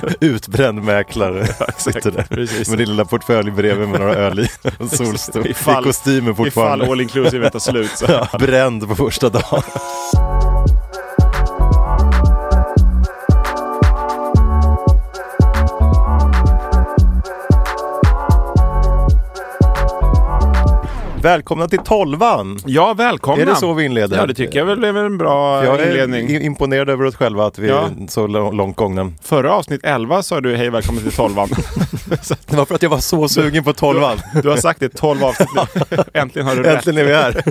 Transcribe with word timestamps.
Utbränd 0.20 0.82
mäklare 0.84 1.46
sitter 1.76 2.10
där 2.10 2.22
precis. 2.28 2.68
med 2.68 2.78
din 2.78 2.88
lilla 2.88 3.04
portfölj 3.04 3.50
bredvid 3.50 3.88
med 3.88 4.00
några 4.00 4.14
öl 4.14 4.38
i. 4.40 4.48
Och 4.78 4.90
solstol. 4.90 5.46
I 5.46 5.50
Ifall- 5.52 5.82
kostymen 5.84 6.34
fortfarande. 6.34 6.84
Ifall 6.84 6.92
all 6.92 7.00
inclusive 7.00 7.50
tar 7.50 7.58
slut. 7.58 7.90
Så. 7.98 8.04
Ja, 8.08 8.28
bränd 8.38 8.88
på 8.88 8.94
första 8.94 9.28
dagen. 9.28 9.62
Välkomna 21.22 21.68
till 21.68 21.78
tolvan! 21.78 22.58
Ja, 22.66 22.94
välkomna. 22.94 23.42
Är 23.42 23.46
det 23.46 23.56
så 23.56 23.72
vi 23.72 23.84
inleder? 23.84 24.16
Ja, 24.16 24.26
det 24.26 24.34
tycker 24.34 24.58
jag 24.58 24.66
väl 24.66 24.78
blev 24.78 24.96
en 24.96 25.18
bra 25.18 25.64
Jag 25.64 25.80
är 25.80 25.86
inledning. 25.86 26.28
i- 26.28 26.44
imponerad 26.44 26.90
över 26.90 27.04
oss 27.04 27.16
själva 27.16 27.46
att 27.46 27.58
vi 27.58 27.68
Ja. 27.68 27.80
är 28.00 28.06
så 28.08 28.26
lång- 28.26 28.56
långt 28.56 28.76
gångna. 28.76 29.12
Förra 29.22 29.52
avsnitt 29.52 29.80
11 29.84 30.22
sa 30.22 30.40
du 30.40 30.56
hej 30.56 30.70
välkommen 30.70 31.02
till 31.02 31.12
tolvan. 31.12 31.48
Det 32.46 32.56
var 32.56 32.64
för 32.64 32.74
att 32.74 32.82
jag 32.82 32.90
var 32.90 32.98
så 32.98 33.28
sugen 33.28 33.64
på 33.64 33.72
tolvan. 33.72 34.18
du 34.42 34.48
har 34.48 34.56
sagt 34.56 34.80
det 34.80 34.88
12 34.88 35.24
avsnitt. 35.24 35.48
Äntligen 36.14 36.48
har 36.48 36.56
du 36.56 36.62
rätt. 36.62 36.76
Äntligen 36.76 36.98
är 36.98 37.04
vi 37.04 37.14
här. 37.14 37.42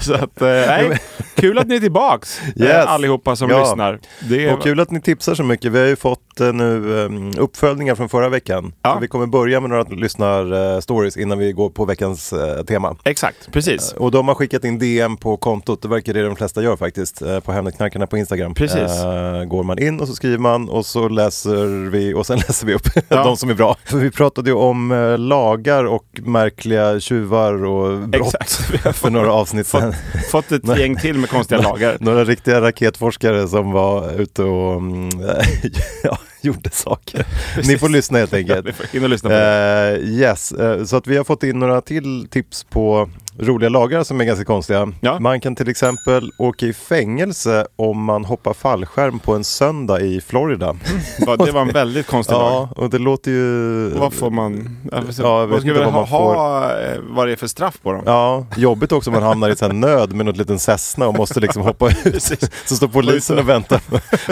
Så 0.00 0.14
att, 0.14 0.42
eh, 0.42 0.46
nej, 0.48 0.98
kul 1.36 1.58
att 1.58 1.66
ni 1.66 1.74
är 1.76 1.80
tillbaks 1.80 2.40
Yes. 2.56 2.70
eh, 2.70 2.90
allihopa 2.92 3.36
som 3.36 3.50
Ja. 3.50 3.60
lyssnar. 3.60 3.98
Det 4.28 4.46
är, 4.46 4.52
Och 4.54 4.62
kul 4.62 4.80
att 4.80 4.90
ni 4.90 5.00
tipsar 5.00 5.34
så 5.34 5.42
mycket. 5.42 5.72
Vi 5.72 5.78
har 5.78 5.86
ju 5.86 5.96
fått 5.96 6.20
eh, 6.40 6.52
nu 6.52 7.00
eh, 7.04 7.42
uppföljningar 7.42 7.94
från 7.94 8.08
förra 8.08 8.28
veckan. 8.28 8.72
Ja. 8.82 8.98
Vi 9.00 9.08
kommer 9.08 9.26
börja 9.26 9.60
med 9.60 9.70
några 9.70 9.82
lyssnar-stories 9.84 11.18
innan 11.18 11.38
vi 11.38 11.52
går 11.52 11.70
på 11.70 11.84
veckans 11.84 12.32
eh, 12.32 12.62
tema. 12.64 12.96
Exakt, 13.04 13.52
precis. 13.52 13.92
Och 13.92 14.10
de 14.10 14.28
har 14.28 14.34
skickat 14.34 14.64
in 14.64 14.78
DM 14.78 15.16
på 15.16 15.36
kontot, 15.36 15.82
det 15.82 15.88
verkar 15.88 16.14
det 16.14 16.22
de 16.22 16.36
flesta 16.36 16.62
gör 16.62 16.76
faktiskt, 16.76 17.22
eh, 17.22 17.40
på 17.40 17.52
Hemnetknarkarna 17.52 18.06
på 18.06 18.18
Instagram. 18.18 18.54
Precis. 18.54 19.04
Eh, 19.04 19.44
går 19.44 19.62
man 19.62 19.78
in 19.78 20.00
och 20.00 20.08
så 20.08 20.14
skriver 20.14 20.38
man 20.38 20.68
och 20.68 20.86
så 20.86 21.08
läser 21.08 21.90
vi 21.90 22.14
och 22.14 22.26
sen 22.26 22.38
läser 22.48 22.66
vi 22.66 22.74
upp 22.74 22.86
Ja. 23.08 23.24
de 23.24 23.36
som 23.36 23.50
är 23.50 23.54
bra. 23.54 23.76
För 23.84 23.98
vi 23.98 24.10
pratade 24.10 24.50
ju 24.50 24.56
om 24.56 24.92
eh, 24.92 25.18
lagar 25.18 25.84
och 25.84 26.04
märkliga 26.24 27.00
tjuvar 27.00 27.64
och 27.64 28.08
brott 28.08 28.34
Exakt. 28.34 28.52
För 28.96 29.10
några 29.10 29.32
avsnitt 29.32 29.66
sedan. 29.66 29.94
Fått 30.30 30.52
ett 30.52 30.78
gäng 30.78 30.96
till 30.96 31.18
med 31.18 31.30
konstiga 31.30 31.60
lagar. 31.62 31.96
Några 32.00 32.24
riktiga 32.24 32.60
raketforskare 32.60 33.48
som 33.48 33.72
var 33.72 34.20
ute 34.20 34.42
och 34.42 34.72
mm, 34.76 35.08
ja, 36.02 36.18
gjorde 36.46 36.70
saker. 36.70 37.26
Ni 37.68 37.78
får 37.78 37.88
lyssna 37.88 38.18
helt 38.18 38.34
enkelt. 38.34 38.66
Och 39.02 39.10
lyssna. 39.10 39.30
Eh, 39.30 39.98
yes, 39.98 40.52
eh, 40.52 40.84
så 40.84 40.96
att 40.96 41.06
vi 41.06 41.16
har 41.16 41.24
fått 41.24 41.42
in 41.42 41.58
några 41.58 41.80
till 41.80 42.28
tips 42.30 42.64
på 42.64 43.10
roliga 43.38 43.68
lagar 43.68 44.02
som 44.04 44.20
är 44.20 44.24
ganska 44.24 44.44
konstiga. 44.44 44.92
Ja. 45.00 45.20
Man 45.20 45.40
kan 45.40 45.56
till 45.56 45.68
exempel 45.68 46.30
åka 46.38 46.66
i 46.66 46.72
fängelse 46.72 47.66
om 47.76 48.04
man 48.04 48.24
hoppar 48.24 48.54
fallskärm 48.54 49.18
på 49.18 49.34
en 49.34 49.44
söndag 49.44 50.00
i 50.00 50.20
Florida. 50.20 50.76
Bara, 51.26 51.36
Det 51.36 51.50
var 51.52 51.60
en 51.62 51.68
väldigt 51.72 52.06
konstig 52.06 52.32
lag. 52.34 52.68
Ja, 52.76 52.82
och 52.82 52.90
det 52.90 52.98
låter 52.98 53.30
ju... 53.30 53.88
Vad 53.88 54.12
får 54.12 54.30
man? 54.30 54.76
Alltså, 54.92 55.22
Ja, 55.22 55.40
jag 55.40 55.46
vet 55.46 55.64
vad 55.64 55.76
inte 55.76 55.90
man 55.90 56.06
får. 56.08 56.16
ha 56.16 56.70
eh, 56.80 56.98
vad 57.08 57.26
det 57.28 57.32
är 57.32 57.36
för 57.36 57.46
straff 57.46 57.78
på 57.82 57.92
dem? 57.92 58.02
Ja, 58.06 58.46
jobbigt 58.56 58.92
också 58.92 59.10
om 59.10 59.14
man 59.14 59.22
hamnar 59.22 59.50
i 59.50 59.56
sån 59.56 59.70
här 59.70 59.78
nöd 59.78 60.12
med 60.12 60.26
något 60.26 60.36
liten 60.36 60.58
Cessna 60.58 61.08
och 61.08 61.14
måste 61.18 61.40
liksom 61.40 61.62
hoppa 61.62 61.88
ut. 62.04 62.22
Så 62.64 62.76
står 62.76 62.88
polisen 62.88 63.38
och 63.38 63.48
väntar. 63.48 63.80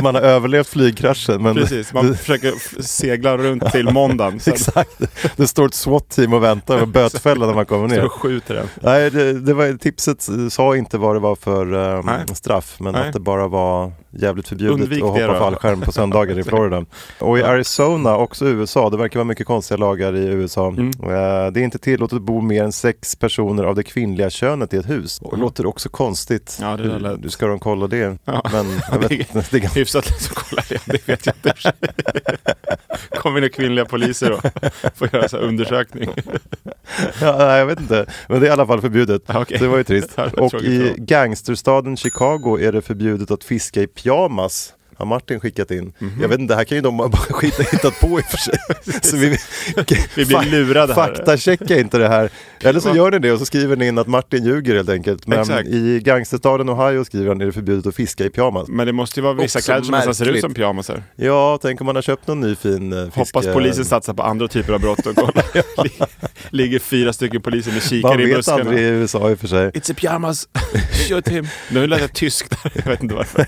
Man 0.02 0.14
har 0.14 0.22
överlevt 0.22 0.68
flygkraschen. 0.68 1.42
Men 1.42 1.54
Precis, 1.54 1.92
man 1.92 2.14
försöker 2.16 2.82
segla 2.82 3.36
runt 3.36 3.72
till 3.72 3.90
måndagen. 3.90 4.40
Exakt. 4.46 5.00
Det 5.36 5.46
står 5.46 5.66
ett 5.66 5.74
SWAT-team 5.74 6.32
och 6.32 6.42
väntar 6.44 6.78
med 6.78 6.88
bötfälla 6.88 7.46
när 7.46 7.54
man 7.54 7.66
kommer 7.66 7.88
ner. 7.88 8.04
och 8.04 8.12
skjuter 8.12 8.54
den. 8.54 8.68
Nej, 8.94 9.10
det, 9.10 9.40
det 9.40 9.54
var, 9.54 9.78
tipset 9.78 10.28
sa 10.52 10.76
inte 10.76 10.98
vad 10.98 11.16
det 11.16 11.20
var 11.20 11.36
för 11.36 12.02
Nej. 12.02 12.20
straff, 12.34 12.76
men 12.80 12.92
Nej. 12.92 13.06
att 13.06 13.12
det 13.12 13.20
bara 13.20 13.48
var 13.48 13.92
jävligt 14.10 14.48
förbjudet 14.48 14.74
Undvik 14.80 15.02
att 15.04 15.14
det 15.14 15.22
hoppa 15.22 15.32
då. 15.32 15.38
fallskärm 15.38 15.80
på 15.80 15.92
söndagar 15.92 16.38
i 16.38 16.42
Florida. 16.44 16.84
Och 17.18 17.38
i 17.38 17.42
Arizona, 17.42 18.16
också 18.16 18.46
USA, 18.46 18.90
det 18.90 18.96
verkar 18.96 19.18
vara 19.18 19.24
mycket 19.24 19.46
konstiga 19.46 19.78
lagar 19.78 20.16
i 20.16 20.24
USA. 20.26 20.68
Mm. 20.68 20.88
Eh, 20.88 21.52
det 21.52 21.60
är 21.60 21.64
inte 21.64 21.78
tillåtet 21.78 22.16
att 22.16 22.22
bo 22.22 22.40
mer 22.40 22.64
än 22.64 22.72
sex 22.72 23.16
personer 23.16 23.64
av 23.64 23.74
det 23.74 23.82
kvinnliga 23.82 24.30
könet 24.30 24.74
i 24.74 24.76
ett 24.76 24.90
hus. 24.90 25.18
Och 25.20 25.36
det 25.36 25.40
låter 25.42 25.66
också 25.66 25.88
konstigt. 25.88 26.58
Ja, 26.60 26.76
det 26.76 26.94
är 26.94 26.98
lätt. 26.98 27.24
Hur 27.24 27.28
ska 27.28 27.46
de 27.46 27.58
kolla 27.58 27.86
det? 27.86 28.18
Ja. 28.24 28.42
Men 28.52 28.66
jag 28.92 28.98
vet, 28.98 29.08
Det 29.08 29.20
inte, 29.20 29.44
det 29.50 29.64
är 29.64 29.74
Hyfsat 29.74 30.10
lätt 30.10 30.30
att 30.30 30.34
kolla 30.34 30.62
det, 30.68 30.80
det 30.86 31.08
vet 31.08 31.26
jag 31.26 31.34
inte. 31.36 31.54
Kommer 33.18 33.44
in 33.44 33.50
kvinnliga 33.50 33.84
poliser 33.84 34.32
och 34.32 34.42
får 34.94 35.08
göra 35.14 35.28
så 35.28 35.36
här 35.36 35.44
undersökning. 35.44 36.10
Ja, 37.20 37.36
nej, 37.38 37.58
jag 37.58 37.66
vet 37.66 37.80
inte. 37.80 38.06
Men 38.28 38.40
det 38.40 38.46
är 38.46 38.48
i 38.48 38.52
alla 38.52 38.66
fall 38.66 38.80
förbjudet. 38.84 39.22
Ja, 39.26 39.42
okej. 39.42 39.58
Det 39.58 39.68
var 39.68 39.76
ju 39.76 39.84
trist. 39.84 40.18
Och 40.36 40.54
i 40.54 40.94
gangsterstaden 40.96 41.96
Chicago 41.96 42.58
är 42.60 42.72
det 42.72 42.82
förbjudet 42.82 43.30
att 43.30 43.44
fiska 43.44 43.82
i 43.82 43.86
pyjamas. 43.86 44.74
Har 44.98 45.06
Martin 45.06 45.40
skickat 45.40 45.70
in. 45.70 45.92
Mhm. 45.98 46.18
Jag 46.22 46.28
vet 46.28 46.40
inte, 46.40 46.54
det 46.54 46.58
här 46.58 46.64
kan 46.64 46.76
ju 46.78 46.82
de 46.82 46.96
bara 46.96 47.10
skita 47.16 47.62
hittat 47.62 48.00
på 48.00 48.06
i 48.20 48.22
och 48.22 48.26
för 48.26 48.36
sig. 48.36 48.54
så 49.02 49.16
vi, 49.16 49.38
Vi 50.14 50.24
blir 50.26 50.50
lurade 50.50 50.94
här. 50.94 51.06
Faktachecka 51.06 51.78
inte 51.80 51.98
det 51.98 52.08
här. 52.08 52.30
Eller 52.60 52.80
så 52.80 52.96
gör 52.96 53.10
ni 53.10 53.18
det 53.18 53.32
och 53.32 53.38
så 53.38 53.44
skriver 53.46 53.76
ni 53.76 53.86
in 53.86 53.98
att 53.98 54.06
Martin 54.06 54.44
ljuger 54.44 54.74
helt 54.74 54.88
enkelt. 54.88 55.26
Men 55.26 55.40
Exakt. 55.40 55.68
i 55.68 56.00
gangsterstaden 56.00 56.70
Ohio 56.70 57.04
skriver 57.04 57.28
han 57.28 57.40
är 57.40 57.46
det 57.46 57.52
förbjudet 57.52 57.86
att 57.86 57.94
fiska 57.94 58.24
i 58.24 58.30
pyjamas. 58.30 58.68
Men 58.68 58.86
det 58.86 58.92
måste 58.92 59.20
ju 59.20 59.24
vara 59.24 59.34
vissa 59.34 59.58
Också 59.58 59.66
kläder 59.66 59.82
som 59.82 59.92
nästan 59.92 60.14
ser 60.14 60.28
ut 60.28 60.40
som 60.40 60.54
pyjamasar. 60.54 61.02
Ja, 61.16 61.58
tänk 61.62 61.80
om 61.80 61.86
man 61.86 61.94
har 61.94 62.02
köpt 62.02 62.26
någon 62.26 62.40
ny 62.40 62.54
fin 62.56 62.92
eh, 62.92 63.04
fiske... 63.04 63.20
Hoppas 63.20 63.46
polisen 63.54 63.84
satsar 63.84 64.14
på 64.14 64.22
andra 64.22 64.48
typer 64.48 64.72
av 64.72 64.80
brott 64.80 65.06
och 65.06 65.16
kollar. 65.16 65.44
Lig- 65.84 66.06
Ligger 66.50 66.78
fyra 66.78 67.12
stycken 67.12 67.42
poliser 67.42 67.70
med 67.70 67.74
Man 67.82 67.88
kikare 67.88 68.22
i 68.22 68.26
vet 68.26 68.36
buskarna. 68.36 68.60
aldrig 68.60 68.78
i 68.80 68.82
USA 68.82 69.30
i 69.30 69.34
och 69.34 69.38
för 69.38 69.46
sig. 69.48 69.70
It's 69.70 69.92
a 69.92 69.94
pyjamas, 70.00 70.48
shoot 71.08 71.28
him. 71.28 71.48
Nu 71.70 71.86
lät 71.86 72.00
jag 72.00 72.12
tysk 72.12 72.50
där, 72.50 72.72
jag 72.74 72.90
vet 72.90 73.02
inte 73.02 73.14
varför. 73.14 73.46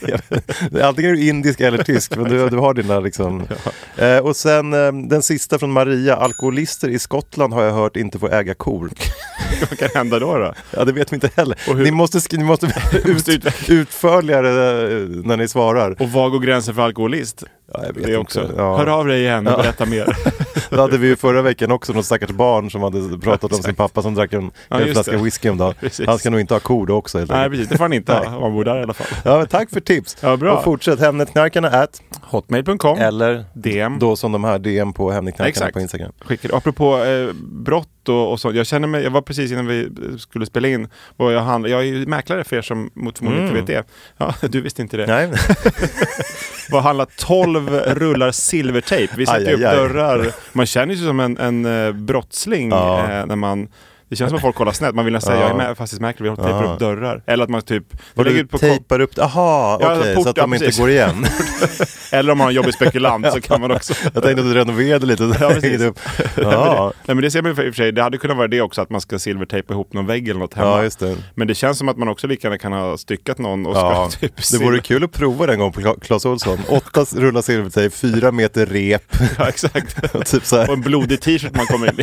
Antingen 0.83 1.11
är 1.11 1.15
du 1.17 1.21
indisk 1.37 1.61
eller 1.61 1.83
tysk, 1.83 2.17
men 2.17 2.25
du, 2.25 2.49
du 2.49 2.57
har 2.57 2.75
dina 2.75 3.01
liksom. 3.01 3.47
Eh, 3.99 4.19
och 4.19 4.37
sen 4.37 4.73
eh, 4.73 4.93
den 4.93 5.23
sista 5.23 5.59
från 5.59 5.73
Maria. 5.73 6.17
Alkoholister 6.17 6.89
i 6.89 6.99
Skottland 6.99 7.53
har 7.53 7.63
jag 7.63 7.73
hört 7.73 7.97
inte 7.97 8.19
får 8.19 8.35
äga 8.35 8.55
kor. 8.55 8.91
Vad 9.71 9.79
kan 9.79 9.89
hända 9.95 10.19
då? 10.19 10.39
då? 10.39 10.55
Ja, 10.71 10.85
det 10.85 10.93
vet 10.93 11.13
vi 11.13 11.15
inte 11.15 11.31
heller. 11.37 11.75
Ni 11.85 11.91
måste, 11.91 12.37
ni 12.37 12.45
måste 12.45 12.67
ut, 13.05 13.29
utförligare 13.69 14.49
eh, 14.49 15.09
när 15.09 15.37
ni 15.37 15.49
svarar. 15.49 16.03
Och 16.03 16.11
var 16.11 16.31
går 16.31 16.41
gränsen 16.41 16.75
för 16.75 16.83
alkoholist? 16.83 17.44
Ja, 17.73 17.81
jag 17.87 17.93
vet 17.93 17.95
Det 17.95 18.01
inte. 18.01 18.17
också. 18.19 18.51
Ja. 18.57 18.77
Hör 18.77 18.87
av 18.87 19.07
dig 19.07 19.21
igen 19.21 19.47
och 19.47 19.53
Ja. 19.53 19.57
berätta 19.57 19.87
mer. 19.87 20.17
Det 20.71 20.81
hade 20.81 20.99
vi 20.99 21.07
ju 21.07 21.17
förra 21.17 21.43
veckan 21.43 21.71
också, 21.73 21.93
något 21.93 22.05
stackars 22.05 22.31
barn 22.31 22.71
som 22.71 22.83
hade 22.83 23.19
pratat 23.19 23.53
om 23.53 23.63
sin 23.63 23.75
pappa 23.75 24.03
som 24.03 24.15
drack 24.15 24.33
en, 24.33 24.51
Ja, 24.69 24.81
en 24.81 24.93
flaska 24.93 25.13
det. 25.13 25.19
whisky 25.23 25.49
om 25.49 25.59
dagen. 25.59 25.75
Han 26.07 26.19
ska 26.19 26.31
nog 26.31 26.41
inte 26.41 26.55
ha 26.55 26.61
kor 26.61 26.87
då 26.87 26.95
också 26.97 27.19
helt 27.19 27.31
Nej 27.31 27.51
precis, 27.51 27.69
det 27.69 27.77
får 27.77 27.85
han 27.85 27.93
inte 27.93 28.13
ha 28.13 28.35
om 28.37 28.41
man 28.41 28.53
bor 28.55 28.65
där 28.65 28.81
i 28.81 28.83
alla 28.83 28.95
fall. 28.95 29.07
Ja, 29.25 29.47
tack 29.47 29.71
för 29.71 29.81
tips. 29.81 30.17
Ja, 30.21 30.37
bra. 30.37 30.57
Och 30.57 30.65
fortsätt, 30.65 31.01
Hemnetknarkarna 31.01 31.69
at 31.69 32.03
Hotmail.com 32.23 32.99
eller 32.99 33.45
DM. 33.55 33.99
då 33.99 34.17
som 34.17 34.33
de 34.33 34.45
här 34.45 34.59
DM 34.59 34.93
på 34.93 35.11
Hemnetknarkarna 35.11 35.71
på 35.71 35.81
Instagram. 35.81 36.13
Skickar. 36.21 36.57
Apropå 36.57 36.99
eh, 37.05 37.33
brott 37.43 37.89
och, 38.08 38.32
och 38.32 38.41
sånt. 38.41 38.56
Jag 38.56 38.67
känner 38.67 38.88
mig, 38.88 39.03
jag 39.05 39.11
var 39.11 39.23
precis 39.23 39.53
innan 39.53 39.67
vi 39.67 39.88
skulle 40.19 40.47
spela 40.47 40.69
in. 40.69 40.88
Och 41.17 41.32
jag, 41.32 41.41
handl, 41.41 41.69
jag 41.70 41.81
är 41.81 41.85
ju 41.85 42.06
mäklare 42.06 42.44
för 42.44 42.56
er 42.56 42.62
som 42.62 42.91
mot 42.94 43.19
förmodan 43.19 43.43
inte 43.43 43.55
vet 43.55 43.67
det. 43.67 43.85
Ja, 44.17 44.35
du 44.49 44.61
visste 44.61 44.82
inte 44.82 44.97
det. 44.97 45.05
Mm. 45.05 45.31
Nej, 45.31 45.38
Var 46.70 46.81
handlar 46.81 47.06
12 47.19 47.69
rullar 47.70 48.31
silvertejp. 48.32 49.14
Vi 49.17 49.26
sätter 49.26 49.47
Aj, 49.47 49.55
upp 49.55 49.61
aj, 49.61 49.67
aj. 49.67 49.76
dörrar. 49.76 50.31
Man 50.53 50.67
känner 50.67 50.94
sig 50.94 51.06
som 51.06 51.20
en, 51.20 51.38
en 51.38 51.64
eh, 51.87 51.93
brottsling 51.93 52.70
Ja. 52.70 52.99
eh, 53.12 53.26
när 53.26 53.37
man 53.37 53.69
Det 54.08 54.17
känns 54.17 54.29
som 54.31 54.37
att 54.37 54.43
folk 54.43 54.56
kollar 54.56 54.73
snett. 54.73 54.94
Man 54.94 55.05
vill 55.05 55.14
nästan 55.14 55.32
säga 55.35 55.49
Ja. 55.49 55.62
jag 55.62 55.70
är 55.70 55.75
fastighetsmäklare, 55.75 56.31
vi 56.31 56.37
tejpar 56.37 56.64
Ja. 56.64 56.73
upp 56.73 56.79
dörrar. 56.79 57.23
Eller 57.26 57.44
att 57.44 57.50
man 57.50 57.62
typ 57.62 57.85
Och 58.14 58.25
du 58.25 58.31
ut 58.31 58.50
på 58.50 58.58
tejpar 58.58 59.00
upp, 59.00 59.19
aha, 59.19 59.79
Ja, 59.81 59.97
okej, 59.99 60.14
port, 60.14 60.23
så 60.25 60.31
att 60.31 60.37
de 60.37 60.55
inte 60.55 60.70
går 60.81 60.91
igen. 60.91 61.26
Eller 62.12 62.32
om 62.32 62.38
man 62.38 62.44
har 62.44 62.50
en 62.50 62.56
jobbig 62.56 62.75
spekulant 62.75 63.32
så 63.32 63.41
kan 63.41 63.61
man 63.61 63.70
också 63.70 63.94
Jag 64.14 64.23
tänkte 64.23 64.31
att 64.31 64.37
du 64.49 64.55
renoverade 64.55 65.06
lite. 65.06 65.37
Ja, 65.41 65.49
precis. 65.49 65.81
upp. 65.81 65.99
Ja, 66.37 66.93
nej 67.05 67.14
men 67.14 67.23
det 67.23 67.31
ser 67.31 67.43
man 67.43 67.50
i 67.50 67.53
och 67.53 67.56
för 67.56 67.73
sig, 67.73 67.93
det 67.93 68.03
hade 68.03 68.19
kunnat 68.19 68.37
vara 68.37 68.49
det 68.49 68.61
också 68.61 68.81
att 68.81 68.91
man 68.91 69.00
ska 69.00 69.19
silvertejpa 69.19 69.73
ihop 69.75 69.93
någon 69.93 70.06
vägg 70.06 70.29
eller 70.29 70.41
något 70.41 70.55
hemma. 70.55 70.69
ja, 70.70 70.82
just 70.82 70.99
det. 70.99 71.17
Men 71.35 71.49
det 71.49 71.55
känns 71.55 71.79
som 71.79 71.88
att 71.88 71.97
man 71.97 72.08
också 72.08 72.26
lika 72.26 72.47
gärna 72.49 72.58
kan 72.58 72.73
ha 72.73 72.99
styckat 72.99 73.38
någon 73.38 73.67
och 73.67 73.76
Ja, 73.76 74.08
ska 74.11 74.20
typ 74.29 74.50
det 74.53 74.58
vore 74.64 74.79
kul 74.81 75.05
att 75.05 75.12
prova 75.12 75.47
den 75.47 75.58
gång 75.58 75.73
på 75.73 75.81
Cla- 75.81 76.00
Clas 76.00 76.26
Ohlson. 76.26 76.58
Åtta 76.69 77.05
rullar 77.17 77.43
silvertejp, 77.43 77.97
fyra 77.97 78.32
meter 78.32 78.67
rep 78.67 79.17
Ja, 79.38 79.49
exakt. 79.49 80.14
och, 80.14 80.26
typ 80.26 80.44
så 80.44 80.56
Och 80.61 80.67
här, 80.67 80.73
en 80.73 80.81
blodig 80.81 81.20
t-shirt 81.20 81.56
man 81.56 81.67
kommer 81.67 81.87
in 81.93 82.00
i. 82.00 82.03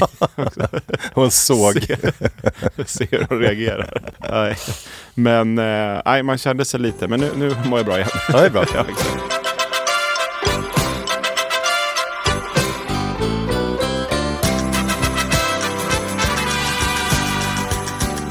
och 1.14 1.24
en 1.24 1.32
såg. 1.32 1.93
Se 2.86 3.08
hur 3.12 3.26
de 3.30 3.40
reagerar. 3.40 4.02
Nej. 4.30 4.58
Men 5.14 5.58
eh, 5.58 6.02
nej, 6.06 6.24
man 6.24 6.38
kände 6.38 6.66
sig 6.66 6.80
lite, 6.80 7.08
men 7.08 7.20
nu, 7.20 7.32
nu 7.36 7.56
mår 7.66 7.80
jag 7.80 7.86
bra 7.86 7.96
igen. 7.96 8.10
Ja, 8.30 8.40
det 8.40 8.46
är 8.46 8.50
bra. 8.50 8.66
Ja. 8.76 8.86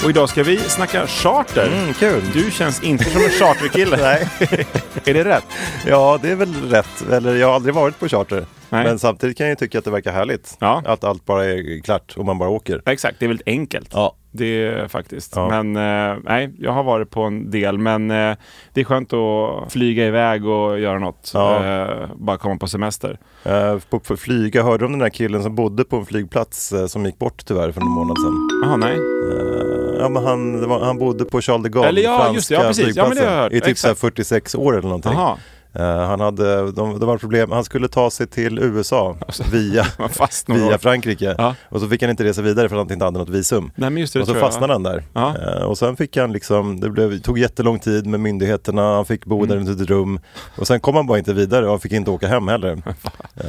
Och 0.05 0.11
idag 0.11 0.29
ska 0.29 0.43
vi 0.43 0.59
snacka 0.59 1.07
charter. 1.07 1.67
Mm, 1.67 1.95
kul. 1.95 2.23
Du 2.33 2.51
känns 2.51 2.83
inte 2.83 3.05
som 3.05 3.23
en 3.23 3.31
charterkille. 3.31 3.97
Nej. 4.01 4.29
Är 5.05 5.15
det 5.15 5.25
rätt? 5.25 5.45
Ja, 5.87 6.19
det 6.23 6.31
är 6.31 6.35
väl 6.35 6.71
rätt. 6.71 7.05
Eller 7.11 7.35
jag 7.35 7.47
har 7.47 7.55
aldrig 7.55 7.75
varit 7.75 7.99
på 7.99 8.09
charter. 8.09 8.47
Nej. 8.73 8.85
Men 8.85 8.99
samtidigt 8.99 9.37
kan 9.37 9.47
jag 9.47 9.51
ju 9.51 9.57
tycka 9.57 9.79
att 9.79 9.85
det 9.85 9.91
verkar 9.91 10.13
härligt. 10.13 10.57
Ja. 10.61 10.83
Att 10.87 11.05
allt 11.05 11.25
bara 11.25 11.45
är 11.45 11.83
klart 11.83 12.15
och 12.17 12.25
man 12.25 12.39
bara 12.39 12.49
åker. 12.49 12.83
Exakt, 12.87 13.17
det 13.19 13.27
är 13.27 13.29
väldigt 13.29 13.49
enkelt. 13.49 13.89
Ja. 13.93 14.17
Det 14.35 14.67
är 14.67 14.89
faktiskt. 14.89 15.33
Ja. 15.37 15.63
Men 15.63 15.77
eh, 15.77 16.19
nej, 16.25 16.51
jag 16.59 16.73
har 16.73 16.83
varit 16.83 17.11
på 17.11 17.23
en 17.23 17.51
del. 17.51 17.79
Men 17.79 18.11
eh, 18.11 18.37
det 18.73 18.81
är 18.81 18.85
skönt 18.85 19.13
att 19.13 19.73
flyga 19.73 20.07
iväg 20.07 20.47
och 20.47 20.81
göra 20.81 20.99
något. 20.99 21.31
Ja. 21.35 21.65
Eh, 21.65 22.09
bara 22.17 22.39
komma 22.39 22.57
på 22.57 22.67
semester. 22.67 23.19
Uh, 23.47 23.79
på, 23.91 23.99
på 23.99 24.17
flyga, 24.17 24.63
hörde 24.63 24.79
du 24.79 24.87
om 24.87 24.93
den 24.93 24.99
där 24.99 25.09
killen 25.09 25.43
som 25.43 25.55
bodde 25.55 25.85
på 25.85 25.97
en 25.97 26.07
flygplats 26.07 26.73
eh, 26.73 26.87
som 26.87 27.07
gick 27.07 27.19
bort 27.19 27.43
tyvärr 27.47 27.73
för 27.73 27.81
en 27.81 27.89
månad 27.89 28.17
sedan? 28.19 28.49
Jaha, 28.65 28.77
nej. 28.77 28.97
Eh, 28.97 29.99
ja, 29.99 30.09
men 30.09 30.25
han, 30.25 30.69
var, 30.69 30.85
han 30.85 30.99
bodde 30.99 31.25
på 31.25 31.41
Charles 31.41 31.63
de 31.63 31.69
Gaulle, 31.69 31.89
Eller 31.89 32.03
ja, 32.03 32.19
franska 32.19 32.35
just 32.35 32.49
det. 32.49 32.55
Ja, 32.55 32.61
precis. 32.63 32.97
Ja, 32.97 33.09
men 33.09 33.17
det 33.17 33.25
har 33.25 33.33
jag 33.33 33.43
hört. 33.43 33.53
i 33.53 33.61
typ 33.61 33.79
så 33.79 33.89
Exakt. 33.89 34.01
46 34.01 34.55
år 34.55 34.73
eller 34.73 34.89
någonting. 34.89 35.13
Jaha, 35.13 35.39
Eh, 35.75 35.85
han 36.07 36.21
hade, 36.21 36.73
de, 36.73 36.99
det 37.01 37.07
var 37.07 37.19
problem, 37.19 37.51
han 37.53 37.65
skulle 37.65 37.89
ta 37.89 38.11
sig 38.11 38.27
till 38.27 38.59
USA 38.59 39.17
via, 39.53 39.87
några 40.47 40.63
via 40.65 40.75
år. 40.75 40.79
Frankrike. 40.79 41.35
Ja. 41.39 41.55
Och 41.69 41.81
så 41.81 41.89
fick 41.89 42.03
han 42.03 42.11
inte 42.11 42.25
resa 42.25 42.43
vidare 42.43 42.69
för 42.69 42.77
att 42.77 42.81
han 42.89 42.93
inte 42.93 43.05
hade 43.05 43.19
något 43.19 43.29
visum. 43.29 43.71
Nej, 43.75 43.91
det, 43.91 44.03
och 44.03 44.09
så 44.09 44.25
tror 44.25 44.37
jag. 44.37 44.41
fastnade 44.47 44.73
han 44.73 44.83
där. 44.83 45.05
Ja. 45.13 45.35
Eh, 45.39 45.63
och 45.63 45.79
sen 45.79 45.97
fick 45.97 46.17
han 46.17 46.33
liksom, 46.33 46.81
det 46.81 46.91
blev, 46.91 47.19
tog 47.19 47.39
jättelång 47.39 47.79
tid 47.79 48.07
med 48.07 48.21
myndigheterna, 48.21 48.95
han 48.95 49.05
fick 49.07 49.25
bo 49.25 49.47
där 49.47 49.57
Mm. 49.57 49.69
i 49.69 49.83
ett 49.83 49.91
rum. 49.91 50.21
Och 50.57 50.67
sen 50.67 50.81
kom 50.81 50.95
han 50.97 51.07
bara 51.07 51.19
inte 51.19 51.33
vidare 51.33 51.65
och 51.65 51.71
han 51.71 51.81
fick 51.81 51.93
inte 51.93 52.11
åka 52.11 52.29
hem 52.29 52.49
heller. 52.49 52.83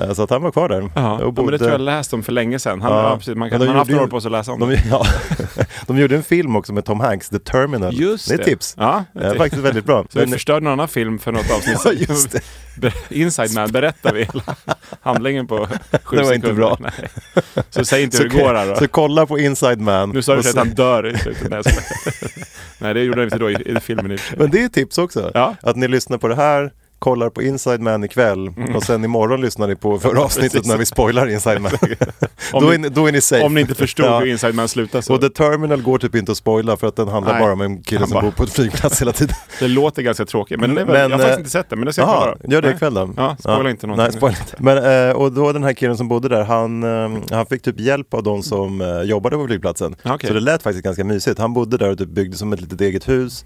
Eh, 0.02 0.14
så 0.14 0.24
att 0.24 0.30
han 0.30 0.42
var 0.42 0.52
kvar 0.52 0.70
där. 0.70 0.81
Ja, 0.96 1.14
och 1.14 1.22
ja, 1.22 1.25
men 1.25 1.25
det 1.25 1.31
bodde- 1.42 1.58
tror 1.58 1.72
jag 1.72 1.81
läst 1.81 2.14
om 2.14 2.24
för 2.24 2.31
länge 2.31 2.60
sedan. 2.60 2.81
Han, 2.81 2.92
Ja. 2.92 3.16
precis, 3.18 3.36
man, 3.36 3.50
kan, 3.50 3.60
man 3.60 3.68
har 3.68 3.75
haft 3.75 3.92
några 3.92 4.04
år 4.04 4.08
på 4.08 4.22
sig 4.22 4.28
att 4.28 4.31
läsa 4.31 4.52
om 4.52 4.60
det. 4.60 4.66
De, 4.66 4.81
ja, 4.90 5.06
de 5.88 5.98
gjorde 5.98 6.16
en 6.16 6.24
film 6.24 6.56
också 6.56 6.74
med 6.74 6.86
Tom 6.86 7.00
Hanks, 7.00 7.30
The 7.30 7.40
Terminal. 7.40 7.94
Just 7.94 8.28
det 8.30 8.34
är 8.36 8.40
ett 8.40 8.46
tips. 8.46 8.75
Ja, 8.78 9.04
Det 9.14 9.25
är 9.25 9.36
faktiskt 9.36 9.62
väldigt 9.64 9.86
bra. 9.86 10.04
Så 10.10 10.20
vi 10.20 10.25
Men- 10.25 10.34
förstörde 10.34 10.60
någon 10.64 10.74
annan 10.74 10.88
film 10.88 11.20
för 11.20 11.31
något 11.31 11.52
avsnitt 11.52 11.81
Inside 13.10 13.54
Man 13.54 13.71
berättar 13.71 14.13
vi 14.13 14.19
hela 14.24 14.56
handlingen 15.01 15.48
på 15.48 15.68
sju 16.04 16.18
Det 16.18 16.24
var 16.24 16.33
inte 16.33 16.48
sekunder. 16.48 16.54
bra. 16.54 16.77
Nej. 16.80 17.10
Så 17.69 17.86
säg 17.86 18.04
inte 18.04 18.18
Så, 18.18 18.24
hur 18.24 18.30
det 18.30 18.38
går 18.38 18.54
här 18.54 18.68
då. 18.68 18.75
så 18.75 18.88
kolla 18.88 19.25
på 19.25 19.39
Inside 19.39 19.80
Man. 19.81 20.10
Nu 20.10 20.21
sa 20.21 20.33
du 20.36 20.39
att 20.50 20.56
han 20.56 20.69
dör 20.69 21.07
i 21.07 21.18
slutet. 21.18 21.65
Nej, 22.80 22.94
det 22.94 23.04
gjorde 23.04 23.19
han 23.19 23.24
inte 23.27 23.38
då 23.38 23.51
i, 23.51 23.56
i 23.77 23.80
filmen 23.80 24.12
i. 24.12 24.18
Men 24.38 24.51
det 24.51 24.62
är 24.62 24.65
ett 24.65 24.74
tips 24.74 24.98
också. 24.98 25.31
Ja. 25.33 25.56
Att 25.62 25.75
ni 25.75 25.88
lyssnar 25.88 26.18
på 26.18 26.27
det 26.27 26.36
här, 26.36 26.71
kollar 27.04 27.30
på 27.30 27.42
Inside 27.42 27.82
Man 27.82 28.04
ikväll 28.04 28.52
och 28.76 28.84
sen 28.84 29.04
imorgon 29.06 29.42
lyssnar 29.42 29.68
ni 29.68 29.76
på 29.76 30.00
förra 30.06 30.22
avsnittet 30.22 30.66
när 30.66 30.78
vi 30.78 30.86
spoilar 30.86 31.28
Inside 31.28 31.62
Man. 31.62 31.72
Då, 32.52 32.70
är 32.74 32.78
ni, 32.78 32.90
då 32.90 33.08
är 33.08 33.12
ni 33.12 33.22
safe. 33.22 33.44
Om 33.46 33.54
ni 33.54 33.62
inte 33.62 33.76
förstod 33.76 34.06
Ja. 34.06 34.20
hur 34.20 34.26
Inside 34.28 34.56
Man 34.56 34.68
slutar 34.68 35.02
så. 35.02 35.14
Och 35.14 35.22
The 35.22 35.30
Terminal 35.30 35.82
går 35.82 35.98
typ 35.98 36.16
inte 36.16 36.32
att 36.32 36.38
spoila 36.38 36.78
för 36.78 36.88
att 36.88 36.96
den 36.96 37.08
handlar 37.08 37.34
Nej. 37.34 37.42
bara 37.42 37.54
om 37.54 37.62
en 37.62 37.82
kille 37.84 38.02
som 38.08 38.14
bara- 38.14 38.22
bor 38.22 38.32
på 38.32 38.44
ett 38.44 38.50
flygplats 38.54 39.02
hela 39.02 39.12
tiden. 39.12 39.36
Det 39.60 39.68
låter 39.68 40.02
ganska 40.02 40.26
tråkigt. 40.26 40.60
Men, 40.60 40.72
är 40.78 40.86
väl, 40.86 40.88
Men, 40.88 40.96
jag 41.12 41.18
har 41.18 41.18
faktiskt 41.18 41.34
eh, 41.36 41.40
inte 41.40 41.50
sett 41.50 41.70
det, 41.70 41.76
men 41.76 41.86
det 41.86 41.94
ska 41.94 42.02
jag 42.02 42.10
kolla. 42.40 42.54
gör 42.56 42.62
det 42.62 42.72
ikväll 42.72 42.94
då. 42.94 43.14
Ja, 43.18 43.36
spoila 43.40 43.70
inte 43.70 43.88
någonting. 43.88 44.04
Nej, 44.04 44.18
spoila 44.18 44.38
inte. 44.40 44.56
Men, 44.58 45.10
eh, 45.10 45.16
och 45.16 45.32
då 45.32 45.52
den 45.52 45.64
här 45.64 45.74
killen 45.74 45.98
som 45.98 46.08
bodde 46.08 46.30
där, 46.30 46.44
han, 46.44 46.84
eh, 46.84 47.20
han 47.32 47.46
fick 47.46 47.62
typ 47.62 47.80
hjälp 47.80 48.14
av 48.14 48.24
de 48.24 48.44
som 48.44 49.02
jobbade 49.06 49.36
på 49.36 49.48
flygplatsen. 49.48 49.96
Okej. 50.06 50.28
Så 50.28 50.34
det 50.34 50.40
lät 50.40 50.64
faktiskt 50.64 50.84
ganska 50.86 51.04
mysigt. 51.04 51.40
Han 51.40 51.54
bodde 51.54 51.78
där 51.78 51.90
och 51.92 51.98
typ 51.98 52.10
byggde 52.10 52.38
som 52.38 52.54
ett 52.54 52.62
litet 52.62 52.82
eget 52.82 53.10
hus. 53.10 53.46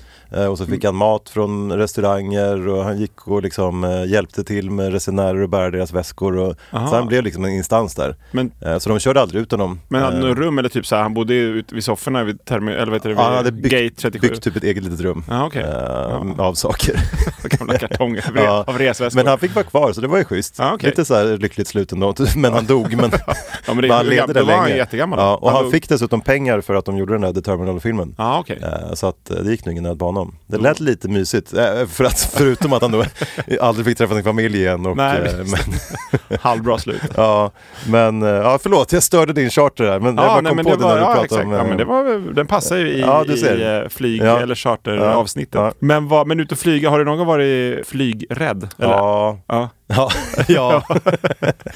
Och 0.50 0.58
så 0.58 0.66
fick 0.66 0.86
han 0.86 0.96
mat 0.96 1.30
från 1.30 1.72
restauranger 1.72 2.68
och 2.68 2.84
han 2.84 2.98
gick 3.00 3.28
och 3.28 3.44
liksom 3.48 3.84
eh, 3.84 4.06
hjälpte 4.06 4.44
till 4.44 4.72
med 4.72 4.92
resenärer 4.92 5.42
och 5.42 5.50
bära 5.50 5.72
deras 5.72 5.94
väskor. 5.94 6.38
Och, 6.38 6.56
Aha. 6.72 6.88
så 6.88 6.96
han 6.96 7.08
blev 7.08 7.24
liksom 7.24 7.46
en 7.46 7.52
instans 7.52 7.96
där. 7.96 8.16
Men, 8.32 8.52
Eh, 8.62 8.78
så 8.78 8.90
de 8.90 9.00
körde 9.00 9.22
aldrig 9.22 9.42
ut 9.42 9.52
honom. 9.52 9.80
men 9.88 10.02
hade 10.02 10.16
Eh, 10.18 10.22
han 10.22 10.30
något 10.30 10.38
rum 10.38 10.58
eller 10.60 10.70
typ 10.70 10.86
så 10.86 10.96
här, 10.96 11.04
han 11.04 11.14
bodde 11.14 11.34
ute 11.34 11.76
vid 11.76 11.84
sofforna 11.84 12.24
vid, 12.24 12.46
termi, 12.46 12.72
eller 12.72 12.92
heter 12.94 13.10
det, 13.10 13.16
vid 13.16 13.18
Ja, 13.18 13.24
han 13.28 13.36
hade 13.36 13.52
byggt, 13.52 13.74
gate 13.74 13.96
37? 14.02 14.28
byggt 14.30 14.44
typ 14.44 14.56
ett 14.56 14.64
eget 14.64 14.84
litet 14.84 15.02
rum. 15.02 15.24
Ja, 15.30 15.46
okej. 15.46 15.62
eh, 15.62 16.40
Av 16.40 16.54
saker. 16.54 17.00
Gamla 17.58 17.78
kartonger 17.78 18.32
Ja. 18.36 18.64
av 18.68 18.78
resväskor. 18.78 19.20
Men 19.20 19.28
han 19.28 19.40
fick 19.40 19.56
vara 19.56 19.66
kvar 19.66 19.94
så 19.94 20.02
det 20.02 20.08
var 20.08 20.18
ju 20.18 20.24
schysst. 20.24 20.56
Ja, 20.58 20.74
okej. 20.74 20.90
Lite 20.90 21.06
så 21.06 21.16
här 21.16 21.38
lyckligt 21.38 21.68
slut 21.68 21.92
ändå. 21.92 22.14
Men 22.36 22.54
han 22.54 22.66
dog. 22.66 22.96
Men 22.98 23.12
ja, 23.68 23.74
men 23.74 23.78
det, 23.82 23.94
han 23.94 24.06
levde 24.06 24.34
då 24.34 24.40
där 24.40 24.46
var 24.46 24.54
han 24.54 24.64
länge. 24.66 24.78
jättegammal. 24.78 25.20
Ja, 25.20 25.36
och 25.36 25.52
han 25.52 25.64
dog- 25.64 25.72
fick 25.72 25.90
dessutom 25.90 26.22
pengar 26.22 26.62
för 26.62 26.74
att 26.76 26.86
de 26.86 26.98
gjorde 26.98 27.14
den 27.14 27.22
där 27.22 27.34
The 27.34 27.42
Terminal-filmen. 27.42 28.16
Ja, 28.18 28.40
okej. 28.40 28.60
Eh, 28.64 28.94
Så 28.94 29.08
att 29.08 29.30
eh, 29.30 29.36
det 29.38 29.52
gick 29.52 29.66
nog 29.66 29.72
ingen 29.74 29.84
nöd 29.84 30.02
honom. 30.02 30.36
Det 30.48 30.58
lät 30.58 30.80
lite 30.80 31.08
mysigt. 31.10 31.54
eh, 31.54 31.86
För 31.88 32.04
att, 32.04 32.20
förutom 32.20 32.74
att 32.74 32.82
han 32.82 32.92
då 32.92 33.04
aldrig 33.62 33.86
fick 33.86 33.98
träffa 33.98 34.14
sin 34.14 34.24
familj 34.24 34.58
igen. 34.58 34.86
Och, 34.86 34.98
Nej, 34.98 35.18
eh, 35.18 35.34
men, 35.38 36.40
Halvbra 36.42 36.78
slut. 36.78 37.02
ja, 37.16 37.52
men 37.90 38.24
eh, 38.24 38.30
ja, 38.30 38.60
förlåt, 38.62 38.92
jag 38.94 39.04
störde 39.04 39.34
din 39.34 39.50
charter 39.50 39.84
där. 39.84 40.00
Men 40.00 40.16
jag 40.16 40.26
Ja, 40.26 40.30
bara 40.30 40.42
nej, 40.42 40.56
kom 40.56 40.64
på 40.64 40.70
det 40.70 40.84
var, 40.84 40.90
när 40.90 40.96
du 40.96 41.02
ja, 41.02 41.14
pratade 41.14 41.44
om... 41.44 41.52
ja, 41.52 41.60
eh, 41.60 41.68
men 41.68 41.78
det 41.78 41.86
var, 41.86 42.34
den 42.34 42.48
passar 42.48 42.78
ju 42.78 42.88
i, 42.90 43.02
Ja, 43.02 43.26
i 43.26 43.90
flyg 43.90 44.22
Ja. 44.22 44.40
eller 44.40 44.56
charteravsnittet. 44.56 45.56
Ja. 45.56 45.72
Men, 45.80 46.08
vad, 46.08 46.28
men 46.28 46.40
ut 46.40 46.52
och 46.52 46.58
flyga, 46.60 46.90
har 46.90 47.00
du 47.00 47.06
någon 47.06 47.18
gång 47.18 47.28
varit 47.28 47.88
flygrädd? 47.88 48.68
Eller? 48.78 48.90
Ja, 48.94 49.40
Ja. 49.48 49.70
ja, 49.96 50.10
ja. 50.48 50.84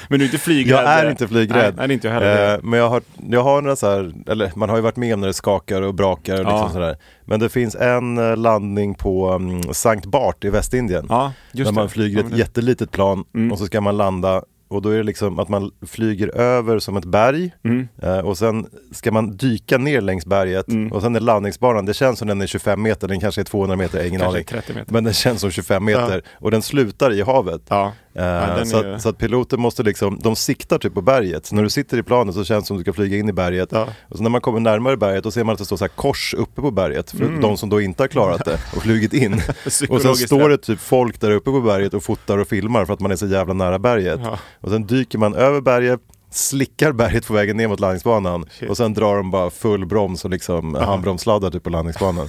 Men 0.08 0.18
du 0.18 0.24
är 0.24 0.28
inte 0.28 0.38
flygrädd? 0.38 0.78
Jag 0.78 0.84
är 0.84 1.10
inte 1.10 1.28
flygrädd. 1.28 1.74
Nej, 1.76 1.86
nej, 1.88 1.94
inte 1.94 2.06
jag 2.08 2.14
heller. 2.14 2.54
Eh, 2.54 2.60
men 2.62 2.78
jag 2.78 2.88
har, 2.88 3.02
jag 3.30 3.42
har 3.42 3.62
några 3.62 3.76
så 3.76 3.90
här, 3.90 4.12
eller 4.26 4.52
man 4.54 4.68
har 4.68 4.76
ju 4.76 4.82
varit 4.82 4.96
med 4.96 5.14
om 5.14 5.20
när 5.20 5.26
det 5.26 5.34
skakar 5.34 5.82
och 5.82 5.94
brakar 5.94 6.32
och 6.34 6.38
liksom 6.44 6.56
Ja. 6.58 6.70
sådär. 6.72 6.96
Men 7.24 7.40
det 7.40 7.48
finns 7.48 7.74
en 7.74 8.18
eh, 8.18 8.36
landning 8.36 8.94
på 8.94 9.32
um, 9.32 9.62
Sankt 9.62 10.06
Bart 10.06 10.44
i 10.44 10.50
Västindien. 10.50 11.06
ja, 11.08 11.32
just 11.52 11.68
där 11.68 11.74
man 11.74 11.88
flyger 11.88 12.20
ett 12.24 12.36
jättelitet 12.36 12.90
plan 12.90 13.24
Mm. 13.34 13.52
och 13.52 13.58
så 13.58 13.66
ska 13.66 13.80
man 13.80 13.96
landa 13.96 14.42
och 14.74 14.82
då 14.82 14.88
är 14.88 14.96
det 14.96 15.02
liksom 15.02 15.38
att 15.38 15.48
man 15.48 15.70
flyger 15.86 16.28
över 16.36 16.78
som 16.78 16.96
ett 16.96 17.04
berg 17.04 17.50
Mm. 17.64 17.88
eh, 18.02 18.18
och 18.18 18.38
sen 18.38 18.66
ska 18.92 19.12
man 19.12 19.36
dyka 19.36 19.78
ner 19.78 20.00
längs 20.00 20.26
berget 20.26 20.68
Mm. 20.68 20.92
och 20.92 21.02
sen 21.02 21.16
är 21.16 21.20
landningsbanan, 21.20 21.84
det 21.86 21.94
känns 21.94 22.18
som 22.18 22.28
den 22.28 22.40
är 22.40 22.46
25 22.46 22.82
meter, 22.82 23.08
den 23.08 23.20
kanske 23.20 23.40
är 23.40 23.44
200 23.44 23.76
meter, 23.76 24.04
ingen 24.06 24.22
aning. 24.22 24.44
30 24.44 24.74
meter. 24.74 24.92
Men 24.92 25.04
den 25.04 25.12
känns 25.12 25.40
som 25.40 25.50
25 25.50 25.84
meter 25.84 26.22
och 26.34 26.50
den 26.50 26.62
slutar 26.62 27.12
i 27.12 27.22
havet. 27.22 27.62
Ja. 27.68 27.92
Eh, 28.14 28.56
den 28.56 28.66
så, 28.66 28.76
ju- 28.82 28.94
att, 28.94 29.02
så 29.02 29.08
att 29.08 29.18
piloten 29.18 29.60
måste 29.60 29.82
liksom, 29.82 30.18
de 30.22 30.36
siktar 30.36 30.78
typ 30.78 30.94
på 30.94 31.02
berget. 31.02 31.46
Så 31.46 31.54
när 31.54 31.62
du 31.62 31.70
sitter 31.70 31.98
i 31.98 32.02
planet 32.02 32.34
så 32.34 32.44
känns 32.44 32.64
det 32.64 32.66
som 32.66 32.76
du 32.76 32.82
ska 32.82 32.92
flyga 32.92 33.16
in 33.16 33.28
i 33.28 33.32
berget. 33.32 33.68
Ja. 33.72 33.88
Och 34.08 34.16
så 34.16 34.22
när 34.22 34.30
man 34.30 34.40
kommer 34.40 34.60
närmare 34.60 34.96
berget 34.96 35.24
då 35.24 35.30
ser 35.30 35.44
man 35.44 35.52
att 35.52 35.58
det 35.58 35.64
står 35.64 35.76
så 35.76 35.84
här 35.84 35.88
kors 35.88 36.34
uppe 36.34 36.60
på 36.60 36.70
berget. 36.70 37.10
För 37.10 37.24
Mm. 37.24 37.40
de 37.40 37.56
som 37.56 37.68
då 37.68 37.80
inte 37.80 38.02
har 38.02 38.08
klarat 38.08 38.44
det 38.44 38.58
och 38.76 38.82
flugit 38.82 39.12
in. 39.14 39.34
och 39.88 40.02
sen 40.02 40.14
står 40.16 40.48
det 40.48 40.58
typ 40.58 40.80
folk 40.80 41.20
där 41.20 41.30
uppe 41.30 41.50
på 41.50 41.60
berget 41.60 41.94
och 41.94 42.02
fotar 42.02 42.38
och 42.38 42.48
filmar 42.48 42.84
för 42.84 42.92
att 42.94 43.00
man 43.00 43.10
är 43.10 43.16
så 43.16 43.26
jävla 43.26 43.54
nära 43.54 43.78
berget. 43.78 44.20
Ja. 44.24 44.38
Och 44.60 44.70
sen 44.70 44.86
dyker 44.86 45.18
man 45.18 45.34
över 45.34 45.60
berget, 45.60 46.00
slickar 46.34 46.92
berget 46.92 47.26
på 47.26 47.32
vägen 47.34 47.56
ner 47.56 47.68
mot 47.68 47.80
landningsbanan 47.80 48.44
Shit. 48.50 48.70
och 48.70 48.76
sen 48.76 48.94
drar 48.94 49.16
de 49.16 49.30
bara 49.30 49.50
full 49.50 49.86
broms 49.86 50.24
och 50.24 50.30
liksom 50.30 50.74
handbromsladdar 50.74 51.50
typ 51.50 51.62
på 51.62 51.70
landningsbanan. 51.70 52.28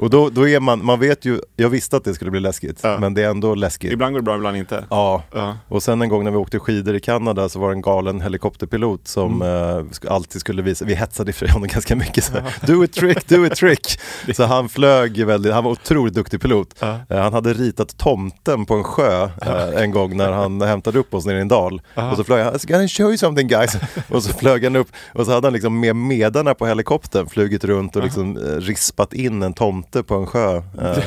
och 0.00 0.10
då, 0.10 0.28
då 0.28 0.48
är 0.48 0.60
man, 0.60 0.84
man 0.84 1.00
vet 1.00 1.24
ju, 1.24 1.40
jag 1.56 1.68
visste 1.68 1.96
att 1.96 2.04
det 2.04 2.14
skulle 2.14 2.30
bli 2.30 2.40
läskigt, 2.40 2.80
Ja. 2.82 2.98
men 3.00 3.14
det 3.14 3.22
är 3.22 3.28
ändå 3.30 3.54
läskigt. 3.54 3.92
Ibland 3.92 4.12
går 4.12 4.20
det 4.20 4.24
bra, 4.24 4.36
ibland 4.36 4.56
inte. 4.56 4.84
Ja, 4.90 5.22
Ja. 5.34 5.56
och 5.68 5.82
sen 5.82 6.02
en 6.02 6.08
gång 6.08 6.24
när 6.24 6.30
vi 6.30 6.36
åkte 6.36 6.58
skidor 6.58 6.94
i 6.94 7.00
Kanada 7.00 7.48
så 7.48 7.58
var 7.58 7.68
det 7.68 7.74
en 7.74 7.82
galen 7.82 8.20
helikopterpilot 8.20 9.08
som 9.08 9.42
Mm. 9.42 9.88
eh, 10.06 10.12
alltid 10.14 10.40
skulle 10.40 10.62
visa, 10.62 10.84
vi 10.84 10.94
hetsade 10.94 11.32
för 11.32 11.48
honom 11.48 11.68
ganska 11.72 11.96
mycket 11.96 12.24
så 12.24 12.32
här, 12.32 12.42
Do 12.66 12.84
a 12.84 12.86
trick, 12.94 13.28
do 13.28 13.44
a 13.46 13.48
trick! 13.56 14.00
Så 14.36 14.44
han 14.44 14.68
flög 14.68 15.24
väldigt, 15.26 15.52
han 15.52 15.64
var 15.64 15.70
otroligt 15.70 16.14
duktig 16.14 16.40
pilot. 16.40 16.82
Eh, 16.82 16.96
han 17.08 17.32
hade 17.32 17.52
ritat 17.52 17.96
tomten 17.98 18.66
på 18.66 18.74
en 18.74 18.84
sjö 18.84 19.24
eh, 19.24 19.82
en 19.82 19.90
gång 19.90 20.16
när 20.16 20.32
han 20.32 20.60
hämtade 20.62 20.98
upp 20.98 21.14
oss 21.14 21.26
nere 21.26 21.38
i 21.38 21.40
en 21.40 21.48
dal. 21.48 21.82
Och 22.10 22.16
så 22.16 22.24
flög 22.24 22.44
han, 22.44 22.54
gonna 22.68 22.88
show 22.88 23.06
you 23.06 23.18
something 23.18 23.41
guys! 23.48 23.76
och 24.08 24.22
så 24.22 24.32
flög 24.32 24.64
han 24.64 24.76
upp 24.76 24.88
och 25.14 25.26
så 25.26 25.32
hade 25.32 25.46
han 25.46 25.52
liksom 25.52 25.80
med 25.80 25.96
medarna 25.96 26.54
på 26.54 26.66
helikoptern 26.66 27.26
flugit 27.28 27.64
runt 27.64 27.96
och 27.96 28.02
liksom 28.02 28.36
eh, 28.36 28.42
rispat 28.60 29.12
in 29.12 29.42
en 29.42 29.52
tomte 29.54 30.02
på 30.02 30.14
en 30.14 30.26
sjö. 30.26 30.56
Eh, 30.56 30.62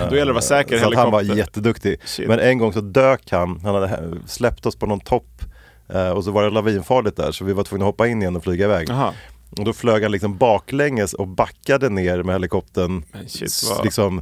Då 0.10 0.15
gäller 0.15 0.15
det 0.15 0.22
att 0.22 0.27
vara 0.27 0.42
säker 0.42 0.75
i 0.75 0.80
Så 0.80 0.96
han 0.96 1.12
var 1.12 1.22
jätteduktig. 1.22 1.98
Shit. 2.06 2.27
Men 2.27 2.39
en 2.39 2.58
gång 2.58 2.74
så 2.74 2.82
dök 2.82 3.32
han, 3.32 3.60
han 3.63 3.74
hade 3.75 3.88
hä- 3.88 4.18
släppt 4.27 4.65
oss 4.65 4.75
på 4.75 4.86
någon 4.86 5.00
topp 5.00 5.42
eh, 5.94 6.10
och 6.10 6.24
så 6.24 6.32
var 6.32 6.44
det 6.44 6.50
lavinfarligt 6.50 7.18
där 7.18 7.32
så 7.32 7.46
vi 7.46 7.54
var 7.54 7.63
tvungna 7.63 7.86
att 7.86 7.89
hoppa 7.92 8.08
in 8.08 8.22
igen 8.22 8.36
och 8.36 8.44
flyga 8.44 8.65
iväg. 8.65 8.89
Jaha. 8.89 9.13
Och 9.58 9.65
då 9.65 9.74
flög 9.74 10.04
han 10.04 10.12
liksom 10.12 10.38
baklänges 10.38 11.13
och 11.13 11.27
backade 11.27 11.89
ner 11.89 12.24
med 12.24 12.36
helikoptern 12.36 13.04
shit, 13.27 13.63
vad- 13.70 13.84
liksom 13.86 14.22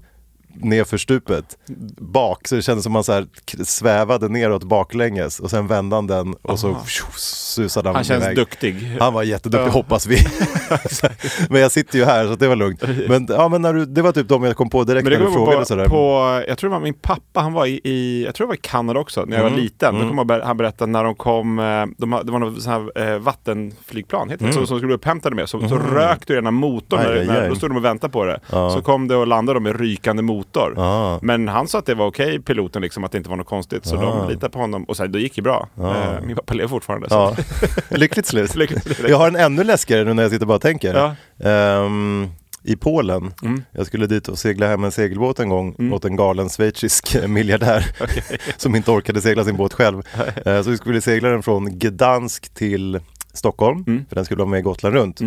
nerför 0.53 0.97
stupet 0.97 1.57
bak 1.97 2.47
så 2.47 2.55
det 2.55 2.61
kändes 2.61 2.83
som 2.83 2.93
man 2.93 3.03
så 3.03 3.11
här 3.13 3.23
k- 3.23 3.57
svävade 3.65 4.29
neråt 4.29 4.63
baklänges 4.63 5.39
och 5.39 5.49
sen 5.49 5.67
vände 5.67 5.95
han 5.95 6.07
den 6.07 6.33
och 6.41 6.59
så 6.59 6.77
susade 7.17 7.89
han, 7.89 7.95
Han 7.95 8.03
känns 8.03 8.23
iväg. 8.23 8.35
duktig. 8.35 8.97
Han 8.99 9.13
var 9.13 9.23
jätteduktig 9.23 9.67
Ja. 9.67 9.71
hoppas 9.71 10.07
vi. 10.07 10.17
men 11.49 11.61
jag 11.61 11.71
sitter 11.71 11.97
ju 11.99 12.05
här 12.05 12.27
så 12.27 12.35
det 12.35 12.47
var 12.47 12.55
lugnt. 12.55 12.83
Men, 13.09 13.27
ja, 13.29 13.47
men 13.49 13.61
när 13.61 13.73
du, 13.73 13.85
det 13.85 14.01
var 14.01 14.11
typ 14.11 14.27
de 14.27 14.43
jag 14.43 14.55
kom 14.55 14.69
på 14.69 14.83
direkt 14.83 15.05
det 15.05 15.19
när 15.19 15.25
du 15.25 15.31
frågade 15.31 15.57
på, 15.57 15.65
sådär. 15.65 15.85
på, 15.85 16.43
jag 16.47 16.57
tror 16.57 16.69
det 16.69 16.73
var 16.73 16.79
min 16.83 16.93
pappa, 16.93 17.39
han 17.41 17.53
var 17.53 17.65
i, 17.65 17.79
i 17.83 18.23
jag 18.25 18.35
tror 18.35 18.47
det 18.47 18.49
var 18.49 18.55
i 18.55 18.59
Kanada 18.61 18.99
också, 18.99 19.25
när 19.25 19.37
jag 19.37 19.41
Mm. 19.43 19.53
var 19.53 19.61
liten. 19.61 19.99
Då 19.99 20.07
kom 20.09 20.17
han 20.43 20.57
berättade 20.57 20.91
när 20.91 21.03
de 21.03 21.15
kom, 21.15 21.59
eh, 21.59 21.85
de, 21.97 22.21
det 22.25 22.31
var 22.31 22.39
något 22.39 22.61
sån 22.61 22.71
här 22.95 23.11
eh, 23.13 23.19
vattenflygplan, 23.19 24.29
heter 24.29 24.45
det, 24.47 24.53
så, 24.53 24.65
som 24.65 24.77
skulle 24.77 24.93
upphämtade 24.93 25.35
med. 25.35 25.49
Så, 25.49 25.67
så 25.69 25.77
rök 25.77 26.27
det 26.27 26.37
ena 26.37 26.51
motorn, 26.51 26.99
Mm. 26.99 27.11
Aj, 27.13 27.29
aj, 27.29 27.37
aj. 27.43 27.49
då 27.49 27.55
stod 27.55 27.69
de 27.69 27.77
och 27.77 27.85
väntade 27.85 28.13
på 28.13 28.25
det. 28.25 28.39
Ja. 28.51 28.69
Så 28.69 28.81
kom 28.81 29.07
det 29.07 29.15
och 29.15 29.27
landade 29.27 29.55
de 29.59 29.63
med 29.63 29.79
rykande 29.79 30.23
motor. 30.23 30.42
Ah. 30.77 31.19
Men 31.21 31.47
han 31.47 31.67
sa 31.67 31.79
att 31.79 31.85
det 31.85 31.95
var 31.95 32.05
okej, 32.07 32.41
piloten, 32.41 32.81
liksom, 32.81 33.03
att 33.03 33.11
det 33.11 33.17
inte 33.17 33.29
var 33.29 33.37
något 33.37 33.47
konstigt. 33.47 33.85
Så 33.85 33.97
Ah. 33.97 34.01
de 34.01 34.29
litade 34.29 34.49
på 34.51 34.59
honom 34.59 34.83
och 34.83 35.09
det 35.09 35.19
gick 35.19 35.37
ju 35.37 35.43
bra. 35.43 35.67
Eh, 35.77 36.25
min 36.25 36.35
pappa 36.35 36.53
lever 36.53 36.67
fortfarande. 36.67 37.07
Ja. 37.09 37.35
Lyckligt 37.89 38.25
slut. 38.27 38.55
Lyckligt 38.55 38.83
slut. 38.83 39.09
Jag 39.09 39.17
har 39.17 39.27
en 39.27 39.35
ännu 39.35 39.63
läskigare 39.63 40.03
nu 40.03 40.13
när 40.13 40.23
jag 40.23 40.31
sitter 40.31 40.43
och 40.43 40.47
bara 40.47 40.59
tänker. 40.59 40.93
Ja. 41.39 41.49
Ehm, 41.49 42.27
I 42.63 42.75
Polen. 42.75 43.33
Mm. 43.43 43.63
Jag 43.71 43.85
skulle 43.87 44.07
dit 44.07 44.27
och 44.27 44.39
segla 44.39 44.67
hem 44.67 44.83
en 44.83 44.91
segelbåt 44.91 45.39
en 45.39 45.49
gång 45.49 45.91
åt 45.93 46.05
en 46.05 46.15
galen 46.15 46.49
schweizisk 46.49 47.15
miljardär 47.27 47.85
som 48.57 48.75
inte 48.75 48.91
orkade 48.91 49.21
segla 49.21 49.43
sin 49.43 49.57
båt 49.57 49.73
själv. 49.73 50.01
Eh, 50.45 50.61
så 50.61 50.69
vi 50.69 50.77
skulle 50.77 51.01
segla 51.01 51.29
den 51.29 51.43
från 51.43 51.79
Gdansk 51.79 52.53
till 52.53 52.99
Stockholm, 53.33 53.83
Mm. 53.87 54.05
för 54.09 54.15
den 54.15 54.25
skulle 54.25 54.37
vara 54.39 54.49
med 54.49 54.63
Gotland 54.63 54.95
runt. 54.95 55.21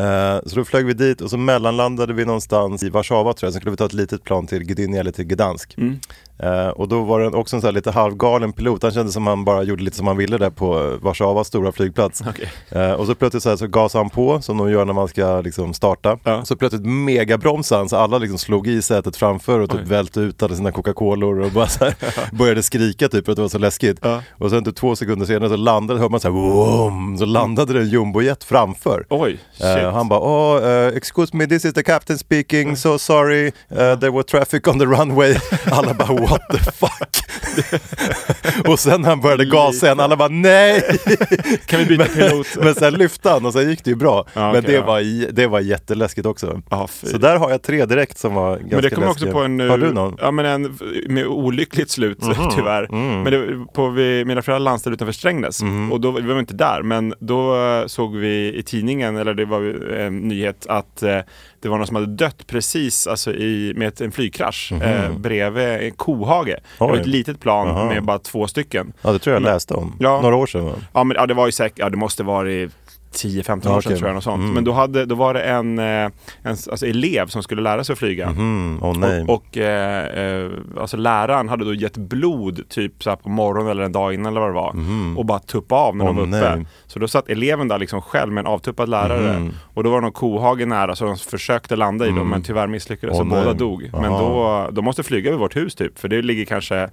Eh, 0.00 0.40
Så 0.46 0.56
då 0.56 0.64
flög 0.64 0.86
vi 0.86 0.92
dit 0.94 1.20
och 1.20 1.30
så 1.30 1.36
mellanlandade 1.36 2.12
vi 2.12 2.24
någonstans 2.24 2.82
i 2.82 2.90
Warszawa 2.90 3.32
tror 3.32 3.46
jag, 3.46 3.52
sen 3.52 3.60
skulle 3.60 3.70
vi 3.70 3.76
ta 3.76 3.86
ett 3.86 3.92
litet 3.92 4.24
plan 4.24 4.46
till 4.46 4.64
Gdynia 4.64 5.00
eller 5.00 5.12
till 5.12 5.24
Gdansk. 5.24 5.74
Mm. 5.78 5.98
Eh, 6.42 6.68
och 6.68 6.88
då 6.88 7.02
var 7.02 7.20
det 7.20 7.26
också 7.26 7.56
en 7.56 7.62
här 7.62 7.72
lite 7.72 7.90
halvgalen 7.90 8.52
pilot, 8.52 8.82
han 8.82 8.92
kände 8.92 9.12
som 9.12 9.26
han 9.26 9.44
bara 9.44 9.62
gjorde 9.62 9.82
lite 9.82 9.96
som 9.96 10.06
han 10.06 10.16
ville 10.16 10.38
där 10.38 10.50
på 10.50 10.98
Warszawas 11.02 11.46
stora 11.46 11.72
flygplats. 11.72 12.22
Okej. 12.28 12.50
Eh, 12.68 12.92
och 12.92 13.06
så 13.06 13.14
plötsligt 13.14 13.42
så, 13.42 13.48
här, 13.48 13.56
så 13.56 13.66
gasade 13.66 14.04
han 14.04 14.10
på 14.10 14.40
som 14.42 14.58
de 14.58 14.70
gör 14.70 14.84
när 14.84 14.92
man 14.92 15.08
ska 15.08 15.40
liksom, 15.40 15.74
starta. 15.74 16.18
Ja. 16.24 16.44
Så 16.44 16.56
plötsligt 16.56 16.86
megabromsade 16.86 17.80
han 17.80 17.88
så 17.88 17.96
alla 17.96 18.18
liksom 18.18 18.38
slog 18.38 18.66
i 18.66 18.82
sätet 18.82 19.16
framför 19.16 19.60
och 19.60 19.70
typ 19.70 19.80
Oj. 19.80 19.86
välte 19.86 20.20
ut 20.20 20.42
alla 20.42 20.54
sina 20.54 20.70
Coca-Color 20.70 21.40
och 21.40 21.50
bara 21.50 21.66
så 21.66 21.84
här, 21.84 21.94
började 22.32 22.62
skrika 22.62 23.08
typ 23.08 23.24
för 23.24 23.32
att 23.32 23.36
det 23.36 23.42
var 23.42 23.48
så 23.48 23.58
läskigt. 23.58 24.04
Och 24.38 24.50
sen 24.50 24.64
typ 24.64 24.76
två 24.76 24.96
sekunder 24.96 25.26
senare 25.26 25.48
så 25.48 25.56
landade, 25.56 26.00
hör 26.00 26.08
man 26.08 26.20
så 26.20 26.28
här, 26.28 26.34
Wom! 26.34 27.18
så 27.18 27.24
landade 27.24 27.72
det 27.72 27.80
en 27.80 27.88
jumbojet 27.88 28.44
framför. 28.44 29.06
Oj. 29.08 29.38
Eh, 29.60 29.92
han 29.92 30.08
bara, 30.08 30.20
oh, 30.20 30.62
uh, 30.62 30.96
excuse 30.96 31.36
me, 31.36 31.46
this 31.46 31.64
is 31.64 31.74
the 31.74 31.82
captain 31.82 32.18
speaking, 32.18 32.76
so 32.76 32.98
sorry, 32.98 33.46
uh, 33.46 33.94
there 34.00 34.10
was 34.10 34.24
traffic 34.26 34.68
on 34.68 34.78
the 34.78 34.86
runway. 34.86 35.36
Alla 35.72 35.94
bara, 35.94 36.29
what 36.30 36.48
the 36.50 36.58
fuck? 36.58 37.20
och 38.68 38.78
sen 38.78 39.00
när 39.00 39.08
han 39.08 39.20
började 39.20 39.44
gasa 39.44 39.86
igen, 39.86 40.00
alla 40.00 40.16
bara, 40.16 40.28
nej! 40.28 40.82
kan 41.66 41.80
vi 41.80 41.86
byta 41.86 42.04
pilot? 42.04 42.46
Men 42.56 42.74
sen 42.74 42.94
lyfte 42.94 43.30
han 43.30 43.46
och 43.46 43.52
sen 43.52 43.70
gick 43.70 43.84
det 43.84 43.90
ju 43.90 43.96
bra. 43.96 44.26
Ja, 44.32 44.40
Men 44.40 44.50
okej, 44.50 44.62
det, 44.62 44.72
ja. 44.72 44.86
var, 44.86 45.32
det 45.32 45.46
var 45.46 45.60
jätteläskigt 45.60 46.26
också. 46.26 46.62
Fy. 46.88 47.06
Så 47.06 47.18
där 47.18 47.36
har 47.36 47.50
jag 47.50 47.62
tre 47.62 47.86
direkt 47.86 48.18
som 48.18 48.34
var 48.34 48.58
ganska 48.58 48.76
Men 48.76 49.00
det 49.00 49.08
också 49.08 49.24
läskiga. 49.24 49.32
på 49.32 49.40
en... 49.40 49.60
Har 49.60 49.78
du 49.78 49.92
någon? 49.92 50.16
Ja 50.20 50.30
men 50.30 50.46
en 50.46 50.78
med 51.08 51.26
olyckligt 51.26 51.90
slut 51.90 52.18
tyvärr. 52.56 52.88
Mm. 52.92 53.22
Men 53.22 53.32
det, 53.32 53.66
på, 53.74 53.88
vi, 53.88 54.24
mina 54.24 54.42
föräldrar 54.42 54.64
landställde 54.64 54.94
utanför 54.94 55.12
Strängnäs 55.12 55.60
och 55.92 56.00
då, 56.00 56.10
vi 56.10 56.20
var 56.32 56.40
inte 56.40 56.54
där 56.54 56.82
men 56.82 57.14
då 57.20 57.56
eh, 57.56 57.86
såg 57.86 58.16
vi 58.16 58.54
i 58.58 58.62
tidningen, 58.62 59.16
eller 59.16 59.34
det 59.34 59.44
var 59.44 59.92
en 59.92 60.18
nyhet 60.18 60.66
att 60.66 61.02
eh, 61.02 61.18
det 61.60 61.68
var 61.68 61.78
någon 61.78 61.86
som 61.86 61.96
hade 61.96 62.06
dött 62.14 62.46
precis 62.46 63.06
alltså 63.06 63.32
i, 63.34 63.72
med 63.76 63.88
ett, 63.88 64.00
en 64.00 64.12
flygkrasch 64.12 64.72
eh, 64.72 65.12
bredvid 65.18 65.64
en 65.68 65.90
kohage. 65.92 66.46
Det 66.46 66.60
var. 66.84 66.92
Oj. 66.92 67.00
ett 67.00 67.06
litet 67.06 67.40
plan 67.40 67.68
Aha. 67.68 67.84
med 67.84 68.04
bara 68.04 68.18
två 68.18 68.46
stycken. 68.48 68.92
Ja, 69.02 69.12
det 69.12 69.18
tror 69.18 69.34
jag 69.34 69.42
Men- 69.42 69.52
läste 69.52 69.74
om. 69.74 69.96
Ja. 70.00 70.20
Några 70.20 70.36
år 70.36 70.46
sedan 70.46 70.64
va? 70.64 70.72
Ja 70.94 71.04
men 71.04 71.14
ja, 71.14 71.26
det 71.26 71.34
var 71.34 71.46
ju 71.46 71.52
säkert, 71.52 71.78
ja 71.78 71.90
det 71.90 71.96
måste 71.96 72.22
varit 72.22 72.70
10-15 73.14 73.44
Ja, 73.46 73.52
år 73.54 73.60
sedan 73.60 73.72
okej. 73.76 73.96
tror 73.98 74.08
jag. 74.08 74.14
Något 74.14 74.24
sånt. 74.24 74.40
Mm. 74.42 74.54
Men 74.54 74.64
då, 74.64 74.72
hade, 74.72 75.04
då 75.06 75.14
var 75.14 75.34
det 75.34 75.40
en, 75.42 75.78
eh, 75.78 75.84
en 75.84 76.10
alltså, 76.42 76.86
elev 76.86 77.26
som 77.26 77.42
skulle 77.42 77.62
lära 77.62 77.84
sig 77.84 77.92
att 77.92 77.98
flyga. 77.98 78.26
Mm, 78.26 78.78
åh 78.82 78.98
nej. 78.98 79.22
Och, 79.22 79.30
och 79.34 79.58
eh, 79.58 80.42
eh, 80.44 80.50
alltså 80.80 80.96
läraren 80.96 81.48
hade 81.48 81.64
då 81.64 81.74
gett 81.74 81.96
blod 81.96 82.68
typ 82.68 83.02
så 83.02 83.10
här 83.10 83.16
på 83.16 83.28
morgonen 83.28 83.70
eller 83.70 83.82
en 83.82 83.92
dag 83.92 84.14
innan 84.14 84.32
eller 84.32 84.40
vad 84.40 84.50
det 84.50 84.54
var. 84.54 84.74
Och 85.18 85.26
bara 85.26 85.38
tuppa 85.38 85.74
av 85.74 85.96
när 85.96 86.04
de 86.04 86.16
Mhm. 86.16 86.24
Åh, 86.24 86.30
var 86.30 86.38
uppe. 86.48 86.56
nej. 86.56 86.66
Så 86.86 86.98
då 86.98 87.08
satt 87.08 87.28
eleven 87.30 87.68
där 87.68 87.78
liksom 87.78 88.00
själv 88.02 88.32
med 88.32 88.40
en 88.42 88.46
avtuppad 88.46 88.88
lärare. 88.88 89.38
Mhm. 89.38 89.52
Och 89.74 89.84
då 89.84 89.90
var 89.90 89.96
det 89.96 90.02
någon 90.02 90.12
kohage 90.12 90.66
nära 90.66 90.94
så 90.96 91.04
de 91.04 91.16
försökte 91.16 91.76
landa 91.76 92.06
i 92.06 92.10
dem 92.10 92.28
men 92.30 92.42
tyvärr 92.42 92.66
misslyckades 92.66 93.20
Mm. 93.20 93.32
Åh, 93.32 93.38
så 93.38 93.44
båda 93.44 93.58
dog. 93.58 93.90
Men 93.92 94.04
Aha. 94.04 94.64
då, 94.66 94.70
de 94.72 94.84
måste 94.84 95.02
flyga 95.02 95.30
över 95.30 95.38
vårt 95.38 95.56
hus 95.56 95.74
typ. 95.74 95.98
För 95.98 96.08
det 96.08 96.22
ligger 96.22 96.44
kanske 96.44 96.90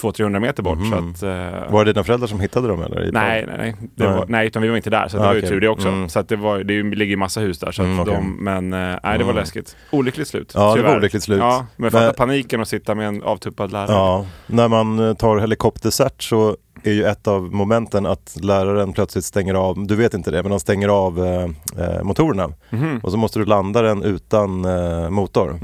200-300 0.00 0.40
meter 0.40 0.62
bort. 0.62 0.78
Så 0.90 0.94
att, 0.94 1.22
eh, 1.22 1.60
Mhm. 1.60 1.72
Var 1.72 1.84
det 1.84 1.92
dina 1.92 2.04
föräldrar 2.04 2.26
som 2.28 2.40
hittade 2.40 2.68
dem 2.68 2.82
eller? 2.82 3.10
Nej, 3.12 3.44
nej, 3.46 3.74
nej. 3.96 4.08
Var, 4.08 4.24
nej, 4.28 4.46
utan 4.46 4.62
vi 4.62 4.68
var 4.68 4.76
inte 4.76 4.90
där. 4.90 5.08
Så 5.08 5.16
det 5.16 5.22
Ah, 5.22 5.26
var 5.26 5.34
ju 5.34 5.38
okej. 5.40 5.48
Tur 5.60 5.66
det 5.66 5.68
också. 5.68 5.88
Mm. 5.88 6.08
Så 6.08 6.18
att 6.18 6.28
det, 6.28 6.36
var, 6.36 6.58
det 6.58 6.82
ligger 6.82 7.16
massa 7.16 7.40
hus 7.40 7.58
där. 7.58 7.72
Så 7.72 7.82
att 7.82 7.86
Mm, 7.86 8.00
okej. 8.00 8.14
de, 8.14 8.44
men 8.44 8.72
eh, 8.72 8.98
nej, 9.02 9.18
det 9.18 9.24
var 9.24 9.32
läskigt. 9.32 9.76
Olyckligt 9.90 10.28
slut. 10.28 10.52
Ja, 10.54 10.74
det 10.76 10.82
var 10.82 10.96
olyckligt 10.96 11.22
slut. 11.24 11.38
Ja, 11.38 11.66
men 11.76 11.90
fatta 11.90 12.04
Men- 12.04 12.14
paniken 12.14 12.60
att 12.60 12.68
sitta 12.68 12.94
med 12.94 13.08
en 13.08 13.22
avtuppad 13.22 13.72
lärare. 13.72 13.92
Ja, 13.92 14.26
när 14.46 14.68
man 14.68 14.98
eh, 15.08 15.14
tar 15.14 15.38
helikoptercert 15.38 16.22
så 16.22 16.56
är 16.84 16.92
ju 16.92 17.04
ett 17.04 17.26
av 17.28 17.42
momenten 17.54 18.06
att 18.06 18.36
läraren 18.42 18.92
plötsligt 18.92 19.24
stänger 19.24 19.54
av, 19.54 19.86
du 19.86 19.96
vet 19.96 20.14
inte 20.14 20.30
det, 20.30 20.42
men 20.42 20.50
de 20.50 20.60
stänger 20.60 20.88
av 20.88 21.24
eh, 21.24 21.44
eh, 21.84 22.02
motorerna. 22.02 22.48
Mhm. 22.70 23.00
Och 23.02 23.10
så 23.10 23.16
måste 23.16 23.38
du 23.38 23.44
landa 23.44 23.82
den 23.82 24.02
utan 24.02 24.64
eh, 24.64 25.10
motor. 25.10 25.58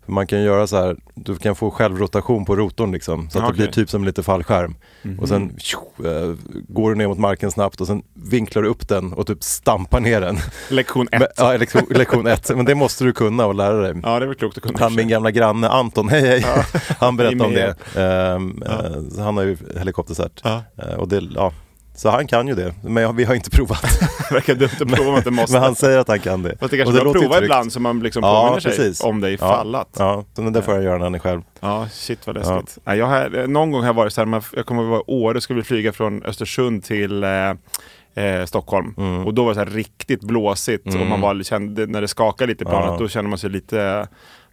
man 0.11 0.27
kan 0.27 0.41
göra 0.41 0.67
så 0.67 0.77
här, 0.77 0.95
du 1.15 1.35
kan 1.35 1.55
få 1.55 1.71
självrotation 1.71 2.45
på 2.45 2.55
rotorn 2.55 2.91
liksom. 2.91 3.29
Så 3.29 3.37
att 3.37 3.43
Ja, 3.43 3.51
det 3.51 3.57
blir 3.57 3.67
typ 3.67 3.89
som 3.89 4.03
lite 4.03 4.23
fallskärm. 4.23 4.75
Och 5.19 5.27
sen 5.27 5.55
tjo, 5.57 5.79
eh, 6.05 6.35
går 6.67 6.89
du 6.89 6.95
ner 6.95 7.07
mot 7.07 7.17
marken 7.17 7.51
snabbt 7.51 7.81
och 7.81 7.87
sen 7.87 8.03
vinklar 8.13 8.63
du 8.63 8.69
upp 8.69 8.87
den 8.87 9.13
och 9.13 9.27
typ 9.27 9.43
stampar 9.43 9.99
ner 9.99 10.21
den. 10.21 10.37
Lektion 10.69 11.07
ett. 11.11 11.19
Men, 11.19 11.27
ja, 11.37 11.57
lektion, 11.57 11.83
lektion 11.89 12.27
ett. 12.27 12.55
Men 12.55 12.65
det 12.65 12.75
måste 12.75 13.03
du 13.03 13.13
kunna 13.13 13.45
och 13.45 13.55
lära 13.55 13.81
dig. 13.81 14.01
Ja, 14.03 14.19
det 14.19 14.25
väl 14.25 14.35
klokt 14.35 14.57
att 14.57 14.63
kunna. 14.63 14.79
Han 14.79 14.95
min 14.95 15.07
gamla 15.07 15.31
granne 15.31 15.69
Anton, 15.69 16.09
hej 16.09 16.21
hej, 16.21 16.45
han 16.99 17.17
berättade 17.17 17.43
om 17.43 17.53
det. 17.53 17.75
Ehm, 17.95 18.63
eh, 18.63 19.15
så 19.15 19.21
han 19.21 19.37
har 19.37 19.43
ju 19.43 19.57
helikoptercert. 19.77 20.41
Ja. 20.43 20.63
Eh, 20.77 20.93
och 20.93 21.07
det, 21.07 21.21
ja. 21.35 21.53
Så 22.01 22.09
han 22.09 22.27
kan 22.27 22.47
ju 22.47 22.55
det, 22.55 22.73
men 22.83 23.15
vi 23.15 23.23
har 23.23 23.35
inte 23.35 23.49
provat. 23.49 23.81
Det 24.29 24.33
verkar 24.35 24.55
dumt 24.55 24.69
att 24.81 24.87
prova 24.87 24.99
om 25.01 25.07
man 25.07 25.17
inte 25.17 25.31
måste. 25.31 25.53
men 25.53 25.61
han 25.63 25.75
säger 25.75 25.97
att 25.99 26.07
han 26.07 26.19
kan 26.19 26.43
det. 26.43 26.57
Fast 26.59 26.71
det 26.71 26.77
kanske 26.77 26.83
Och 26.87 26.93
det 26.93 26.99
är 26.99 27.01
bra 27.03 27.09
att 27.11 27.15
låter 27.15 27.19
ju 27.19 27.23
prova 27.25 27.35
tryggt. 27.37 27.45
ibland 27.45 27.73
så 27.73 27.79
man 27.79 27.99
liksom 27.99 28.23
Ja, 28.23 28.41
påminner 28.41 28.59
sig 28.59 28.71
precis. 28.71 29.01
om 29.03 29.21
det 29.21 29.27
Ja, 29.29 29.33
ifall 29.33 29.75
att. 29.75 29.95
Ja, 29.99 30.25
så 30.35 30.41
det 30.41 30.61
får 30.61 30.73
jag 30.73 30.83
göra 30.83 30.97
när 30.97 31.03
han 31.03 31.15
är 31.15 31.19
själv. 31.19 31.41
Ja, 31.59 31.87
shit 31.91 32.27
vad 32.27 32.35
läskigt. 32.35 32.77
Nej, 32.83 32.97
jag 32.97 33.05
har, 33.05 33.47
någon 33.47 33.71
gång 33.71 33.81
har 33.81 33.87
jag 33.87 33.93
varit 33.93 34.13
så 34.13 34.21
här, 34.21 34.25
man- 34.25 34.41
jag 34.55 34.65
kommer 34.65 34.97
att 34.97 35.03
år, 35.07 35.33
då 35.33 35.41
skulle 35.41 35.57
vi 35.59 35.63
flyga 35.63 35.91
från 35.93 36.23
Östersund 36.23 36.83
till 36.83 37.23
eh, 37.23 37.49
eh, 38.25 38.45
Stockholm. 38.45 38.93
Mm. 38.97 39.25
Och 39.27 39.33
då 39.33 39.43
var 39.43 39.53
det 39.53 39.65
så 39.69 39.75
riktigt 39.75 40.21
blåsigt 40.21 40.87
och 40.87 41.07
man 41.07 41.21
var, 41.21 41.43
kände, 41.43 41.85
när 41.87 42.01
det 42.01 42.07
skakade 42.07 42.47
lite 42.51 42.63
i 42.63 42.67
planet, 42.67 42.87
Ja. 42.91 42.97
då 42.99 43.07
kände 43.07 43.29
man 43.29 43.39
sig 43.39 43.49
lite 43.49 44.07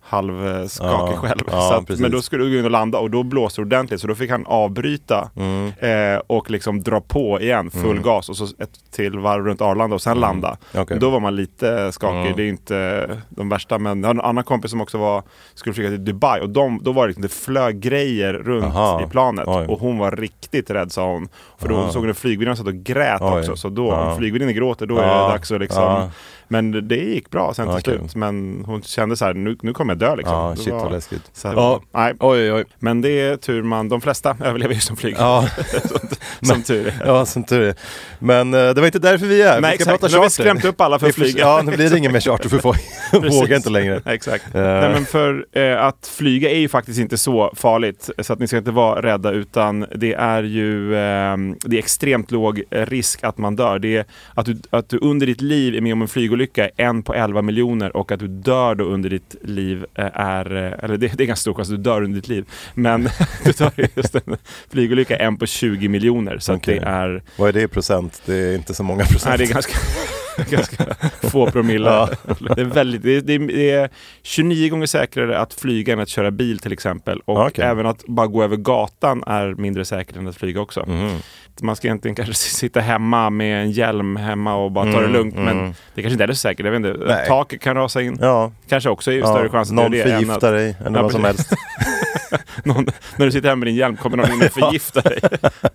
halvskakig 0.09 1.15
Ja, 1.15 1.21
själv. 1.21 1.41
ja, 1.51 1.61
så 1.87 1.93
att, 1.93 1.99
men 2.01 2.11
då 2.11 2.23
skulle 2.23 2.45
du 2.45 2.51
gå 2.53 2.59
in 2.59 2.65
och 2.65 2.71
landa 2.71 2.99
och 2.99 3.11
då 3.11 3.23
blåste 3.23 3.61
det 3.61 3.65
ordentligt 3.67 4.01
så 4.01 4.07
då 4.07 4.15
fick 4.15 4.31
han 4.31 4.47
avbryta 4.47 5.31
Mm. 5.37 5.73
eh, 5.79 6.21
och 6.27 6.51
liksom 6.51 6.83
dra 6.83 7.01
på 7.01 7.41
igen 7.41 7.71
full 7.71 8.01
gas 8.01 8.29
och 8.29 8.37
så 8.37 8.45
ett 8.45 8.71
till 8.91 9.19
varv 9.19 9.45
runt 9.45 9.61
Arlanda 9.61 9.95
och 9.95 10.03
sen 10.03 10.21
landa. 10.21 10.49
Mm. 10.73 10.83
Okej. 10.83 10.99
Då 10.99 11.11
var 11.11 11.21
man 11.21 11.37
lite 11.37 11.93
skakig. 11.93 12.19
Mm. 12.19 12.37
Det 12.37 12.43
är 12.43 12.49
inte 12.49 13.11
de 13.29 13.49
värsta 13.49 13.79
men 13.79 14.01
jag 14.01 14.09
har 14.09 14.15
en 14.15 14.21
annan 14.21 14.45
kompis 14.45 14.71
som 14.71 14.81
också 14.81 14.99
var, 14.99 15.23
skulle 15.55 15.75
flyga 15.75 15.89
till 15.91 16.05
Dubai 16.05 16.41
och 16.41 16.51
de, 16.51 16.81
då 16.83 16.93
var 16.93 17.03
det 17.03 17.07
liksom, 17.09 17.23
det 17.23 17.29
flög 17.29 17.81
grejer 17.81 18.33
runt 18.35 18.65
Aha. 18.65 19.03
i 19.03 19.07
planet 19.11 19.45
Oj. 19.49 19.67
och 19.67 19.81
hon 19.81 19.99
var 19.99 20.11
riktigt 20.11 20.71
rädd 20.71 20.93
sa 20.93 21.13
hon. 21.13 21.29
För 21.59 21.69
då 21.69 21.77
Aha. 21.77 21.91
såg 21.91 22.03
hon 22.03 22.09
en 22.09 22.15
flygvärdinna 22.15 22.57
satt 22.57 22.67
och 22.67 22.75
grät 22.75 23.21
Oj. 23.23 23.39
också. 23.39 23.57
Så 23.57 23.69
då, 23.69 23.93
om 23.93 24.17
flygvärdinnan 24.17 24.55
gråter 24.55 24.87
då 24.87 24.99
är 24.99 25.07
det 25.07 25.13
dags 25.33 25.53
att 25.53 25.61
liksom. 25.61 26.11
Men 26.51 26.89
det 26.89 26.97
gick 26.97 27.31
bra 27.31 27.55
sen 27.55 27.75
till 27.75 27.83
kul. 27.93 27.99
slut. 27.99 28.15
Men 28.15 28.63
hon 28.67 28.83
kände 28.83 29.17
så 29.17 29.25
här, 29.25 29.35
nu, 29.35 29.57
nu 29.63 29.73
kommer 29.73 29.93
jag 29.93 29.99
dö 29.99 30.17
liksom. 30.17 30.35
Ja, 30.37 30.57
shit 30.57 30.73
var- 30.73 30.81
vad 30.83 30.93
läskigt. 30.93 31.23
så 31.33 31.49
här, 31.49 31.55
Ja. 31.55 31.81
nej. 31.95 32.15
Oj, 32.21 32.53
oj. 32.53 32.65
Men 32.79 33.01
det 33.01 33.21
är 33.21 33.37
tur 33.37 33.63
man, 33.63 33.89
de 33.89 34.01
flesta 34.01 34.37
överlever 34.45 34.75
ju 34.75 34.81
som 34.81 34.97
flyg. 34.97 35.15
Ja, 35.19 35.49
som 36.43 36.63
tur 36.63 36.87
är. 36.87 37.03
ja 37.07 37.27
som 37.27 37.45
tur 37.45 37.63
är. 37.63 37.75
Men 38.19 38.55
eh, 38.55 38.61
det 38.61 38.75
var 38.81 38.87
inte 38.87 38.99
därför 38.99 39.27
vi 39.27 39.43
är. 39.43 39.61
Nej 39.61 39.61
vi 39.61 39.67
ska 39.67 39.75
exakt, 39.75 40.01
prata 40.01 40.13
nu 40.13 40.17
har 40.19 40.25
vi 40.25 40.31
skrämt 40.31 40.65
upp 40.65 40.81
alla 40.81 40.99
för 40.99 41.09
att 41.09 41.15
flyga. 41.15 41.41
Ja, 41.41 41.63
nu 41.65 41.77
blir 41.77 41.91
det 41.91 41.99
ingen 41.99 42.13
mer 42.13 42.21
charter 42.21 42.49
för 42.49 42.59
folk 42.59 42.81
vågar 43.13 43.57
inte 43.57 43.71
längre. 43.71 44.03
Exakt. 44.05 44.55
Eh. 44.55 44.63
Nej, 44.63 44.89
men 44.91 45.05
för 45.05 45.47
eh, 45.53 45.85
att 45.85 46.11
flyga 46.17 46.51
är 46.51 46.59
ju 46.59 46.69
faktiskt 46.69 46.99
inte 47.01 47.19
så 47.19 47.53
farligt. 47.57 48.11
Så 48.19 48.33
att 48.33 48.39
ni 48.39 48.47
ska 48.49 48.57
inte 48.59 48.71
vara 48.71 49.03
rädda 49.03 49.31
utan 49.31 49.87
det 49.97 50.15
är 50.15 50.43
ju 50.43 50.91
det 50.91 51.77
är 51.77 51.79
extremt 51.79 52.31
låg 52.31 52.63
risk 52.71 53.25
att 53.25 53.39
man 53.39 53.57
dör. 53.57 53.79
Det 53.79 53.97
är 53.97 54.05
att 54.35 54.47
du, 54.47 54.57
att 54.71 54.89
du 54.89 54.99
under 54.99 55.27
ditt 55.27 55.41
liv 55.41 55.75
är 55.75 55.81
med 55.81 55.93
om 55.93 56.03
en 56.03 56.09
flygolycka 56.09 56.38
är 56.41 56.71
en 56.77 57.03
på 57.03 57.15
11 57.15 57.43
miljoner 57.43 57.97
och 57.97 58.13
att 58.13 58.21
du 58.21 58.29
dör 58.29 58.75
då 58.75 58.85
under 58.85 59.11
ditt 59.11 59.35
liv 59.43 59.85
eh, 59.95 60.05
är, 60.15 60.57
eh, 60.57 60.85
eller 60.85 60.97
det, 60.97 61.17
det 61.17 61.25
är 61.25 61.27
ganska 61.27 61.41
stor 61.41 61.55
chans 61.55 61.69
att 61.69 61.77
du 61.77 61.83
dör 61.83 62.03
under 62.03 62.17
ditt 62.17 62.29
liv. 62.29 62.45
Men 62.75 63.09
du 63.45 63.53
dör 63.53 63.73
just 63.95 64.15
en 64.15 64.37
flygolycka 64.71 65.17
en 65.17 65.37
på 65.37 65.47
20 65.47 65.89
miljoner. 65.89 66.39
Så 66.39 66.61
det 66.65 66.79
är 66.79 67.23
Vad 67.37 67.49
är 67.49 67.53
det 67.53 67.63
i 67.63 67.69
procent? 67.69 68.23
Det 68.27 68.35
är 68.35 68.55
inte 68.55 68.75
så 68.75 68.83
många 68.83 69.05
procent. 69.05 69.25
Nej, 69.25 69.39
det 69.39 69.45
är 69.45 69.55
ganska, 69.55 69.73
ganska 70.51 70.85
få 71.23 71.51
promille. 71.51 72.09
Det, 72.57 72.61
är 72.61 72.65
väldigt, 72.65 73.03
det, 73.03 73.17
är, 73.17 73.21
det, 73.21 73.35
är, 73.35 73.39
det 73.39 73.71
är 73.71 73.91
29 74.23 74.71
gånger 74.71 74.87
säkrare 74.87 75.39
att 75.39 75.55
flyga 75.55 75.93
än 75.93 76.01
att 76.01 76.09
köra 76.09 76.31
bil 76.31 76.59
till 76.59 76.73
exempel. 76.73 77.21
Och 77.25 77.47
Okej. 77.47 77.65
även 77.65 77.87
att 77.87 78.05
bara 78.07 78.27
gå 78.27 78.43
över 78.43 78.57
gatan 78.57 79.25
är 79.27 79.55
mindre 79.55 79.85
säkert 79.85 80.17
än 80.17 80.27
att 80.29 80.37
flyga 80.37 80.61
också. 80.61 80.85
Mm. 80.89 81.17
Man 81.63 81.77
ska 81.77 81.87
egentligen 81.89 82.15
kanske 82.15 82.35
sitta 82.35 82.81
hemma 82.81 83.31
med 83.31 83.63
en 83.63 83.71
hjälm 83.71 84.17
hemma 84.17 84.55
och 84.55 84.73
bara 84.73 84.85
ta 84.85 84.91
det 84.91 84.99
Mm, 84.99 85.13
lugnt. 85.13 85.35
Men 85.35 85.59
mm. 85.59 85.73
det 85.95 86.03
kanske 86.03 86.13
inte 86.13 86.25
är 86.25 86.29
så 86.29 86.35
säkert. 86.35 86.67
Jag 86.67 86.73
vet 86.73 86.77
inte. 86.91 87.05
Nej. 87.07 87.27
Taket 87.29 87.61
kan 87.61 87.75
rasa 87.77 88.03
in. 88.03 88.19
Ja, 88.21 88.53
Kanske 88.69 88.91
också 88.91 89.13
är 89.13 89.19
ja. 89.19 89.27
större 89.27 89.49
chans 89.49 89.69
att 89.69 89.75
någon 89.75 89.91
det 89.91 90.01
är 90.01 90.05
det 90.07 90.15
att- 90.15 90.21
förgiftar 90.25 90.53
dig 90.53 90.77
eller 90.87 90.97
Ja, 90.97 91.03
vad 91.03 91.13
som 91.13 91.25
helst. 91.25 91.51
någon, 92.65 92.87
när 93.17 93.27
du 93.27 93.33
sitter 93.33 93.49
hemma 93.49 93.59
med 93.61 93.67
din 93.69 93.75
hjälm 93.75 93.97
kommer 93.97 94.17
någon 94.17 94.33
in 94.33 94.43
och 94.43 94.53
förgiftar 94.53 95.03
dig. 95.03 95.19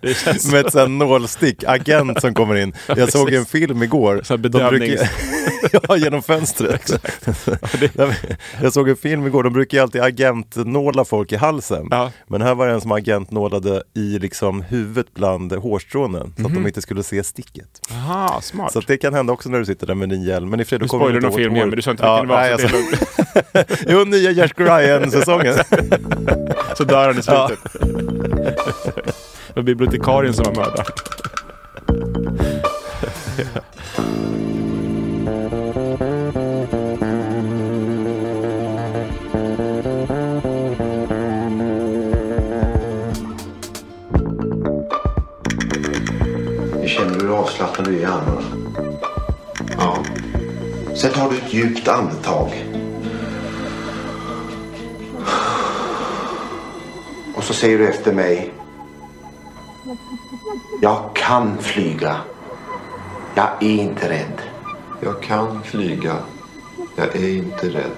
Det 0.00 0.52
Med 0.52 0.66
ett 0.66 0.72
sånt 0.72 0.90
nålstick, 0.90 1.64
agent 1.66 2.20
som 2.20 2.34
kommer 2.34 2.54
in. 2.54 2.72
Jag 2.96 3.12
såg 3.12 3.32
en 3.32 3.44
film 3.46 3.82
igår. 3.82 4.20
Så 4.24 4.36
bedövnings- 4.36 5.06
ja, 5.88 5.96
genom 5.96 6.22
fönstret. 6.22 6.90
jag 8.62 8.72
såg 8.72 8.88
en 8.88 8.96
film 8.96 9.26
igår, 9.26 9.42
de 9.42 9.52
brukar 9.52 9.78
ju 9.78 9.82
alltid 9.82 10.00
agentnåla 10.02 11.04
folk 11.04 11.32
i 11.32 11.36
halsen. 11.36 11.88
Ja. 11.90 12.10
Men 12.28 12.42
här 12.42 12.54
var 12.54 12.66
det 12.66 12.72
en 12.72 12.80
som 12.80 12.92
agentnålade 12.92 13.82
i 13.94 14.18
liksom 14.18 14.62
huvudet 14.62 15.14
bland 15.14 15.52
hårstrånen. 15.52 16.32
Så 16.36 16.42
Mhm. 16.42 16.46
att 16.46 16.54
de 16.54 16.66
inte 16.66 16.82
skulle 16.82 17.02
se 17.02 17.24
sticket. 17.24 17.80
Aha, 17.90 18.40
smart. 18.42 18.72
Så 18.72 18.80
det 18.80 18.96
kan 18.96 19.14
hända 19.14 19.32
också 19.32 19.48
när 19.48 19.58
du 19.58 19.64
sitter 19.64 19.86
där 19.86 19.94
med 19.94 20.08
din 20.08 20.22
hjälm. 20.22 20.50
Men 20.50 20.60
i 20.60 20.64
nu 20.70 20.78
kommer 20.88 21.08
du 21.08 21.14
inte 21.16 21.28
åt 21.28 21.34
film 21.34 21.56
igen, 21.56 21.68
men 21.68 21.76
du 21.76 21.82
sa 21.82 21.90
inte 21.90 22.02
Ja, 22.04 22.14
vilken 22.22 22.28
det 22.28 22.34
var. 22.34 22.40
nej, 22.42 22.52
alltså, 22.52 23.86
jo, 23.88 24.04
nya 24.04 24.30
Jeff 24.30 24.50
Ryan-säsongen. 24.56 25.54
Så 26.76 26.84
dör 26.84 27.06
han 27.06 27.18
i 27.18 27.22
slutet. 27.22 27.58
Det 29.46 29.54
var 29.54 29.62
bibliotekarien 29.62 30.34
som 30.34 30.44
var 30.44 30.54
mördaren. 30.54 30.86
Jag 46.80 46.90
känner 46.90 47.20
hur 47.20 47.38
avslappnad 47.38 47.86
du 47.88 47.96
är 47.96 48.00
i 48.00 48.04
armarna. 48.04 48.42
Ja. 49.78 50.04
Sen 50.94 51.12
tar 51.12 51.30
du 51.30 51.36
ett 51.36 51.54
djupt 51.54 51.88
andetag. 51.88 52.73
Säger 57.64 57.78
du 57.78 57.88
efter 57.88 58.12
mig. 58.12 58.52
Jag 60.82 61.10
kan 61.16 61.58
flyga. 61.58 62.16
Jag 63.34 63.48
är 63.60 63.68
inte 63.68 64.08
rädd. 64.10 64.40
Jag 65.00 65.22
kan 65.22 65.62
flyga. 65.62 66.14
Jag 66.96 67.16
är 67.16 67.28
inte 67.28 67.66
rädd. 67.68 67.90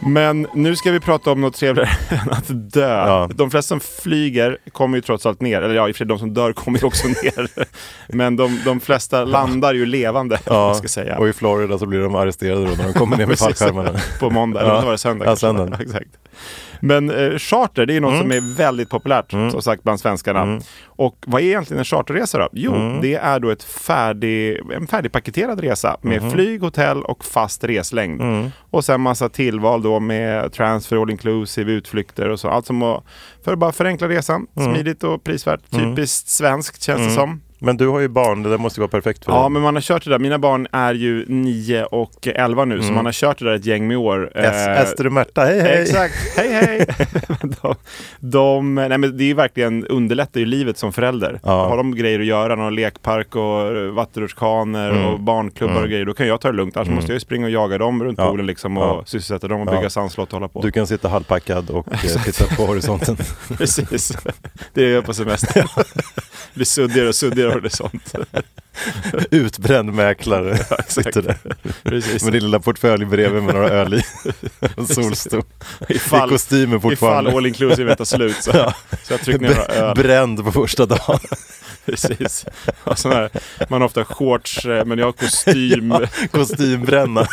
Men 0.00 0.46
nu 0.54 0.76
ska 0.76 0.90
vi 0.90 1.00
prata 1.00 1.30
om 1.32 1.40
något 1.40 1.54
trevligare 1.54 1.90
än 2.08 2.30
att 2.30 2.72
dö. 2.72 2.88
Ja. 3.06 3.28
De 3.34 3.50
flesta 3.50 3.68
som 3.68 3.80
flyger 3.80 4.58
kommer 4.72 4.96
ju 4.98 5.02
trots 5.02 5.26
allt 5.26 5.40
ner. 5.40 5.62
Eller 5.62 5.74
ja, 5.74 5.88
i 5.88 5.92
och 5.92 5.96
för 5.96 5.98
sig 5.98 6.06
de 6.06 6.18
som 6.18 6.34
dör 6.34 6.52
kommer 6.52 6.78
ju 6.78 6.86
också 6.86 7.06
ner. 7.22 7.48
Men 8.08 8.36
de, 8.36 8.60
de 8.64 8.80
flesta 8.80 9.24
landar 9.24 9.74
ju 9.74 9.86
levande, 9.86 10.38
ja. 10.44 10.74
Ska 10.74 10.88
säga. 10.88 11.18
och 11.18 11.28
i 11.28 11.32
Florida 11.32 11.78
så 11.78 11.86
blir 11.86 11.98
de 12.00 12.14
arresterade 12.14 12.60
då 12.64 12.70
när 12.76 12.84
de 12.84 12.92
kommer 12.92 13.16
ner 13.16 13.26
med 13.26 13.38
fallskärmarna. 13.38 14.00
På 14.20 14.30
måndag, 14.30 14.62
Ja. 14.62 14.72
eller 14.72 14.84
var 14.84 14.92
det 14.92 14.98
söndag? 14.98 15.24
Ja. 15.42 15.66
Ja, 15.70 15.82
Exakt. 15.82 16.08
Men 16.80 17.10
eh, 17.10 17.38
charter, 17.38 17.86
det 17.86 17.96
är 17.96 18.00
något 18.00 18.18
som 18.18 18.32
är 18.32 18.56
väldigt 18.56 18.90
populärt 18.90 19.30
som 19.30 19.62
sagt 19.62 19.82
bland 19.82 20.00
svenskarna. 20.00 20.60
Och 20.86 21.16
vad 21.26 21.42
är 21.42 21.46
egentligen 21.46 21.78
en 21.78 21.84
charterresa 21.84 22.38
då? 22.38 22.48
Jo, 22.52 22.98
det 23.02 23.14
är 23.14 23.40
då 23.40 23.50
ett 23.50 23.62
färdig, 23.62 24.60
en 24.74 24.86
färdigpaketerad 24.86 25.60
resa 25.60 25.96
med 26.02 26.32
flyg, 26.32 26.60
hotell 26.60 27.02
och 27.02 27.24
fast 27.24 27.64
reslängd. 27.64 28.22
Och 28.70 28.84
sen 28.84 29.00
massa 29.00 29.28
tillval 29.28 29.82
då 29.82 30.00
med 30.00 30.52
transfer, 30.52 30.96
all 31.02 31.10
inclusive, 31.10 31.72
utflykter 31.72 32.28
och 32.28 32.40
så. 32.40 32.48
Allt 32.48 32.66
som 32.66 32.82
att, 32.82 33.04
för 33.44 33.52
att 33.52 33.58
bara 33.58 33.72
förenkla 33.72 34.08
resan. 34.08 34.46
Smidigt 34.54 35.04
och 35.04 35.24
prisvärt. 35.24 35.60
Typiskt 35.70 36.28
svenskt 36.28 36.82
känns 36.82 37.00
det 37.08 37.10
som. 37.14 37.40
Men 37.60 37.76
du 37.76 37.88
har 37.88 38.00
ju 38.00 38.08
barn, 38.08 38.42
det 38.42 38.50
där 38.50 38.58
måste 38.58 38.80
ju 38.80 38.82
vara 38.82 38.90
perfekt 38.90 39.24
för 39.24 39.32
Ja, 39.32 39.40
dig. 39.40 39.50
men 39.50 39.62
man 39.62 39.74
har 39.74 39.82
kört 39.82 40.04
det 40.04 40.10
där. 40.10 40.18
Mina 40.18 40.38
barn 40.38 40.66
är 40.72 40.94
ju 40.94 41.24
9 41.28 41.84
och 41.84 42.26
11 42.28 42.64
nu, 42.64 42.82
så 42.82 42.92
man 42.92 43.04
har 43.04 43.12
kört 43.12 43.38
det 43.38 43.44
där 43.44 43.54
ett 43.54 43.66
gäng 43.66 43.88
med 43.88 43.96
år. 43.96 44.30
Es- 44.34 44.68
Eh, 44.68 44.80
Ester 44.80 45.06
och 45.06 45.12
Märta, 45.12 45.44
hej 45.44 45.60
hej! 45.60 45.82
Exakt, 45.82 46.14
hej 46.36 46.48
hej! 46.52 46.86
de, 47.62 47.74
de, 48.20 48.74
nej 48.74 48.98
men 48.98 49.16
det 49.16 49.24
är 49.24 49.26
ju 49.26 49.34
verkligen 49.34 49.86
underlättar 49.86 50.40
ju 50.40 50.46
livet 50.46 50.78
som 50.78 50.92
förälder. 50.92 51.40
Ja. 51.42 51.68
Har 51.68 51.76
de 51.76 51.94
grejer 51.94 52.20
att 52.20 52.26
göra, 52.26 52.54
någon 52.56 52.74
lekpark 52.74 53.36
och 53.36 53.94
vattenrutschkanor 53.94 54.90
Mm. 54.90 55.04
och 55.06 55.20
barnklubbar 55.20 55.82
och 55.82 55.88
grejer, 55.88 56.04
då 56.04 56.14
kan 56.14 56.26
jag 56.26 56.40
ta 56.40 56.50
det 56.50 56.56
lugnt. 56.56 56.76
Annars 56.76 56.88
måste 56.88 57.10
jag 57.12 57.14
ju 57.16 57.20
springa 57.20 57.46
och 57.46 57.50
jaga 57.52 57.78
dem 57.78 58.04
runt 58.04 58.18
Ja. 58.18 58.26
poolen 58.28 58.46
liksom 58.46 58.76
och 58.78 58.84
Ja. 58.84 59.02
sysselsätta 59.06 59.48
dem 59.48 59.60
och 59.60 59.68
Ja. 59.74 59.76
bygga 59.78 59.90
sandslott 59.90 60.28
och 60.28 60.34
hålla 60.38 60.48
på. 60.48 60.60
Du 60.62 60.70
kan 60.70 60.86
sitta 60.86 61.08
halvpackad 61.08 61.70
och 61.70 61.92
eh, 61.92 62.22
titta 62.24 62.56
på 62.56 62.62
horisonten. 62.66 63.16
Precis, 63.58 64.12
det 64.74 64.82
gör 64.82 64.90
jag 64.90 65.04
på 65.04 65.14
semester. 65.14 65.64
blir 66.54 66.64
suddigare 66.64 67.08
och 67.08 67.14
suddigare 67.14 67.47
horisont. 67.52 68.12
Utbränd 69.30 69.92
mäklare 69.94 70.58
sitter 70.88 71.22
där 71.22 71.36
Precis. 71.82 72.22
med 72.24 72.32
din 72.32 72.42
lilla 72.42 72.60
portfölj 72.60 73.04
bredvid 73.04 73.42
med 73.42 73.54
några 73.54 73.68
öl 73.70 73.94
i. 73.94 74.02
En 74.76 74.86
solstol. 74.86 75.42
I 75.88 75.92
Ifall, 75.94 76.28
kostymen 76.28 76.68
ifall 76.78 76.80
fortfarande. 76.90 77.30
all 77.32 77.46
inclusive 77.46 77.94
tar 77.96 78.04
slut 78.04 78.36
så, 78.42 78.52
så 79.02 79.12
jag 79.12 79.20
trycker 79.20 79.40
ner 79.40 79.48
några 79.48 79.64
öl. 79.64 79.94
Bränd 79.96 80.44
på 80.44 80.52
första 80.52 80.86
dagen. 80.86 81.18
Precis. 81.90 82.46
Och 82.84 82.98
sån 82.98 83.12
här, 83.12 83.30
man 83.68 83.80
har 83.80 83.86
ofta 83.86 84.04
shorts, 84.04 84.64
eh, 84.66 84.84
men 84.84 84.98
jag 84.98 85.06
har 85.06 85.12
kostym. 85.12 85.94
Kostymbränna. 86.30 87.26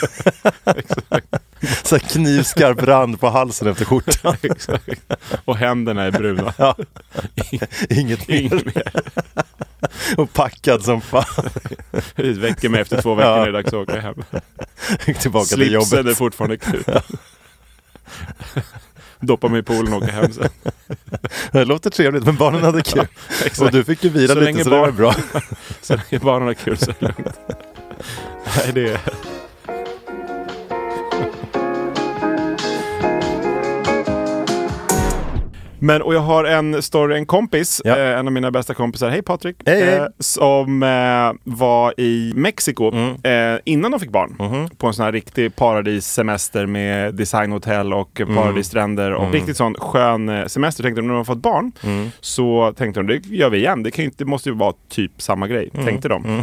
Så 1.84 1.96
här 1.96 2.00
knivskarp 2.10 2.82
rand 2.82 3.20
på 3.20 3.30
halsen 3.30 3.68
efter 3.68 3.86
skjortan. 3.86 4.36
Exakt. 4.42 4.90
Och 5.46 5.58
händerna 5.58 6.04
är 6.04 6.12
bruna. 6.12 6.54
Ja. 6.58 6.76
Inget 7.90 8.28
mer. 8.28 8.36
Inget 8.38 8.76
mer. 8.76 8.92
Och 10.18 10.34
packad 10.34 10.84
som 10.84 11.02
fan. 11.02 11.50
Det 12.16 12.32
väcker 12.34 12.70
mig 12.70 12.82
efter 12.82 13.02
två 13.02 13.16
veckor 13.16 13.32
Ja. 13.32 13.36
när 13.38 13.44
det 13.46 13.50
är 13.50 13.54
dags 13.54 13.68
att 13.68 13.74
åka 13.74 14.00
hem. 14.02 14.16
Tillbaka 15.20 15.46
till 15.46 15.56
Slipsen 15.56 16.00
är 16.00 16.04
jobbet. 16.04 16.18
fortfarande 16.18 16.58
knuten. 16.58 17.02
Doppa 19.20 19.48
mig 19.48 19.60
i 19.60 19.64
poolen 19.64 19.94
och 19.94 20.02
åka 20.04 20.12
hem 20.12 20.32
sen. 20.34 20.50
Det 21.52 21.66
låter 21.66 21.90
trevligt 21.90 22.26
men 22.26 22.36
barnen 22.36 22.64
hade 22.64 22.82
kul. 22.82 23.08
Exakt. 23.46 23.62
Och 23.62 23.72
du 23.72 23.84
fick 23.84 24.04
ju 24.04 24.10
vila 24.10 24.34
Så 24.34 24.40
länge 24.40 24.52
lite 24.58 24.64
så 24.64 24.70
det 24.70 24.76
var 24.80 24.86
barn- 24.88 24.96
bra. 24.96 25.16
Så 25.82 25.94
länge 25.96 26.24
barnen 26.24 26.48
har 26.48 26.54
kul 26.54 26.78
så 26.78 26.90
är 26.92 26.96
det 27.00 27.06
lugnt. 27.06 27.40
Nej, 28.58 28.72
det 28.74 28.90
är... 28.92 29.00
Men 35.80 36.02
och 36.02 36.14
jag 36.16 36.20
har 36.20 36.44
en 36.44 36.82
story, 36.82 37.16
en 37.18 37.26
kompis, 37.26 37.82
Ja. 37.86 37.98
eh, 37.98 38.20
en 38.20 38.28
av 38.28 38.34
mina 38.34 38.52
bästa 38.52 38.74
kompisar, 38.74 39.10
hej 39.10 39.22
Patrik, 39.22 39.56
Hej, 39.66 39.82
hej. 39.86 39.94
Eh, 39.96 40.06
som 40.20 40.84
eh, 40.84 41.32
var 41.44 42.00
i 42.00 42.34
Mexiko 42.36 42.92
Mm. 42.92 43.54
eh, 43.56 43.60
innan 43.66 43.92
de 43.92 44.00
fick 44.00 44.10
barn. 44.10 44.36
Mm-hmm. 44.40 44.76
På 44.78 44.88
en 44.88 44.94
sån 44.94 45.06
här 45.06 45.12
riktig 45.12 45.56
paradissemester 45.56 46.66
med 46.66 47.16
designhotell 47.16 47.94
och 47.94 48.22
Mm. 48.22 48.36
paradisstränder 48.36 49.14
och 49.14 49.34
riktigt 49.34 49.58
sån 49.58 49.74
skön 49.76 50.30
eh, 50.30 50.46
semester. 50.46 50.84
Tänkte 50.84 51.02
de 51.02 51.08
när 51.08 51.16
de 51.16 51.26
fått 51.26 51.38
barn 51.42 51.72
Mm. 51.84 52.10
så 52.22 52.74
tänkte 52.78 53.00
de 53.00 53.08
det 53.08 53.26
gör 53.36 53.50
vi 53.50 53.58
igen. 53.58 53.84
Det, 53.84 53.92
kan 53.92 54.06
ju 54.06 54.12
det 54.18 54.26
måste 54.26 54.50
ju 54.50 54.56
vara 54.56 54.74
typ 54.90 55.12
samma 55.22 55.48
grej, 55.48 55.70
tänkte 55.86 56.08
de. 56.08 56.42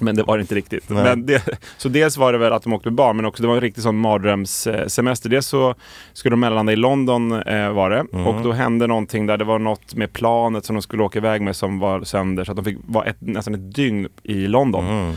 Men 0.04 0.16
det 0.16 0.22
var 0.22 0.36
det 0.36 0.40
inte 0.40 0.54
riktigt. 0.54 0.88
Nej. 0.88 1.04
Men 1.04 1.26
det, 1.26 1.42
så 1.76 1.88
dels 1.88 2.16
var 2.16 2.32
det 2.32 2.38
väl 2.38 2.52
att 2.52 2.62
de 2.62 2.72
åkte 2.72 2.88
med 2.88 2.94
barn, 2.94 3.16
men 3.16 3.24
också 3.24 3.42
det 3.42 3.46
var 3.46 3.54
en 3.54 3.60
riktig 3.60 3.82
sån 3.82 3.98
mardrömssemester. 3.98 5.28
Dels 5.28 5.46
så 5.46 5.74
skulle 6.12 6.32
de 6.32 6.40
mellanlanda 6.40 6.72
i 6.72 6.76
London 6.76 7.32
eh, 7.32 7.70
var 7.70 7.90
det. 7.90 8.06
Mm. 8.12 8.26
Och 8.26 8.42
då 8.42 8.52
hände 8.52 8.86
någonting 8.86 9.26
där 9.26 9.36
det 9.36 9.44
var 9.44 9.58
något 9.58 9.94
med 9.94 10.12
planet 10.12 10.64
som 10.64 10.76
de 10.76 10.82
skulle 10.82 11.02
åka 11.02 11.18
iväg 11.18 11.42
med 11.42 11.56
som 11.56 11.78
var 11.78 12.04
sönder. 12.04 12.44
Så 12.44 12.52
att 12.52 12.56
de 12.56 12.64
fick 12.64 12.78
vara 12.86 13.04
ett, 13.04 13.16
nästan 13.20 13.54
ett 13.54 13.74
dygn 13.74 14.08
i 14.22 14.46
London. 14.46 14.86
Mm. 14.86 15.14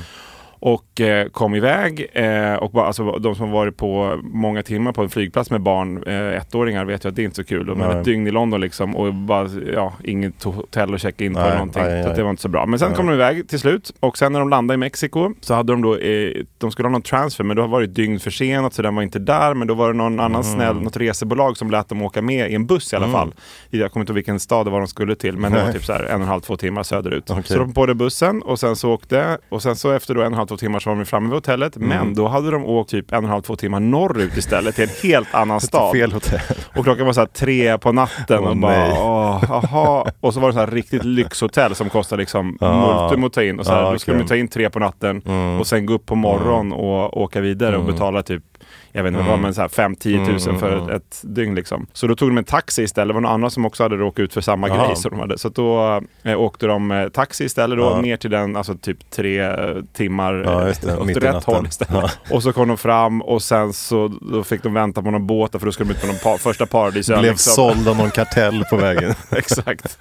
Och 0.64 1.02
eh, 1.02 1.28
kom 1.30 1.56
iväg. 1.56 2.08
Eh, 2.14 2.54
och 2.54 2.72
bara, 2.72 2.86
alltså, 2.88 3.12
de 3.12 3.36
som 3.36 3.52
varit 3.52 3.78
på 3.78 4.20
många 4.24 4.64
timmar 4.64 4.92
på 4.92 5.02
en 5.02 5.10
flygplats 5.10 5.52
med 5.52 5.62
barn, 5.62 6.04
eh, 6.04 6.42
ettåringar, 6.42 6.86
vet 6.86 7.06
ju 7.06 7.10
att 7.10 7.16
det 7.16 7.22
är 7.22 7.24
inte 7.24 7.36
så 7.36 7.44
kul. 7.44 7.66
Men 7.66 7.78
Nej. 7.78 7.98
ett 7.98 8.06
dygn 8.06 8.28
i 8.28 8.32
London 8.32 8.62
liksom 8.62 8.96
och 8.96 9.14
bara, 9.14 9.50
ja, 9.74 9.94
inget 10.04 10.44
hotell 10.44 10.94
att 10.94 11.02
checka 11.02 11.26
in 11.26 11.34
på 11.34 11.40
Nej, 11.40 11.54
någonting. 11.54 11.84
aj, 11.84 11.94
aj, 11.94 12.04
Så 12.04 12.14
det 12.14 12.24
var 12.24 12.30
inte 12.30 12.42
så 12.42 12.50
bra. 12.50 12.66
Men 12.66 12.80
sen 12.80 12.94
kom 12.94 13.08
de 13.08 13.14
iväg 13.14 13.48
till 13.50 13.60
slut. 13.60 13.94
Och 14.00 14.18
sen 14.18 14.32
när 14.34 14.40
de 14.40 14.50
landade 14.50 14.74
i 14.76 14.78
Mexiko 14.78 15.34
så 15.42 15.54
hade 15.54 15.74
de 15.74 15.82
då, 15.82 15.98
eh, 15.98 16.32
de 16.58 16.72
skulle 16.72 16.88
ha 16.88 16.92
någon 16.92 17.02
transfer, 17.02 17.44
men 17.44 17.58
då 17.58 17.68
var 17.68 17.82
det 17.82 17.88
dygn 17.88 18.20
försenat 18.20 18.74
så 18.74 18.82
den 18.82 18.96
var 18.96 19.04
inte 19.04 19.20
där. 19.20 19.54
Men 19.54 19.68
då 19.68 19.74
var 19.74 19.88
det 19.88 19.98
någon 19.98 20.20
annan 20.20 20.32
Mm. 20.42 20.44
snäll, 20.44 20.82
något 20.82 20.98
resebolag 20.98 21.58
som 21.58 21.72
lät 21.72 21.90
dem 21.90 22.02
åka 22.02 22.22
med 22.22 22.52
i 22.52 22.56
en 22.56 22.66
buss 22.66 22.94
i 22.94 22.96
alla 22.96 23.08
fall. 23.08 23.34
Jag 23.70 23.92
kommer 23.92 24.02
inte 24.04 24.12
ihåg 24.12 24.16
vilken 24.16 24.40
stad 24.40 24.66
det 24.66 24.70
var 24.70 24.80
de 24.80 24.88
skulle 24.88 25.16
till, 25.16 25.38
men 25.38 25.52
det 25.52 25.58
var 25.58 25.66
Nej. 25.66 25.74
typ 25.74 25.84
så 25.86 25.94
här 25.94 26.04
en 26.04 26.16
och 26.16 26.22
en 26.22 26.28
halv, 26.28 26.42
två 26.42 26.58
timmar 26.58 26.84
söderut. 26.84 27.30
Okej. 27.30 27.44
Så 27.44 27.58
de 27.58 27.74
på 27.74 27.86
det 27.86 27.96
bussen 27.96 28.42
och 28.42 28.60
sen 28.60 28.76
så 28.76 28.92
åkte, 28.92 29.38
och 29.50 29.62
sen 29.64 29.76
så 29.76 29.92
efter 29.92 30.14
då 30.16 30.20
en 30.22 30.26
och 30.26 30.32
en 30.32 30.38
halv, 30.38 30.48
två 30.52 30.58
timmar 30.58 30.80
så 30.80 30.90
var 30.90 30.98
de 30.98 31.06
framme 31.06 31.28
vid 31.28 31.34
hotellet. 31.36 31.76
Mm. 31.76 31.90
Men 31.90 32.14
då 32.14 32.28
hade 32.28 32.52
de 32.52 32.66
åkt 32.66 32.90
typ 32.90 33.12
en 33.12 33.18
och 33.18 33.24
en 33.24 33.30
halv, 33.30 33.42
två 33.42 33.56
timmar 33.56 33.80
norrut 33.80 34.38
istället 34.38 34.76
till 34.76 34.84
en 34.84 35.10
helt 35.12 35.34
annan 35.36 35.62
stad. 35.62 35.92
Fel 35.92 36.12
hotell. 36.12 36.40
Och 36.76 36.84
klockan 36.84 37.06
var 37.06 37.14
så 37.14 37.20
här 37.22 37.28
tre 37.28 37.78
på 37.78 37.92
natten. 37.92 38.40
Åh, 38.44 38.50
och, 38.50 38.58
bara, 38.58 38.88
åh, 38.94 39.52
aha. 39.52 40.08
och 40.20 40.34
så 40.34 40.40
var 40.40 40.48
det 40.48 40.54
så 40.54 40.60
här 40.60 40.68
riktigt 40.68 41.04
lyxhotell 41.06 41.76
som 41.76 41.90
kostar 41.90 42.18
liksom 42.18 42.58
Ja. 42.60 43.00
multum 43.10 43.24
att 43.24 43.34
ta 43.34 43.44
in. 43.44 43.60
Och 43.60 43.66
så 43.66 43.72
här, 43.72 43.82
Ja, 43.84 43.92
Då 43.92 44.00
skulle 44.00 44.18
de 44.18 44.28
ta 44.28 44.36
in 44.36 44.48
tre 44.48 44.70
på 44.70 44.80
natten 44.80 45.22
Mm. 45.26 45.60
och 45.60 45.68
sen 45.68 45.86
gå 45.86 45.94
upp 45.94 46.06
på 46.06 46.16
morgon 46.16 46.72
och 46.74 47.22
åka 47.22 47.42
vidare 47.42 47.78
och 47.78 47.86
betala 47.86 48.24
typ 48.24 48.44
jag 48.92 49.04
vet 49.04 49.10
inte 49.10 49.18
vad 49.18 49.26
det 49.28 49.32
var, 49.32 49.38
men 49.38 49.54
så 49.54 49.62
här 49.62 49.68
5-10 49.68 50.26
tusen 50.26 50.60
för 50.60 50.72
Mm. 50.78 50.90
ett, 50.90 50.96
ett 50.96 51.22
dygn 51.24 51.56
liksom. 51.56 51.88
Så 51.94 52.08
då 52.08 52.16
tog 52.16 52.30
de 52.30 52.38
en 52.38 52.44
taxi 52.44 52.84
istället. 52.84 53.08
Det 53.10 53.14
var 53.14 53.22
några 53.22 53.34
andra 53.36 53.50
som 53.50 53.66
också 53.66 53.84
hade 53.84 53.96
råkat 53.96 54.20
ut 54.20 54.34
för 54.34 54.42
samma 54.42 54.68
Jaha. 54.68 54.86
grej 54.88 54.96
som 54.96 55.12
de 55.12 55.20
hade. 55.20 55.38
Så 55.38 55.50
då 55.50 56.02
eh, 56.24 56.40
åkte 56.42 56.68
de 56.68 56.92
eh, 56.92 57.08
taxi 57.10 57.44
istället 57.46 57.78
då 57.78 57.84
Ja. 57.84 58.02
ner 58.02 58.18
till 58.18 58.32
den, 58.32 58.56
alltså 58.56 58.76
typ 58.76 59.10
tre 59.10 59.40
eh, 59.40 59.76
timmar 59.94 60.34
Ja, 60.46 60.68
eh, 60.68 60.76
det. 60.82 60.98
åt 60.98 61.06
Mitt 61.08 61.18
i 61.18 61.20
rätt 61.20 61.34
natten. 61.34 61.56
håll 61.56 61.68
istället. 61.68 62.18
Och 62.32 62.44
så 62.44 62.54
kom 62.54 62.68
de 62.68 62.78
fram 62.78 63.22
och 63.22 63.42
sen 63.44 63.74
så 63.74 64.08
då 64.22 64.44
fick 64.44 64.64
de 64.64 64.74
vänta 64.74 65.02
på 65.02 65.12
någon 65.12 65.28
båt 65.28 65.52
för 65.52 65.66
då 65.66 65.72
skulle 65.72 65.90
de 65.90 65.96
ut 65.96 66.02
på 66.02 66.08
någon 66.08 66.18
pa- 66.24 66.38
första 66.38 66.66
paradisön. 66.66 67.20
Blev 67.20 67.32
liksom. 67.32 67.54
såld 67.54 67.88
av 67.88 67.98
någon 67.98 68.12
kartell 68.12 68.64
på 68.70 68.76
vägen. 68.78 69.14
Exakt. 69.32 69.98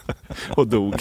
och 0.50 0.66
dog. 0.66 0.94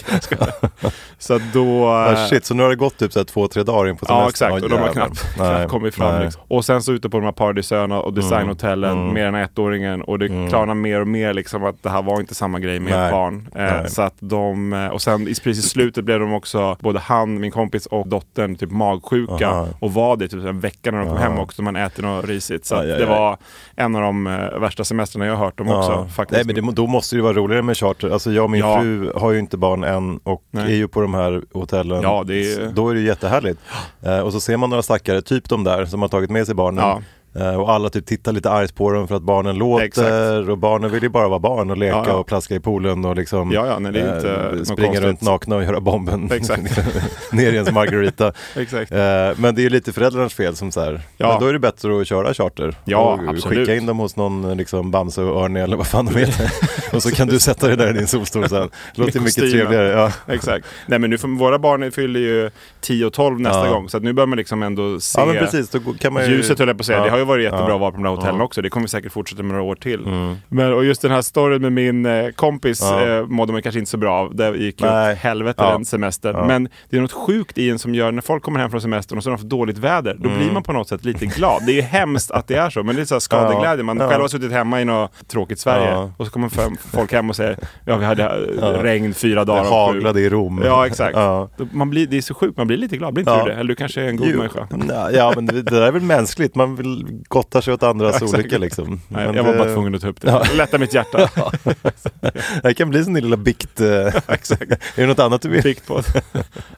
Så 1.18 1.40
då... 1.54 1.86
Ah, 1.88 2.12
eh, 2.12 2.28
shit, 2.28 2.46
så 2.46 2.54
nu 2.54 2.64
har 2.64 2.70
det 2.70 2.76
gått 2.76 2.98
typ 2.98 3.14
så 3.14 3.20
här 3.20 3.24
två, 3.26 3.48
tre 3.48 3.64
dagar 3.64 3.90
in 3.90 3.98
på 3.98 4.06
semestern? 4.06 4.24
Ja 4.24 4.30
exakt, 4.30 4.64
och 4.64 4.70
de 4.70 4.80
har 4.82 4.94
knappt, 4.94 5.34
knappt 5.36 5.70
kommit 5.72 5.96
fram. 5.96 6.22
Liksom. 6.24 6.42
Och 6.48 6.66
sen 6.66 6.84
så 6.84 6.92
ute 6.94 7.10
på 7.10 7.19
här 7.26 7.32
paradisöarna 7.32 8.02
och 8.02 8.14
designhotellen 8.14 8.98
Mm. 8.98 9.14
med 9.14 9.26
den 9.26 9.34
här 9.36 9.44
ettåringen 9.44 10.02
och 10.02 10.20
det 10.20 10.28
klarnar 10.28 10.74
mer 10.74 11.02
och 11.02 11.08
mer 11.08 11.34
liksom 11.34 11.64
att 11.64 11.84
det 11.84 11.90
här 11.90 12.02
var 12.02 12.20
inte 12.20 12.36
samma 12.36 12.60
grej 12.60 12.80
med 12.80 12.94
Nej. 12.94 13.06
ett 13.06 13.12
barn. 13.12 13.48
Eh, 13.56 13.86
så 13.86 14.02
att 14.02 14.16
de, 14.20 14.74
eh, 14.74 14.88
och 14.88 15.02
sen 15.02 15.22
i- 15.22 15.26
precis 15.26 15.66
i 15.66 15.70
slutet 15.70 16.06
blev 16.06 16.20
de 16.20 16.34
också, 16.34 16.78
både 16.80 17.00
han, 17.00 17.40
min 17.40 17.52
kompis 17.52 17.86
och 17.86 18.08
dottern, 18.08 18.56
typ 18.56 18.72
magsjuka 18.72 19.48
Aha. 19.50 19.68
och 19.80 19.94
var 19.94 20.18
det 20.18 20.28
typ 20.28 20.46
en 20.46 20.60
vecka 20.60 20.92
när 20.92 20.98
de 21.00 21.08
kom 21.08 21.18
Aha. 21.18 21.24
hem 21.30 21.40
också. 21.40 21.62
Man 21.62 21.76
äter 21.76 22.04
något 22.04 22.26
risigt. 22.26 22.66
Så 22.66 22.76
Aj, 22.76 22.80
att 22.92 23.00
aj, 23.00 23.06
det 23.06 23.14
aj. 23.14 23.20
var 23.20 23.38
en 23.76 23.96
av 23.96 24.02
de 24.02 24.28
eh, 24.28 24.60
värsta 24.60 24.84
semestrarna 24.84 25.26
jag 25.26 25.36
har 25.36 25.46
hört 25.46 25.60
om 25.60 25.70
också. 25.70 26.08
Faktiskt. 26.16 26.46
Nej 26.48 26.56
men 26.56 26.66
det, 26.68 26.72
då 26.74 26.88
måste 26.88 27.16
det 27.16 27.18
ju 27.18 27.24
vara 27.24 27.34
roligare 27.34 27.62
med 27.64 27.78
charter. 27.78 28.10
Alltså 28.10 28.32
jag 28.32 28.44
och 28.44 28.50
min 28.52 28.60
Ja. 28.62 28.82
fru 28.82 29.12
har 29.16 29.32
ju 29.32 29.40
inte 29.40 29.58
barn 29.58 29.84
än 29.84 30.18
och 30.24 30.44
Nej. 30.52 30.64
är 30.74 30.76
ju 30.78 30.88
på 30.88 31.02
de 31.02 31.14
här 31.14 31.42
hotellen. 31.54 32.02
Ja, 32.04 32.24
det 32.28 32.36
är- 32.54 32.72
Då 32.74 32.90
är 32.90 32.94
det 32.94 33.00
ju 33.00 33.06
jättehärligt. 33.08 33.60
Eh, 34.06 34.20
och 34.20 34.34
så 34.34 34.40
ser 34.40 34.58
man 34.58 34.70
några 34.70 34.82
stackare, 34.84 35.22
typ 35.22 35.50
de 35.50 35.64
där 35.64 35.86
som 35.86 36.02
har 36.02 36.10
tagit 36.10 36.30
med 36.30 36.46
sig 36.46 36.56
barnen. 36.56 36.84
Ja. 36.84 37.02
Eh, 37.36 37.56
och 37.62 37.72
alla 37.72 37.90
typ 37.90 38.06
tittar 38.06 38.32
lite 38.32 38.50
argt 38.50 38.76
på 38.76 38.92
dem 38.92 39.08
för 39.08 39.16
att 39.16 39.22
barnen 39.22 39.56
låter 39.58 39.86
Exakt. 39.86 40.50
och 40.50 40.58
barnen 40.58 40.92
vill 40.92 41.04
ju 41.04 41.10
bara 41.10 41.28
vara 41.28 41.40
barn 41.40 41.70
och 41.72 41.78
leka 41.78 41.96
Ja, 41.98 42.04
ja. 42.08 42.14
och 42.14 42.28
plaska 42.28 42.56
i 42.56 42.60
poolen 42.60 43.06
och 43.06 43.16
liksom 43.16 43.52
Ja, 43.52 43.68
ja, 43.68 43.80
nej, 43.80 43.92
det 43.92 44.00
är 44.02 44.16
inte 44.16 44.32
eh, 44.58 44.64
springa 44.64 44.88
konstigt. 44.88 45.04
runt 45.06 45.22
nakna 45.22 45.56
och 45.56 45.64
göra 45.64 45.80
bomben 45.80 46.22
ner 47.32 47.52
i 47.52 47.56
ens 47.56 47.72
margarita. 47.72 48.34
Exakt. 48.56 48.92
Eh, 48.92 48.98
men 49.36 49.56
det 49.56 49.66
är 49.66 49.70
lite 49.70 49.94
föräldrarnas 49.94 50.34
fel 50.34 50.56
som 50.56 50.72
så 50.72 50.82
här. 50.82 51.02
Ja. 51.18 51.28
Men 51.28 51.40
då 51.40 51.48
är 51.48 51.54
det 51.54 51.60
bättre 51.60 52.02
att 52.02 52.08
köra 52.08 52.34
charter. 52.34 52.76
Ja, 52.86 52.98
och 52.98 53.30
absolut. 53.30 53.58
Skicka 53.60 53.76
in 53.76 53.86
dem 53.86 54.00
hos 54.00 54.16
någon 54.16 54.58
liksom 54.58 54.92
Bamse 54.92 55.22
och 55.22 55.42
Örne 55.44 55.62
eller 55.64 55.78
vad 55.78 55.88
fan 55.88 56.06
de 56.06 56.16
heter. 56.20 56.52
och 56.94 57.04
så 57.04 57.12
kan 57.12 57.28
du 57.28 57.40
sätta 57.40 57.68
dig 57.68 57.78
där 57.78 57.90
i 57.90 57.94
din 57.94 58.08
solstol 58.08 58.50
sen. 58.50 58.70
Låter 58.96 59.20
mycket 59.20 59.52
trevligare. 59.52 59.88
Ja. 59.90 60.34
Exakt. 60.34 60.66
Nej 60.86 61.00
men 61.00 61.10
nu 61.10 61.18
får, 61.18 61.28
våra 61.28 61.60
barn 61.60 61.92
fyller 61.92 62.20
ju 62.20 62.50
10 62.82 63.06
och 63.06 63.14
12 63.14 63.40
nästa 63.40 63.70
gång. 63.70 63.90
Så 63.90 63.98
att 63.98 64.04
nu 64.04 64.14
bör 64.14 64.26
man 64.26 64.38
liksom 64.38 64.64
ändå 64.64 65.00
se 65.00 65.20
ja 65.20 65.26
men 65.26 65.36
precis, 65.38 65.70
då 65.70 65.80
kan 66.00 66.14
man 66.14 66.26
ju... 66.26 66.32
Ljuset 66.32 66.60
höll 66.60 66.68
jag 66.68 66.78
på 66.78 66.82
att 66.82 66.86
säga. 66.86 67.19
Ja. 67.20 67.26
Har 67.26 67.38
ju 67.38 67.44
varit 67.44 67.44
jättebra 67.44 67.68
Ja. 67.70 67.76
att 67.76 67.82
vara 67.82 67.92
på 67.92 67.98
de 67.98 68.04
där 68.04 68.10
hotellen 68.10 68.42
också. 68.42 68.62
Det 68.62 68.70
kommer 68.70 68.84
vi 68.84 68.90
säkert 68.90 69.12
fortsätta 69.12 69.44
med 69.44 69.52
några 69.52 69.64
år 69.64 69.76
till. 69.76 70.06
Mm. 70.06 70.36
Men, 70.48 70.74
och 70.74 70.86
just 70.86 71.02
den 71.02 71.12
här 71.12 71.22
storyn 71.22 71.62
med 71.62 71.72
min 71.72 72.06
eh, 72.06 72.30
kompis 72.30 72.80
Ja. 72.82 73.06
eh, 73.08 73.26
mådde 73.28 73.52
man 73.54 73.62
kanske 73.62 73.80
inte 73.80 73.92
så 73.92 73.98
bra 73.98 74.14
av. 74.16 74.36
Det 74.36 74.58
gick 74.58 74.82
ju 74.82 74.88
åt 74.88 75.18
helvete 75.18 75.64
Ja. 75.64 75.72
den 75.72 75.86
semestern. 75.86 76.36
Ja. 76.36 76.46
Men 76.46 76.70
det 76.90 76.98
är 76.98 77.02
något 77.02 77.12
sjukt 77.12 77.58
i 77.58 77.70
en 77.70 77.80
som 77.80 77.96
gör 77.96 78.12
när 78.12 78.22
folk 78.22 78.44
kommer 78.44 78.60
hem 78.60 78.70
från 78.72 78.82
semestern 78.82 79.18
och 79.18 79.24
så 79.24 79.30
har 79.30 79.38
de 79.38 79.42
för 79.42 79.48
dåligt 79.50 79.78
väder. 79.78 80.14
Då 80.20 80.30
blir 80.30 80.52
man 80.54 80.64
på 80.64 80.74
något 80.74 80.88
sätt 80.88 81.06
lite 81.06 81.26
glad. 81.26 81.64
Det 81.66 81.72
är 81.72 81.76
ju 81.76 81.82
hemskt 81.82 82.32
att 82.32 82.48
det 82.48 82.56
är 82.56 82.70
så. 82.70 82.84
Men 82.84 82.96
det 82.96 83.02
är 83.02 83.06
så 83.06 83.16
här 83.16 83.20
skadeglädje. 83.20 83.84
Man 83.84 83.98
Mm. 83.98 84.06
Ja. 84.06 84.12
själv 84.12 84.22
har 84.22 84.28
suttit 84.28 84.52
hemma 84.52 84.82
i 84.82 84.86
något 84.86 85.28
tråkigt 85.28 85.60
Sverige. 85.60 85.92
Ja. 85.92 86.12
Och 86.18 86.26
så 86.26 86.32
kommer 86.32 86.50
folk 86.98 87.12
hem 87.12 87.30
och 87.30 87.36
säger 87.36 87.58
ja 87.86 87.98
vi 87.98 88.06
hade 88.06 88.24
eh, 88.24 88.82
regn 88.84 89.14
fyra 89.14 89.46
dagar. 89.46 89.64
Det 89.64 89.70
och 89.70 89.74
sju." 89.92 89.96
haglade 89.96 90.22
i 90.22 90.30
Rom. 90.30 90.62
Ja 90.66 90.88
exakt. 90.88 91.16
Ja. 91.18 91.50
Man 91.72 91.90
blir, 91.90 92.08
det 92.08 92.18
är 92.18 92.22
så 92.22 92.34
sjukt, 92.34 92.58
man 92.58 92.68
blir 92.68 92.78
lite 92.78 92.98
glad. 92.98 93.14
Blir 93.14 93.22
inte 93.22 93.32
Ja. 93.32 93.44
du 93.46 93.52
det? 93.52 93.58
Eller 93.58 93.68
du 93.70 93.76
kanske 93.76 94.02
är 94.02 94.08
en 94.08 94.18
god 94.18 94.28
Jo, 94.32 94.38
människa? 94.38 94.68
ja 95.14 95.32
men 95.36 95.46
det, 95.46 95.62
det 95.62 95.72
där 95.72 95.82
är 95.82 95.92
väl 95.92 96.02
mänskligt, 96.02 96.56
man 96.56 96.76
vill 96.76 97.06
gotta 97.10 97.62
sig 97.62 97.74
åt 97.74 97.84
andras 97.84 98.16
Exakt. 98.16 98.34
olycka 98.34 98.58
liksom. 98.58 99.02
Nej, 99.08 99.26
Men 99.26 99.36
jag 99.36 99.44
var 99.44 99.52
det- 99.52 99.58
bara 99.58 99.74
tvungen 99.74 99.96
att 99.96 100.02
ta 100.02 100.08
upp 100.08 100.22
det. 100.22 100.50
Lätta 100.54 100.78
mitt 100.78 100.94
hjärta. 100.94 101.32
Det 102.64 102.74
kan 102.74 102.90
bli 102.90 103.04
som 103.04 103.14
din 103.14 103.24
lilla 103.24 103.38
bikt. 103.38 103.80
eh, 103.80 104.16
Exakt. 104.28 104.62
är 104.72 104.78
det 104.96 105.06
något 105.06 105.20
annat 105.20 105.42
du 105.42 105.50
vill? 105.50 105.76
På. 105.86 106.04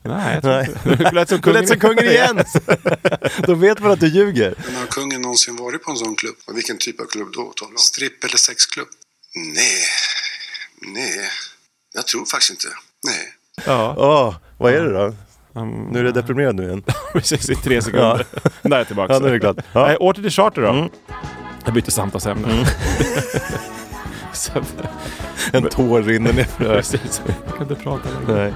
Nej, 0.04 0.34
jag 0.34 0.41
tror 0.44 0.52
Nej. 0.52 0.70
inte. 0.86 0.96
Du 1.10 1.15
lät 1.15 1.30
som 1.30 1.38
Du 1.41 1.41
kungen. 1.44 1.60
lät 1.62 1.67
som 1.70 1.80
kungen 1.80 2.06
igen! 2.06 2.44
Då 3.48 3.54
vet 3.56 3.80
man 3.80 3.91
att 3.91 4.00
du 4.00 4.08
ljuger. 4.08 4.56
Men 4.65 4.76
har 4.76 4.86
kungen 4.86 5.22
någonsin 5.22 5.56
varit 5.56 5.84
på 5.84 5.91
en 5.91 5.98
sån 5.98 6.15
klubb? 6.15 6.36
Och 6.48 6.58
vilken 6.58 6.78
typ 6.78 7.00
av 7.02 7.06
klubb 7.06 7.28
då? 7.34 7.54
Stripp 7.78 8.24
eller 8.24 8.38
sexklubb? 8.38 8.88
Nej, 9.36 9.84
nej, 10.94 11.30
jag 11.94 12.08
tror 12.08 12.26
faktiskt 12.26 12.52
inte. 12.52 12.67
Nej. 13.04 13.34
Ja, 13.65 13.96
Åh, 13.98 14.36
vad 14.58 14.74
är 14.74 14.84
det 14.84 14.94
då? 14.94 15.15
Um, 15.53 15.87
Nu 15.91 15.99
är 15.99 16.03
du 16.03 16.11
deprimerad 16.11 16.55
nu 16.55 16.63
igen. 16.63 16.83
precis 17.13 17.49
i 17.49 17.55
tre 17.55 17.81
sekunder. 17.81 18.25
Där 18.61 18.71
är 18.71 18.77
jag 18.77 18.87
tillbaka. 18.87 19.13
Ja, 19.13 19.19
nu 19.19 19.27
är 19.27 19.31
det 19.33 19.39
klart. 19.39 19.57
Ja. 19.73 19.79
Mm. 19.79 19.87
Nej, 19.87 19.97
åter 19.97 20.21
till 20.21 20.31
charter 20.31 20.61
då. 20.61 20.89
Jag 21.65 21.73
byter 21.73 21.91
samtalsämne. 21.91 22.47
Att- 24.53 24.73
En 25.53 25.63
tår 25.69 26.01
rinner 26.01 26.33
ner. 26.33 26.47
Precis, 26.57 27.21
jag 27.47 27.57
kan 27.57 27.61
inte 27.69 27.83
prata 27.83 28.09
längre. 28.27 28.41
Nej. 28.43 28.53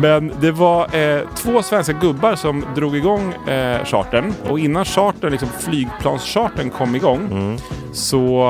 Men 0.00 0.32
det 0.40 0.50
var 0.52 0.96
eh, 0.96 1.20
två 1.36 1.62
svenska 1.62 1.92
gubbar 1.92 2.34
som 2.34 2.64
drog 2.74 2.96
igång 2.96 3.32
eh, 3.48 3.84
chartern. 3.84 4.32
Och 4.48 4.58
innan 4.58 4.84
chartern, 4.84 5.30
liksom 5.32 5.48
flygplanschartern 5.60 6.70
kom 6.70 6.94
igång, 6.96 7.28
Mm. 7.30 7.56
så 7.92 8.42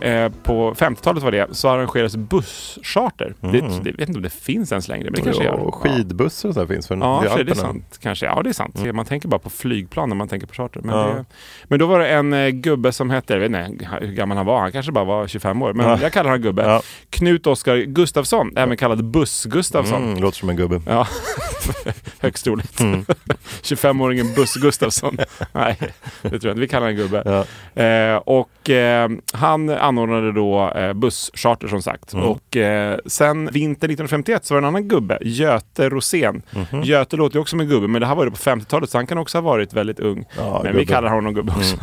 eh, 0.00 0.32
på 0.42 0.74
50-talet 0.74 1.22
var 1.22 1.30
det, 1.30 1.46
så 1.56 1.68
arrangerades 1.68 2.16
busscharter. 2.16 3.34
Det, 3.40 3.48
det 3.84 3.90
vet 3.92 4.08
inte 4.08 4.18
om 4.18 4.22
det 4.22 4.30
finns 4.32 4.72
ens 4.72 4.88
längre, 4.88 5.04
men 5.04 5.12
det 5.14 5.20
kanske 5.20 5.42
Mm. 5.42 5.54
Gör. 5.54 5.66
och 5.66 5.74
skidbussar 5.74 6.48
och 6.48 6.54
så 6.54 6.66
finns 6.66 6.88
för 6.88 6.96
Ja, 6.96 7.24
ja 7.24 7.42
det 7.44 7.50
är 7.50 7.54
sant. 7.54 7.98
Kanske. 8.02 8.26
Ja, 8.26 8.42
det 8.42 8.48
är 8.48 8.52
sant. 8.52 8.94
Man 8.94 9.04
tänker 9.04 9.28
bara 9.28 9.38
på 9.38 9.50
flygplan 9.50 10.08
när 10.08 10.16
man 10.16 10.28
tänker 10.28 10.46
på 10.46 10.54
charter. 10.54 10.80
Men, 10.84 10.98
Ja. 10.98 11.04
det, 11.06 11.24
men 11.64 11.78
då 11.78 11.86
var 11.86 11.98
det 12.00 12.08
en 12.08 12.32
eh, 12.32 12.48
gubbe 12.48 12.92
som 12.92 13.10
hette, 13.10 13.32
jag 13.32 13.40
vet 13.40 13.46
inte 13.46 13.86
hur 14.00 14.12
gammal 14.12 14.36
han 14.36 14.46
var, 14.46 14.60
han 14.60 14.72
kanske 14.72 14.92
bara 14.92 15.04
var 15.04 15.26
25 15.26 15.62
år, 15.62 15.72
men 15.72 15.86
Ja. 15.88 15.98
jag 16.02 16.12
kallar 16.12 16.30
honom 16.30 16.42
gubbe. 16.42 16.62
Ja. 16.62 16.82
Knut 17.10 17.46
Oskar 17.46 17.76
Gustafsson, 17.76 18.50
även 18.56 18.76
kallad 18.76 19.04
Buss-Gustafsson. 19.04 20.02
Mm, 20.04 20.22
låter 20.22 20.38
som 20.38 20.48
en 20.48 20.56
gubbe. 20.56 20.80
Ja, 20.92 21.06
högst 22.20 22.44
troligt. 22.44 22.80
Mm. 22.80 23.04
25-åringen 23.62 24.34
Buss 24.36 24.54
Gustafsson. 24.54 25.16
Nej, 25.52 25.76
det 26.22 26.28
tror 26.28 26.44
jag 26.44 26.50
inte. 26.50 26.60
Vi 26.60 26.68
kallar 26.68 26.86
honom 26.86 26.96
gubbe. 26.96 27.22
Ja. 27.24 27.82
Eh, 27.82 28.16
och 28.16 28.70
eh, 28.70 29.10
han 29.32 29.70
anordnade 29.70 30.32
då 30.32 30.70
eh, 30.70 30.92
busscharter 30.92 31.68
som 31.68 31.82
sagt. 31.82 32.12
Mm. 32.12 32.26
Och 32.26 32.56
eh, 32.56 32.98
sen 33.06 33.46
vintern 33.52 33.90
1951 33.90 34.44
så 34.44 34.54
var 34.54 34.60
det 34.60 34.64
en 34.64 34.68
annan 34.68 34.88
gubbe, 34.88 35.18
Göte 35.22 35.88
Rosén. 35.88 36.42
Mhm. 36.50 36.82
Göte 36.82 37.16
låter 37.16 37.36
ju 37.36 37.40
också 37.40 37.50
som 37.50 37.60
en 37.60 37.68
gubbe, 37.68 37.88
men 37.88 38.00
det 38.00 38.06
här 38.06 38.14
var 38.14 38.24
det 38.24 38.30
på 38.30 38.36
50-talet 38.36 38.90
så 38.90 38.98
han 38.98 39.06
kan 39.06 39.18
också 39.18 39.38
ha 39.38 39.42
varit 39.42 39.72
väldigt 39.72 40.00
ung. 40.00 40.24
Ja, 40.36 40.60
men 40.64 40.72
vi 40.72 40.78
gubbe. 40.78 40.92
kallar 40.94 41.08
honom 41.10 41.34
gubbe 41.34 41.52
också. 41.56 41.76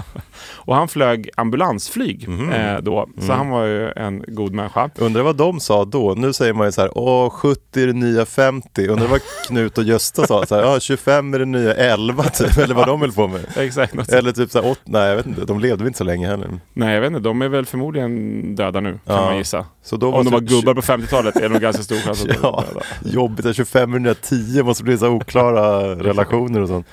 Och 0.52 0.76
han 0.76 0.88
flög 0.88 1.30
ambulansflyg 1.38 2.28
Mhm. 2.30 2.52
eh, 2.52 2.78
då, 2.80 3.10
så 3.22 3.34
han 3.34 3.50
var 3.50 3.64
ju 3.66 3.90
en 3.92 4.24
god 4.28 4.54
människa. 4.54 4.90
Undrar 4.96 5.22
vad 5.24 5.36
de 5.36 5.60
sa 5.60 5.86
då? 5.86 6.14
Nu 6.18 6.34
säger 6.34 6.54
man 6.54 6.68
ju 6.68 6.72
så 6.72 6.82
här, 6.82 6.98
åh 6.98 7.30
70 7.30 7.84
är 7.84 7.88
det 7.88 7.94
nya 7.94 8.26
50. 8.26 8.88
Undrar 9.02 9.10
vad 9.12 9.22
Knut 9.48 9.78
och 9.78 9.84
Gösta 9.84 10.28
sa? 10.28 10.46
Så 10.46 10.56
här, 10.56 10.62
ja 10.64 10.80
25 10.80 11.34
är 11.34 11.40
det 11.40 11.46
nya 11.46 11.74
11 11.74 12.24
typ, 12.24 12.58
eller 12.58 12.76
vad 12.76 12.88
de 12.88 13.02
höll 13.02 13.12
på 13.12 13.28
med. 13.28 13.42
Exakt. 13.58 13.94
något 13.94 14.10
Eller 14.10 14.32
typ 14.32 14.52
så 14.52 14.62
här, 14.62 14.70
åt, 14.72 14.80
nej 14.84 15.10
jag 15.10 15.16
vet 15.16 15.26
inte, 15.26 15.46
de 15.46 15.60
levde 15.60 15.86
inte 15.88 15.98
så 15.98 16.04
länge 16.04 16.28
heller. 16.28 16.60
Nej, 16.74 16.94
jag 16.94 17.02
vet 17.02 17.08
inte. 17.08 17.20
De 17.20 17.42
är 17.42 17.48
väl 17.48 17.66
förmodligen 17.66 18.56
döda 18.56 18.80
nu, 18.80 18.92
kan 18.92 19.16
Ja. 19.16 19.26
man 19.26 19.38
gissa. 19.38 19.66
Så 19.90 19.98
då 19.98 20.14
Om 20.14 20.26
de 20.26 20.34
var 20.34 20.40
gubbar 20.42 20.74
på 20.74 20.82
50-talet 20.82 21.36
är 21.36 21.42
det 21.42 21.50
nog 21.50 21.62
ganska 21.62 21.84
stor 21.84 21.96
chans 21.96 22.22
att 22.22 22.28
de 22.28 22.36
Ja, 22.44 22.64
döda. 22.68 22.86
jobbigt 23.16 23.46
att 23.46 23.56
25 23.56 23.94
är 23.94 23.98
det 23.98 24.04
nya 24.04 24.14
10, 24.14 24.64
måste 24.64 24.84
bli 24.84 24.98
så 24.98 25.08
oklara 25.10 25.96
relationer 26.04 26.62
och 26.62 26.68
sånt. 26.68 26.88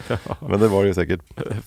Men 0.48 0.60
det 0.60 0.68
var 0.68 0.82
det 0.82 0.88
ju 0.88 0.94
säkert. 0.94 1.20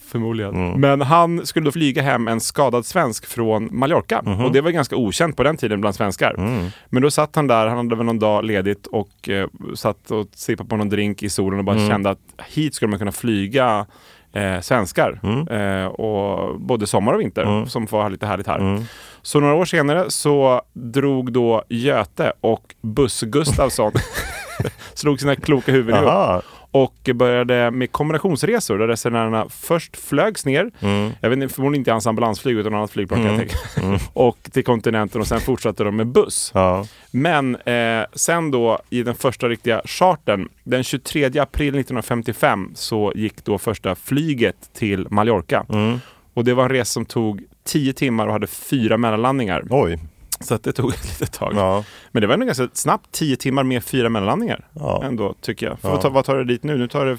Förmodligen. 0.07 0.55
Mm. 0.55 0.81
Men 0.81 1.01
han 1.01 1.45
skulle 1.45 1.65
då 1.65 1.71
flyga 1.71 2.01
hem 2.01 2.27
en 2.27 2.39
skadad 2.41 2.85
svensk 2.85 3.25
från 3.25 3.69
Mallorca. 3.71 4.21
Mhm. 4.25 4.45
Och 4.45 4.51
det 4.51 4.61
var 4.61 4.71
ganska 4.71 4.95
okänt 4.95 5.37
på 5.37 5.43
den 5.43 5.57
tiden 5.57 5.81
bland 5.81 5.95
svenskar. 5.95 6.33
Mm. 6.37 6.67
Men 6.89 7.01
då 7.03 7.11
satt 7.11 7.35
han 7.35 7.47
där, 7.47 7.67
han 7.67 7.77
hade 7.77 7.95
väl 7.95 8.05
någon 8.05 8.19
dag 8.19 8.45
ledigt 8.45 8.87
och 8.87 9.29
eh, 9.29 9.47
satt 9.75 10.11
och 10.11 10.27
sippade 10.35 10.69
på 10.69 10.75
någon 10.77 10.89
drink 10.89 11.23
i 11.23 11.29
solen 11.29 11.59
och 11.59 11.65
bara 11.65 11.75
Mm. 11.75 11.89
kände 11.89 12.09
att 12.09 12.19
hit 12.47 12.75
skulle 12.75 12.89
man 12.89 12.99
kunna 12.99 13.11
flyga 13.11 13.85
eh, 14.33 14.59
svenskar. 14.59 15.19
Mm. 15.23 15.47
Eh, 15.47 15.87
och 15.87 16.59
både 16.59 16.87
sommar 16.87 17.13
och 17.13 17.19
vinter 17.21 17.41
Mm. 17.43 17.65
som 17.67 17.87
får 17.87 18.01
ha 18.01 18.09
lite 18.09 18.25
härligt 18.25 18.47
här. 18.47 18.59
Mm. 18.59 18.83
Så 19.21 19.39
några 19.39 19.53
år 19.53 19.65
senare 19.65 20.05
så 20.11 20.61
drog 20.73 21.33
då 21.33 21.63
Göte 21.69 22.33
och 22.41 22.75
Buss 22.81 23.21
Gustafsson 23.21 23.91
slog 24.93 25.19
sina 25.19 25.35
kloka 25.35 25.71
huvuden 25.71 26.03
ihop. 26.03 26.43
Och 26.71 27.09
började 27.15 27.71
med 27.71 27.91
kombinationsresor 27.91 28.77
där 28.77 28.87
resenärerna 28.87 29.49
först 29.49 29.97
flögs 29.97 30.45
ner. 30.45 30.71
Mm. 30.79 31.11
Jag 31.21 31.29
vet 31.29 31.39
inte, 31.39 31.55
förmodligen 31.55 31.81
inte 31.81 31.91
ens 31.91 32.07
ambulansflyg 32.07 32.57
utan 32.57 32.73
annat 32.73 32.91
flygplan 32.91 33.25
jag 33.25 33.37
tänka. 33.37 33.55
Och 34.13 34.37
till 34.51 34.63
kontinenten 34.63 35.21
och 35.21 35.27
sen 35.27 35.39
fortsatte 35.39 35.83
de 35.83 35.95
med 35.95 36.07
buss. 36.07 36.51
Ja. 36.53 36.85
Men 37.11 37.55
eh, 37.55 38.05
sen 38.13 38.51
då 38.51 38.79
i 38.89 39.03
den 39.03 39.15
första 39.15 39.49
riktiga 39.49 39.81
chartern, 39.85 40.49
den 40.63 40.83
23 40.83 41.25
april 41.25 41.67
1955 41.67 42.71
så 42.75 43.13
gick 43.15 43.45
då 43.45 43.57
första 43.57 43.95
flyget 43.95 44.73
till 44.73 45.07
Mallorca. 45.09 45.65
Mm. 45.69 45.99
Och 46.33 46.43
det 46.43 46.53
var 46.53 46.63
en 46.63 46.69
resa 46.69 46.93
som 46.93 47.05
tog 47.05 47.43
10 47.63 47.93
timmar 47.93 48.27
och 48.27 48.33
hade 48.33 48.47
fyra 48.47 48.97
mellanlandningar. 48.97 49.63
Oj. 49.69 49.99
Så 50.45 50.55
att 50.55 50.63
det 50.63 50.71
tog 50.71 50.89
ett 50.93 51.03
litet 51.05 51.31
tag. 51.31 51.53
Ja. 51.55 51.83
Men 52.11 52.21
det 52.21 52.27
var 52.27 52.33
ändå 52.33 52.45
ganska 52.45 52.67
snabbt, 52.73 53.11
10 53.11 53.35
timmar 53.37 53.63
med 53.63 53.83
fyra 53.83 54.09
mellanlandningar. 54.09 54.67
Ja. 54.73 55.03
Ändå 55.05 55.33
tycker 55.41 55.65
jag. 55.65 55.79
För 55.79 55.87
Ja. 55.87 55.91
vad, 55.93 56.01
tar, 56.01 56.09
vad 56.09 56.25
tar 56.25 56.35
det 56.37 56.43
dit 56.43 56.63
nu? 56.63 56.77
Nu 56.77 56.87
tar 56.87 57.05
det... 57.05 57.17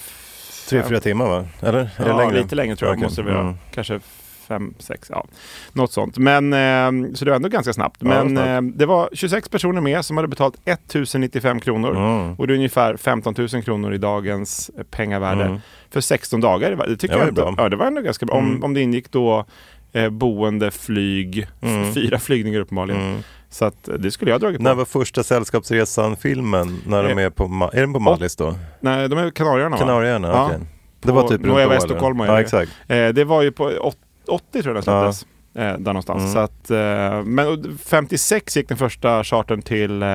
Tre, 0.69 0.83
fyra 0.89 1.01
timmar 1.01 1.27
va? 1.29 1.45
Eller? 1.61 1.79
Är 1.79 2.05
det 2.05 2.11
Ja, 2.11 2.17
längre? 2.19 2.43
lite 2.43 2.55
längre 2.55 2.77
tror 2.77 2.89
jag 2.89 2.97
Okej. 2.97 3.05
måste 3.05 3.23
det 3.23 3.31
vara. 3.33 3.41
Mm. 3.41 3.55
Kanske 3.75 4.01
fem, 4.49 4.75
sex, 4.79 5.09
ja. 5.13 5.27
Något 5.73 5.93
sånt. 5.93 6.19
Men, 6.19 6.53
eh, 6.53 7.13
så 7.15 7.25
det 7.25 7.31
var 7.31 7.37
ändå 7.37 7.49
ganska 7.49 7.73
snabbt. 7.73 7.97
Ja, 8.01 8.09
Men 8.09 8.29
snabbt. 8.29 8.49
eh, 8.49 8.61
det 8.63 8.87
var 8.87 9.09
26 9.13 9.49
personer 9.49 9.81
med 9.81 10.05
som 10.05 10.17
hade 10.17 10.29
betalt 10.29 10.55
1095 10.65 11.61
kronor. 11.61 11.91
Mm. 11.97 12.35
Och 12.35 12.47
det 12.47 12.53
är 12.53 12.55
ungefär 12.57 12.97
15 12.97 13.35
000 13.39 13.49
kronor 13.63 13.95
i 13.95 13.99
dagens 13.99 14.71
pengavärde. 14.91 15.45
Mm. 15.45 15.59
För 15.91 16.01
16 16.01 16.41
dagar. 16.41 16.77
Det 16.89 16.97
tycker 16.97 17.15
var 17.15 17.21
jag 17.23 17.29
ändå, 17.29 17.43
bra. 17.43 17.55
Ja, 17.59 17.69
det 17.69 17.77
var 17.77 17.87
ändå 17.87 18.01
ganska 18.03 18.27
bra. 18.27 18.37
Om, 18.37 18.47
Mm. 18.49 18.65
om 18.65 18.75
det 18.75 18.81
ingick 18.81 19.11
då 19.13 19.45
eh, 19.93 20.09
boende, 20.11 20.71
flyg, 20.71 21.47
Mm. 21.61 21.93
fyra 21.95 22.19
flygningar 22.19 22.61
uppenbarligen. 22.61 23.01
Mm. 23.03 23.21
Så 23.51 23.65
att 23.65 23.89
eh, 23.89 23.95
det 23.95 24.11
skulle 24.11 24.31
jag 24.31 24.35
ha 24.35 24.39
dragit 24.41 24.59
på. 24.59 24.65
När 24.65 24.75
var 24.75 24.85
första 24.85 25.23
Sällskapsresan-filmen? 25.23 26.79
När 26.87 27.03
de 27.03 27.19
Eh, 27.19 27.25
är 27.25 27.31
på, 27.31 27.45
Ma- 27.45 27.71
är 27.75 27.81
den 27.81 27.93
på 27.93 28.01
Mallis 28.01 28.37
då? 28.37 28.55
Nej, 28.81 29.09
de 29.09 29.19
är 29.19 29.31
Kanarieöarna 29.31 29.77
va? 29.77 29.81
Kanarieöarna? 29.81 30.29
Ja. 30.29 30.47
okej. 30.47 30.59
Det 31.03 31.13
var 31.13 31.23
På 31.23 31.29
typ 31.29 31.45
runt 31.45 31.57
då? 31.71 31.73
Estocolmo 31.73 32.23
är 32.23 32.27
Ja, 32.27 32.41
exakt. 32.41 32.73
Eh, 32.89 33.09
det 33.09 33.25
var 33.25 33.43
ju 33.43 33.53
på 33.53 33.65
åt- 33.65 33.97
80 34.29 34.63
tror 34.63 34.67
jag 34.67 34.77
den 34.77 34.83
släpptes. 35.13 35.27
Eh, 35.55 35.63
där 35.79 35.79
någonstans. 35.79 36.21
Mm. 36.23 36.33
Så 36.33 36.39
att, 36.39 36.71
eh, 36.71 37.25
men 37.25 37.49
och 37.49 37.59
56 37.87 38.57
gick 38.57 38.69
den 38.69 38.79
första 38.79 39.25
chartern 39.25 39.63
till 39.63 40.03
eh, 40.03 40.09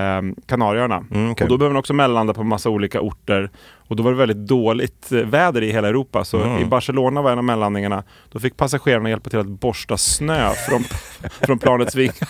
Kanarieöarna. 0.48 1.06
Mm, 1.12 1.32
okej. 1.32 1.46
Och 1.46 1.50
då 1.50 1.58
behöver 1.58 1.74
man 1.74 1.80
också 1.80 1.94
mellanlanda 1.94 2.34
på 2.34 2.44
massa 2.44 2.70
olika 2.70 3.02
orter. 3.02 3.50
Och 3.88 3.96
då 3.96 4.04
var 4.04 4.12
det 4.12 4.18
väldigt 4.18 4.48
dåligt 4.48 5.12
eh, 5.12 5.18
väder 5.20 5.62
i 5.62 5.72
hela 5.72 5.88
Europa. 5.88 6.26
Så 6.26 6.38
Mm. 6.42 6.62
i 6.62 6.66
Barcelona 6.66 7.22
var 7.22 7.32
en 7.32 7.38
av 7.38 7.44
mellanlandningarna. 7.44 8.04
Då 8.32 8.40
fick 8.40 8.58
passagerarna 8.58 9.10
hjälpa 9.10 9.30
till 9.30 9.40
att 9.40 9.48
borsta 9.48 9.98
snö 9.98 10.50
från, 10.70 10.84
från 11.42 11.60
planets 11.60 11.96
vingar. 11.96 12.30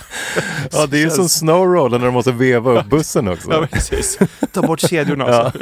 Ja, 0.71 0.85
det 0.85 0.97
är 0.97 1.01
ju 1.01 1.09
som 1.09 1.29
snowroller 1.29 1.99
när 1.99 2.05
de 2.05 2.13
måste 2.13 2.31
veva 2.31 2.79
upp 2.79 2.85
bussen 2.85 3.27
också. 3.27 3.51
Ja, 3.53 3.67
precis. 3.71 4.19
Ta 4.51 4.61
bort 4.61 4.79
kedjorna. 4.79 5.25
Ja. 5.29 5.41
Alltså. 5.41 5.59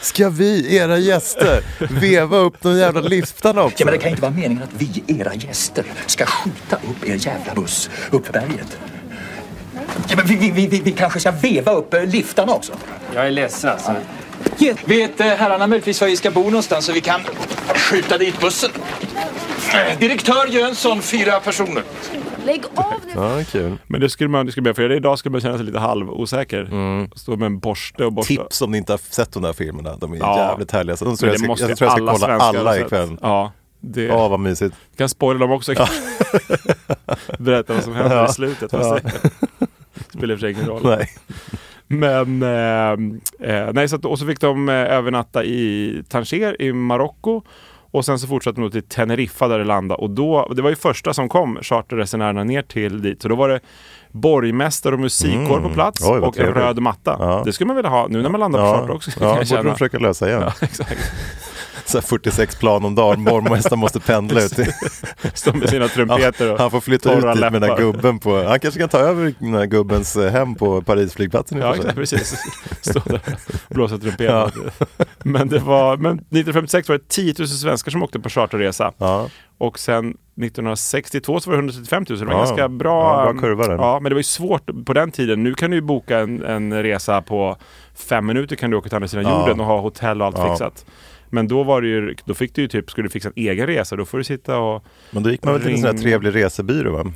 Ska 0.00 0.28
vi, 0.28 0.76
era 0.76 0.98
gäster, 0.98 1.60
veva 2.00 2.36
upp 2.36 2.54
de 2.62 2.78
jävla 2.78 3.00
liftarna 3.00 3.62
också? 3.62 3.76
Ja, 3.78 3.84
men 3.84 3.94
det 3.94 3.98
kan 4.00 4.10
inte 4.10 4.22
vara 4.22 4.32
meningen 4.32 4.62
att 4.62 4.70
vi, 4.78 5.04
era 5.20 5.34
gäster, 5.34 5.84
ska 6.06 6.26
skjuta 6.26 6.76
upp 6.76 7.04
er 7.08 7.26
jävla 7.26 7.54
buss 7.54 7.90
upp 8.10 8.26
för 8.26 8.32
berget. 8.32 8.78
Ja, 10.08 10.16
men 10.16 10.26
vi, 10.26 10.36
vi, 10.36 10.50
vi, 10.50 10.66
vi, 10.66 10.80
vi 10.80 10.92
kanske 10.92 11.20
ska 11.20 11.30
veva 11.30 11.72
upp 11.72 11.94
eh, 11.94 12.04
liftarna 12.06 12.52
också. 12.52 12.72
Jag 13.14 13.26
är 13.26 13.30
ledsen 13.30 13.70
alltså. 13.70 13.94
Vet 14.84 15.20
eh, 15.20 15.26
herrarna 15.26 15.66
möjligtvis 15.66 16.00
var 16.00 16.08
vi 16.08 16.16
ska 16.16 16.30
bo 16.30 16.42
någonstans 16.42 16.84
så 16.86 16.92
vi 16.92 17.00
kan 17.00 17.20
skjuta 17.74 18.18
dit 18.18 18.40
bussen? 18.40 18.70
Direktör 20.00 20.46
Jönsson, 20.46 21.02
fyra 21.02 21.40
personer. 21.40 21.82
Lägg 22.46 22.62
av 22.74 22.94
nu. 23.06 23.12
Ja, 23.14 23.44
kul. 23.52 23.78
Men 23.86 24.00
det 24.00 24.10
skulle 24.10 24.28
man, 24.28 24.46
det 24.46 24.52
skulle 24.52 24.64
man 24.68 24.74
för 24.74 24.88
det 24.88 24.96
idag 24.96 25.18
skulle 25.18 25.32
man 25.32 25.40
känna 25.40 25.56
sig 25.56 25.66
lite 25.66 25.78
halvosäker. 25.78 26.68
Stå 27.18 27.36
med 27.36 27.46
en 27.46 27.58
borste 27.58 28.04
och 28.04 28.12
borsta. 28.12 28.34
Tips 28.34 28.62
om 28.62 28.70
ni 28.70 28.78
inte 28.78 28.92
har 28.92 29.00
sett 29.10 29.32
de 29.32 29.42
där 29.42 29.52
filmerna. 29.52 29.96
De 29.96 30.12
är 30.12 30.16
Ja. 30.16 30.38
jävligt 30.50 30.70
härliga. 30.70 30.96
Så 30.96 31.04
de 31.04 31.16
tror 31.16 31.28
jag, 31.28 31.34
det 31.34 31.38
ska, 31.38 31.46
måste 31.48 31.64
jag 31.66 31.78
tror 31.78 31.90
jag 31.90 32.18
ska 32.18 32.26
alla 32.26 32.38
kolla 32.38 32.58
alla 32.60 32.78
ikväll. 32.78 33.16
Ja, 33.22 33.52
det 33.80 34.02
Ja, 34.02 34.28
vad 34.28 34.40
mysigt. 34.40 34.74
kan 34.96 35.08
spoila 35.08 35.40
dem 35.40 35.50
också. 35.50 35.74
Berätta 37.38 37.74
vad 37.74 37.82
som 37.84 37.94
händer 37.94 38.16
Ja. 38.16 38.28
i 38.30 38.32
slutet. 38.32 38.72
Ja. 38.72 38.98
Det 39.94 40.18
spelar 40.18 40.32
i 40.32 40.36
och 40.36 40.40
för 40.40 40.46
sig 40.46 40.52
ingen 40.52 40.66
roll. 40.66 40.80
Nej. 40.84 41.10
Men, 41.92 42.42
eh, 42.42 43.50
eh, 43.56 43.72
nej, 43.72 43.88
så 43.88 43.96
att, 43.96 44.04
och 44.04 44.18
så 44.18 44.26
fick 44.26 44.40
de 44.40 44.68
eh, 44.68 44.74
övernatta 44.74 45.44
i 45.44 46.02
Tanger 46.08 46.62
i 46.62 46.72
Marocko. 46.72 47.42
Och 47.90 48.04
sen 48.04 48.18
så 48.18 48.26
fortsatte 48.26 48.60
de 48.60 48.70
till 48.70 48.82
Teneriffa 48.82 49.48
där 49.48 49.58
det 49.58 49.64
landade. 49.64 50.02
Och 50.02 50.10
då, 50.10 50.52
det 50.56 50.62
var 50.62 50.70
ju 50.70 50.76
första 50.76 51.14
som 51.14 51.28
kom, 51.28 51.58
charterresenärerna 51.62 52.44
ner 52.44 52.62
till 52.62 53.02
dit. 53.02 53.22
Så 53.22 53.28
då 53.28 53.34
var 53.36 53.48
det 53.48 53.60
borgmästare 54.10 54.94
och 54.94 55.00
musikkår 55.00 55.58
Mm. 55.58 55.62
på 55.62 55.68
plats 55.74 56.08
Oj, 56.08 56.20
och 56.20 56.38
en 56.38 56.54
röd 56.54 56.78
matta. 56.82 57.16
Ja. 57.20 57.42
Det 57.44 57.52
skulle 57.52 57.66
man 57.66 57.76
vilja 57.76 57.90
ha 57.90 58.06
nu 58.08 58.22
när 58.22 58.28
man 58.30 58.40
landar 58.40 58.58
på 58.60 58.78
charter 58.78 58.94
också. 58.94 59.10
ja 59.20 59.34
borde 59.50 59.62
de 59.62 59.72
försöka 59.72 59.98
lösa 59.98 60.28
igen. 60.28 60.42
Ja, 60.46 60.52
exakt. 60.60 61.12
Så 61.84 61.98
här 61.98 62.02
46 62.02 62.56
plan 62.56 62.84
om 62.84 62.94
dagen, 62.94 63.24
borgmästaren 63.24 63.78
måste 63.78 64.00
pendla 64.00 64.40
ut. 64.42 64.52
Står 65.34 65.52
med 65.52 65.68
sina 65.68 65.88
trumpeter 65.88 66.52
och 66.52 66.58
Han 66.58 66.70
får 66.70 66.80
flytta 66.80 67.12
ut 67.14 67.22
dit 67.34 67.40
med 67.40 67.52
den 67.52 67.60
där 67.62 67.76
gubben 67.76 68.18
på, 68.18 68.42
han 68.42 68.60
kanske 68.60 68.80
kan 68.80 68.88
ta 68.88 68.98
över 68.98 69.34
den 69.38 69.52
där 69.52 69.66
gubbens 69.66 70.16
eh, 70.16 70.32
hem 70.32 70.54
på 70.54 70.82
Parisflygplatsen 70.82 71.58
Ja, 71.58 71.74
exakt, 71.76 71.94
precis. 71.94 72.34
Stå 72.80 73.00
där 73.06 73.20
och 73.68 73.74
blåsa 73.74 73.98
trumpet. 73.98 74.54
Men, 75.22 75.48
det 75.48 75.58
var, 75.58 75.96
men 75.96 76.12
1956 76.18 76.88
var 76.88 76.96
det 76.98 77.08
10 77.08 77.34
000 77.38 77.48
svenskar 77.48 77.90
som 77.92 78.02
åkte 78.02 78.20
på 78.20 78.28
charterresa. 78.28 78.92
Ja. 78.98 79.28
Och 79.58 79.78
sen 79.78 80.14
1962 80.42 81.40
så 81.40 81.50
var 81.50 81.56
det 81.56 81.60
135 81.60 82.04
000. 82.08 82.18
Det 82.18 82.24
var 82.24 82.32
Ja. 82.32 82.38
ganska 82.38 82.68
bra. 82.68 83.24
Ja, 83.26 83.32
bra 83.32 83.40
kurva 83.40 83.66
där. 83.68 83.74
Ja, 83.76 84.00
men 84.00 84.10
det 84.10 84.14
var 84.14 84.20
ju 84.20 84.22
svårt 84.24 84.70
på 84.86 84.92
den 84.92 85.10
tiden. 85.12 85.42
Nu 85.42 85.54
kan 85.54 85.70
du 85.70 85.76
ju 85.76 85.80
boka 85.82 86.18
en, 86.18 86.42
en 86.44 86.82
resa 86.82 87.22
på 87.22 87.56
fem 87.94 88.26
minuter 88.26 88.56
kan 88.56 88.70
du 88.70 88.76
åka 88.76 88.88
till 88.88 88.96
andra 88.96 89.08
sidan 89.08 89.24
Ja. 89.24 89.40
jorden 89.40 89.60
och 89.60 89.66
ha 89.66 89.80
hotell 89.80 90.20
och 90.20 90.26
allt 90.26 90.38
Ja. 90.38 90.48
fixat. 90.50 90.84
Men 91.34 91.48
då 91.48 91.62
var 91.62 91.82
det 91.82 91.88
ju, 91.88 92.14
då 92.24 92.34
fick 92.34 92.54
du 92.54 92.62
ju 92.62 92.68
typ, 92.68 92.90
skulle 92.90 93.08
du 93.08 93.10
fixa 93.10 93.28
en 93.28 93.32
egen 93.36 93.66
resa, 93.66 93.96
då 93.96 94.04
får 94.04 94.18
du 94.18 94.24
sitta 94.24 94.58
och... 94.58 94.84
Men 95.10 95.22
då 95.22 95.30
gick 95.30 95.44
man 95.44 95.54
väl 95.54 95.62
till 95.62 95.72
en 95.72 95.78
sån 95.78 95.96
här 95.96 96.02
trevlig 96.02 96.34
resebyrå 96.34 96.92
va? 96.92 97.12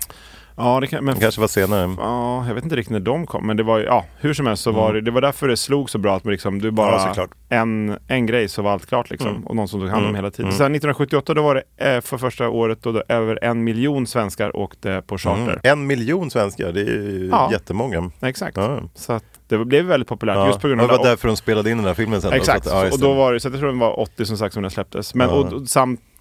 Ja, 0.59 0.81
det 0.81 0.87
kan, 0.87 1.05
men 1.05 1.15
Det 1.15 1.21
kanske 1.21 1.41
var 1.41 1.49
senare. 1.49 1.95
Ja, 1.99 2.47
jag 2.47 2.55
vet 2.55 2.65
inte 2.65 2.77
riktigt 2.77 2.93
när 2.93 3.01
de 3.01 3.27
kom, 3.27 3.47
men 3.47 3.57
det 3.57 3.63
var 3.63 3.79
ja, 3.81 4.05
hur 4.21 4.35
som 4.35 4.47
helst 4.47 4.63
så 4.63 4.73
var 4.73 4.93
det, 4.93 5.01
det 5.01 5.11
var 5.11 5.21
därför 5.21 5.49
det 5.49 5.57
slog 5.57 5.91
så 5.91 5.99
bra 5.99 6.17
att 6.17 6.25
man 6.25 6.33
liksom, 6.33 6.59
du 6.63 6.71
bara, 6.71 7.03
Mm. 7.03 7.13
Ja, 7.17 7.27
en, 7.49 7.99
en 8.09 8.27
grej 8.27 8.49
så 8.49 8.63
var 8.63 8.73
allt 8.73 8.87
klart 8.87 9.11
liksom. 9.11 9.31
Mm. 9.31 9.47
Och 9.47 9.57
någon 9.57 9.69
som 9.69 9.81
tog 9.81 9.89
hand 9.89 9.99
om 10.03 10.05
Mm. 10.09 10.15
hela 10.15 10.31
tiden. 10.31 10.45
Mm. 10.45 10.59
Sen 10.59 10.67
1978 10.75 11.35
då 11.35 11.43
var 11.43 11.55
det 11.77 11.95
eh, 11.95 12.01
för 12.01 12.19
första 12.19 12.49
året 12.49 12.79
då, 12.83 12.93
då 12.93 13.03
över 13.09 13.45
en 13.45 13.65
miljon 13.65 14.07
svenskar 14.07 14.57
åkte 14.57 15.03
på 15.07 15.19
charter. 15.19 15.43
Mm. 15.43 15.59
En 15.63 15.87
miljon 15.87 16.31
svenskar, 16.31 16.73
det 16.73 16.81
är 16.81 16.85
ju 16.85 17.29
Ja. 17.33 17.49
jättemånga. 17.53 18.11
Exakt. 18.23 18.57
Ja. 18.57 18.81
Så 18.95 19.13
att 19.13 19.25
det 19.49 19.59
blev 19.65 19.85
väldigt 19.85 20.09
populärt 20.09 20.37
Ja. 20.37 20.47
just 20.47 20.61
på 20.61 20.69
grund 20.69 20.81
det 20.81 20.85
av 20.85 20.91
var 20.91 20.99
det. 21.05 21.09
därför 21.11 21.29
de 21.29 21.37
spelade 21.37 21.71
in 21.71 21.77
den 21.77 21.87
här 21.87 21.95
filmen 21.95 22.21
sen. 22.23 22.31
då, 22.31 22.37
Exakt, 22.37 22.65
Så 22.65 22.75
att, 22.77 22.85
ja, 22.87 22.93
och 22.93 22.99
då 23.01 23.15
var 23.15 23.33
det, 23.33 23.41
så 23.41 23.49
jag 23.49 23.59
tror 23.59 23.73
det 23.73 23.79
var 23.79 24.01
80 24.01 24.25
som 24.27 24.37
sagt 24.39 24.55
som 24.55 24.63
den 24.63 24.71
släpptes. 24.71 25.15
Men 25.15 25.29
och, 25.31 25.53
och 25.53 25.69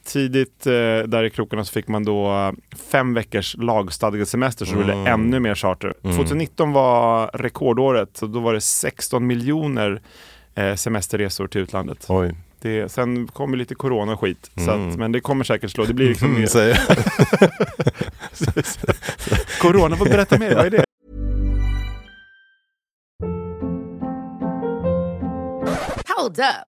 samtidigt 0.05 0.67
eh, 0.67 0.71
där 1.07 1.23
i 1.23 1.29
krokarna 1.29 1.65
så 1.65 1.71
fick 1.73 1.87
man 1.87 2.03
då 2.03 2.31
eh, 2.31 2.51
fem 2.91 3.13
veckors 3.13 3.55
lagstadgad 3.57 4.27
semester 4.27 4.65
så 4.65 4.75
det 4.75 4.83
blev 4.83 4.95
Mm. 4.97 5.13
ännu 5.13 5.39
mer 5.39 5.55
charter. 5.55 5.93
Mm. 6.03 6.15
2019 6.17 6.71
var 6.71 7.27
rekordåret, 7.33 8.09
så 8.17 8.25
då 8.27 8.39
var 8.39 8.53
det 8.53 8.61
16 8.61 9.27
miljoner 9.27 10.01
eh, 10.55 10.75
semesterresor 10.75 11.47
till 11.47 11.61
utlandet. 11.61 12.05
Oj. 12.09 12.35
Det, 12.61 12.89
sen 12.91 13.27
kommer 13.27 13.57
lite 13.57 13.75
corona 13.75 14.13
och 14.13 14.19
skit, 14.19 14.51
så 14.57 14.71
Mm. 14.71 14.89
att, 14.89 14.95
men 14.97 15.11
det 15.11 15.19
kommer 15.19 15.43
säkert 15.43 15.71
slå. 15.71 15.85
Det 15.85 15.93
blir 15.93 16.07
liksom 16.09 16.27
Mm, 16.27 16.39
mer. 16.39 16.47
säger 16.47 16.79
corona, 19.61 19.95
vad 19.95 20.09
berätta 20.09 20.39
mer, 20.39 20.55
vad 20.55 20.65
är 20.65 20.69
det? 20.69 20.85
Hold 26.17 26.39
up. 26.39 26.74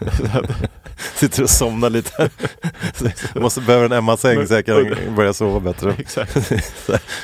Sitter 1.14 1.42
och 1.42 1.50
somnar 1.50 1.90
lite. 1.90 2.30
Måste 3.34 3.60
behöver 3.60 3.84
en 3.86 3.92
Emma-säng 3.92 4.46
så 4.46 4.54
jag 4.54 4.66
kan 4.66 4.96
börja 5.16 5.32
sova 5.32 5.60
bättre. 5.60 5.94
Exakt. 5.98 6.52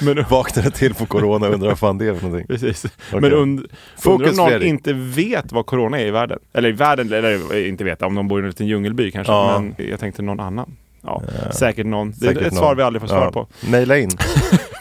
Men- 0.00 0.24
Vaknade 0.30 0.70
till 0.70 0.94
på 0.94 1.06
corona 1.06 1.46
och 1.46 1.54
undrar 1.54 1.68
vad 1.68 1.78
fan 1.78 1.98
det 1.98 2.06
är 2.06 2.14
för 2.14 2.22
någonting. 2.22 2.46
Precis. 2.46 2.84
Okej. 2.84 3.20
Men 3.20 3.32
und, 3.34 3.66
Fokus, 3.98 4.28
undrar 4.30 4.44
om 4.46 4.50
någon 4.52 4.62
inte 4.62 4.92
vet 4.92 5.52
vad 5.52 5.66
corona 5.66 6.00
är 6.00 6.06
i 6.06 6.10
världen. 6.10 6.38
Eller 6.52 6.68
i 6.68 6.72
världen, 6.72 7.12
eller 7.12 7.66
inte 7.66 7.84
vet, 7.84 8.02
om 8.02 8.14
de 8.14 8.28
bor 8.28 8.40
i 8.40 8.42
en 8.42 8.48
liten 8.48 8.66
djungelby 8.66 9.10
kanske. 9.10 9.32
Ja. 9.32 9.60
Men 9.60 9.86
jag 9.88 10.00
tänkte 10.00 10.22
någon 10.22 10.40
annan. 10.40 10.76
Ja, 11.02 11.22
säkert 11.52 11.86
någon. 11.86 12.12
Det 12.16 12.26
är 12.26 12.30
ett 12.30 12.40
någon. 12.42 12.50
svar 12.52 12.74
vi 12.74 12.82
aldrig 12.82 13.00
får 13.00 13.08
svar 13.08 13.22
Ja. 13.24 13.32
på. 13.32 13.46
Maila 13.70 13.98
in. 13.98 14.10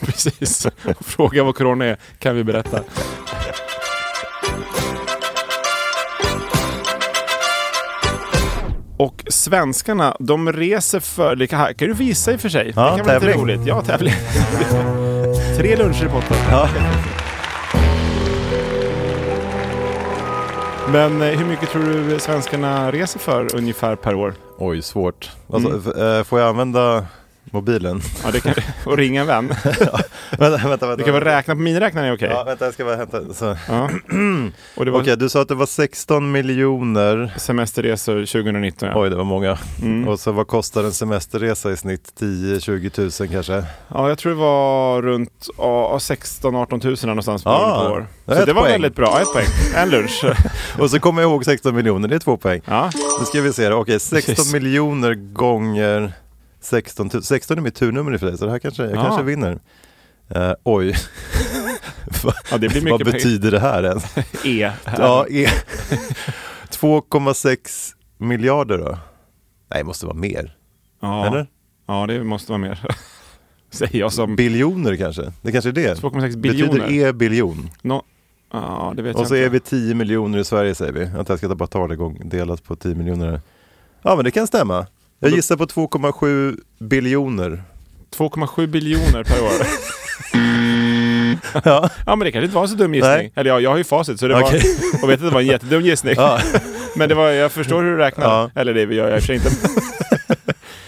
Precis. 0.06 0.68
Fråga 1.02 1.44
vad 1.44 1.56
corona 1.56 1.86
är, 1.86 1.98
kan 2.20 2.36
vi 2.36 2.44
berätta. 2.44 2.80
Och 8.98 9.24
svenskarna, 9.30 10.16
de 10.20 10.54
reser 10.54 11.00
för... 11.00 11.36
Det 11.36 11.48
kan, 11.48 11.74
kan 11.76 11.88
du 11.88 11.94
visa 11.94 12.32
i 12.32 12.36
och 12.36 12.40
för 12.42 12.50
sig. 12.50 12.74
Ja, 12.76 12.92
det 12.92 12.98
kan 12.98 13.06
vara 13.06 13.14
lite 13.20 13.26
tävling. 13.26 13.42
roligt. 13.44 13.62
Ja, 13.68 13.82
tävling. 13.82 14.14
Tre 15.58 15.76
luncher 15.76 16.06
i 16.06 16.10
potten. 16.10 16.38
Ja. 16.52 16.70
Men 20.92 21.22
eh, 21.22 21.28
hur 21.40 21.46
mycket 21.46 21.70
tror 21.70 21.84
du 21.84 22.20
svenskarna 22.20 22.92
reser 22.92 23.20
för 23.20 23.56
ungefär 23.56 23.96
per 23.96 24.16
år? 24.16 24.34
Oj, 24.58 24.82
svårt. 24.82 25.32
Alltså, 25.54 25.70
Mm. 25.70 26.18
eh, 26.18 26.24
får 26.24 26.40
jag 26.40 26.50
använda 26.50 27.06
mobilen? 27.52 28.02
Ja, 28.24 28.32
det 28.32 28.40
kan, 28.40 28.54
och 28.86 28.98
ringa 28.98 29.22
en 29.22 29.28
vän. 29.28 29.48
vänta, 29.48 30.48
vänta, 30.68 30.68
vänta. 30.68 30.96
Du 30.96 31.04
kan 31.04 31.14
väl 31.14 31.24
räkna 31.24 31.56
på 31.56 31.62
miniräknaren 31.62 32.08
är 32.10 32.16
okej? 32.16 32.30
Ja, 32.32 32.44
vänta, 32.44 32.66
jag 32.66 32.74
ska 32.74 32.86
bara 32.86 32.96
hämta. 32.96 33.34
Så. 33.34 33.58
Ja. 33.68 33.90
Och 34.76 34.86
det 34.86 34.92
var 34.92 35.02
Okej, 35.02 35.18
du 35.18 35.30
sa 35.30 35.42
att 35.42 35.48
det 35.48 35.56
var 35.56 35.66
16 35.66 36.32
miljoner. 36.32 37.34
semesterresor 37.38 38.14
2019 38.26 38.90
ja. 38.90 39.02
Oj, 39.02 39.10
det 39.10 39.16
var 39.16 39.24
många. 39.24 39.58
Mm. 39.82 40.08
Och 40.08 40.20
så 40.20 40.32
vad 40.32 40.48
kostar 40.48 40.84
en 40.84 40.92
semesterresa 40.92 41.72
i 41.72 41.78
snitt? 41.78 42.14
10-20 42.20 42.90
tusen 42.90 43.28
kanske? 43.28 43.64
Ja, 43.88 44.10
jag 44.10 44.18
tror 44.18 44.32
det 44.32 44.38
var 44.40 45.02
runt 45.02 45.48
ja, 45.58 45.98
16-18 46.02 46.80
tusen 46.82 47.08
någonstans 47.08 47.44
på 47.44 47.50
Ah, 47.50 47.90
år. 47.92 48.08
det 48.26 48.36
Så 48.36 48.46
det 48.46 48.54
var 48.54 48.62
poäng. 48.62 48.72
väldigt 48.72 48.96
bra. 48.96 49.20
Ett 49.22 49.34
poäng. 49.34 49.46
En 49.76 49.90
lunch. 49.90 50.26
Och 50.80 50.90
så 50.92 51.00
kommer 51.00 51.22
jag 51.22 51.32
ihåg 51.32 51.46
16 51.46 51.76
miljoner, 51.76 52.08
det 52.08 52.16
är 52.16 52.20
två 52.20 52.38
poäng. 52.38 52.62
Ja, 52.66 52.90
Nu 53.20 53.26
ska 53.26 53.42
vi 53.42 53.54
se 53.54 53.70
då. 53.70 53.76
Okej, 53.78 54.00
16 54.00 54.36
Precis. 54.36 54.54
miljoner 54.54 55.14
gånger 55.14 56.14
16 56.66 57.10
000. 57.14 57.24
16 57.24 57.58
är 57.58 57.62
mitt 57.62 57.76
turnummer 57.76 58.14
i 58.16 58.18
för 58.18 58.28
sig, 58.28 58.38
så 58.38 58.46
det 58.46 58.52
här 58.52 58.60
kanske, 58.60 58.84
jag 58.84 58.92
Ja. 58.96 59.04
kanske 59.04 59.24
vinner. 59.24 59.60
Eh, 60.30 60.52
oj. 60.64 60.96
Ja 62.50 62.58
Vad 62.90 63.06
betyder 63.06 63.52
det 63.52 63.60
här 63.60 63.84
ens? 63.84 64.18
E. 64.46 64.72
Ja, 64.98 65.26
e- 65.30 65.48
2,6 66.70 67.94
miljarder 68.18 68.78
då? 68.78 68.98
Nej, 69.70 69.80
det 69.80 69.84
måste 69.84 70.06
vara 70.06 70.16
mer. 70.18 70.56
ja. 71.02 71.26
Eller? 71.28 71.48
ja, 71.88 72.06
det 72.08 72.24
måste 72.24 72.52
vara 72.52 72.60
mer. 72.62 72.86
Säger 73.72 74.00
jag 74.00 74.14
som 74.14 74.36
Biljoner 74.36 74.96
kanske? 74.96 75.34
Det 75.42 75.52
kanske 75.52 75.70
är 75.70 75.74
det? 75.74 75.94
2,6 76.02 76.38
biljoner. 76.38 76.74
Betyder 76.80 77.08
e-biljon? 77.10 77.70
No. 77.82 78.04
Ja, 78.52 78.94
det 78.96 79.02
vet 79.02 79.16
Och 79.16 79.28
så 79.28 79.36
inte. 79.36 79.46
är 79.46 79.50
vi 79.50 79.60
10 79.60 79.96
miljoner 79.96 80.40
i 80.40 80.44
Sverige 80.44 80.76
säger 80.76 80.94
vi. 80.94 81.20
Att 81.20 81.30
jag 81.30 81.38
ska 81.38 81.56
bara 81.56 81.68
ta 81.68 81.88
det 81.88 81.96
gång, 81.96 82.22
delat 82.30 82.64
på 82.64 82.76
10 82.76 82.96
miljoner. 82.96 83.42
Ja 84.02 84.16
men 84.16 84.26
det 84.26 84.32
kan 84.32 84.48
stämma. 84.48 84.88
Jag 85.20 85.32
gissar 85.32 85.56
på 85.58 85.66
2,7 85.66 86.60
biljoner. 86.80 87.64
2,7 88.18 88.68
biljoner 88.68 89.24
per 89.24 89.44
år. 89.44 89.52
Ja. 91.64 91.90
Ja, 92.06 92.16
men 92.16 92.20
det 92.20 92.32
kanske 92.32 92.46
inte 92.46 92.56
var 92.56 92.62
en 92.64 92.70
så 92.70 92.76
dum 92.76 92.94
gissning. 92.94 93.12
Nej. 93.12 93.32
Eller 93.36 93.50
ja, 93.50 93.60
jag 93.60 93.70
har 93.70 93.78
ju 93.78 93.84
facit 93.84 94.20
så 94.20 94.28
det 94.28 94.36
Okej. 94.36 94.62
var... 94.94 95.04
Och 95.04 95.10
vet 95.10 95.20
att 95.20 95.26
det 95.26 95.34
var 95.34 95.42
en 95.42 95.48
jättedum 95.48 95.82
gissning. 95.82 96.14
Ja. 96.18 96.40
Men 96.96 97.10
det 97.10 97.16
var, 97.16 97.30
jag 97.30 97.52
förstår 97.52 97.84
hur 97.84 97.92
du 97.92 97.98
räknar. 97.98 98.26
Ja. 98.26 98.52
Eller 98.56 98.74
det 98.74 98.82
gör 98.82 99.10
jag 99.10 99.16
i 99.16 99.20
och 99.20 99.24
för 99.24 99.28
sig 99.28 99.36
inte. 99.36 99.50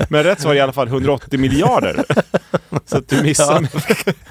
Men 0.10 0.23
rätt 0.23 0.41
svar 0.41 0.51
är 0.51 0.55
i 0.55 0.60
alla 0.60 0.73
fall 0.73 0.88
180 0.88 1.39
miljarder. 1.39 2.05
Så 2.86 2.97
att 2.97 3.07
du 3.10 3.21
missar 3.23 3.67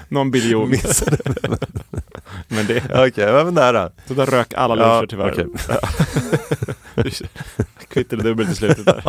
någon 0.08 0.30
biljon. 0.30 0.70
Missade. 0.70 1.16
Men 2.48 2.66
det, 2.66 2.84
Okej, 2.84 3.24
jag 3.24 3.44
var 3.44 3.50
nära. 3.50 3.90
så 4.08 4.14
där 4.14 4.26
rök 4.26 4.54
alla 4.54 4.74
luncher 4.74 4.88
Ja, 4.88 5.06
tyvärr. 5.08 5.30
okej. 5.30 7.12
Kvitt 7.88 8.12
eller 8.12 8.24
dubbelt 8.24 8.50
i 8.50 8.54
slutet 8.54 8.84
där. 8.84 9.02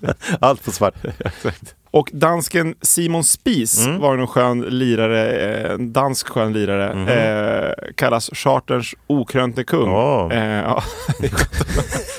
Allt 0.40 0.64
på 0.64 0.70
svart. 0.72 0.94
Exakt. 1.18 1.74
Och 1.96 2.10
dansken 2.12 2.74
Simon 2.82 3.24
Spies 3.24 3.86
Mm. 3.86 4.00
var 4.00 4.18
en 4.18 4.26
skön 4.26 4.60
lirare, 4.60 5.30
eh, 5.32 5.72
en 5.72 5.92
dansk 5.92 6.28
skön 6.28 6.52
lirare. 6.52 6.94
Mhm. 6.94 7.08
Eh, 7.08 7.72
kallas 7.94 8.30
charterns 8.32 8.94
okrönte 9.06 9.64
kung. 9.64 9.88
Åh. 9.90 10.32
Eh, 10.32 10.62
ja, 10.62 10.82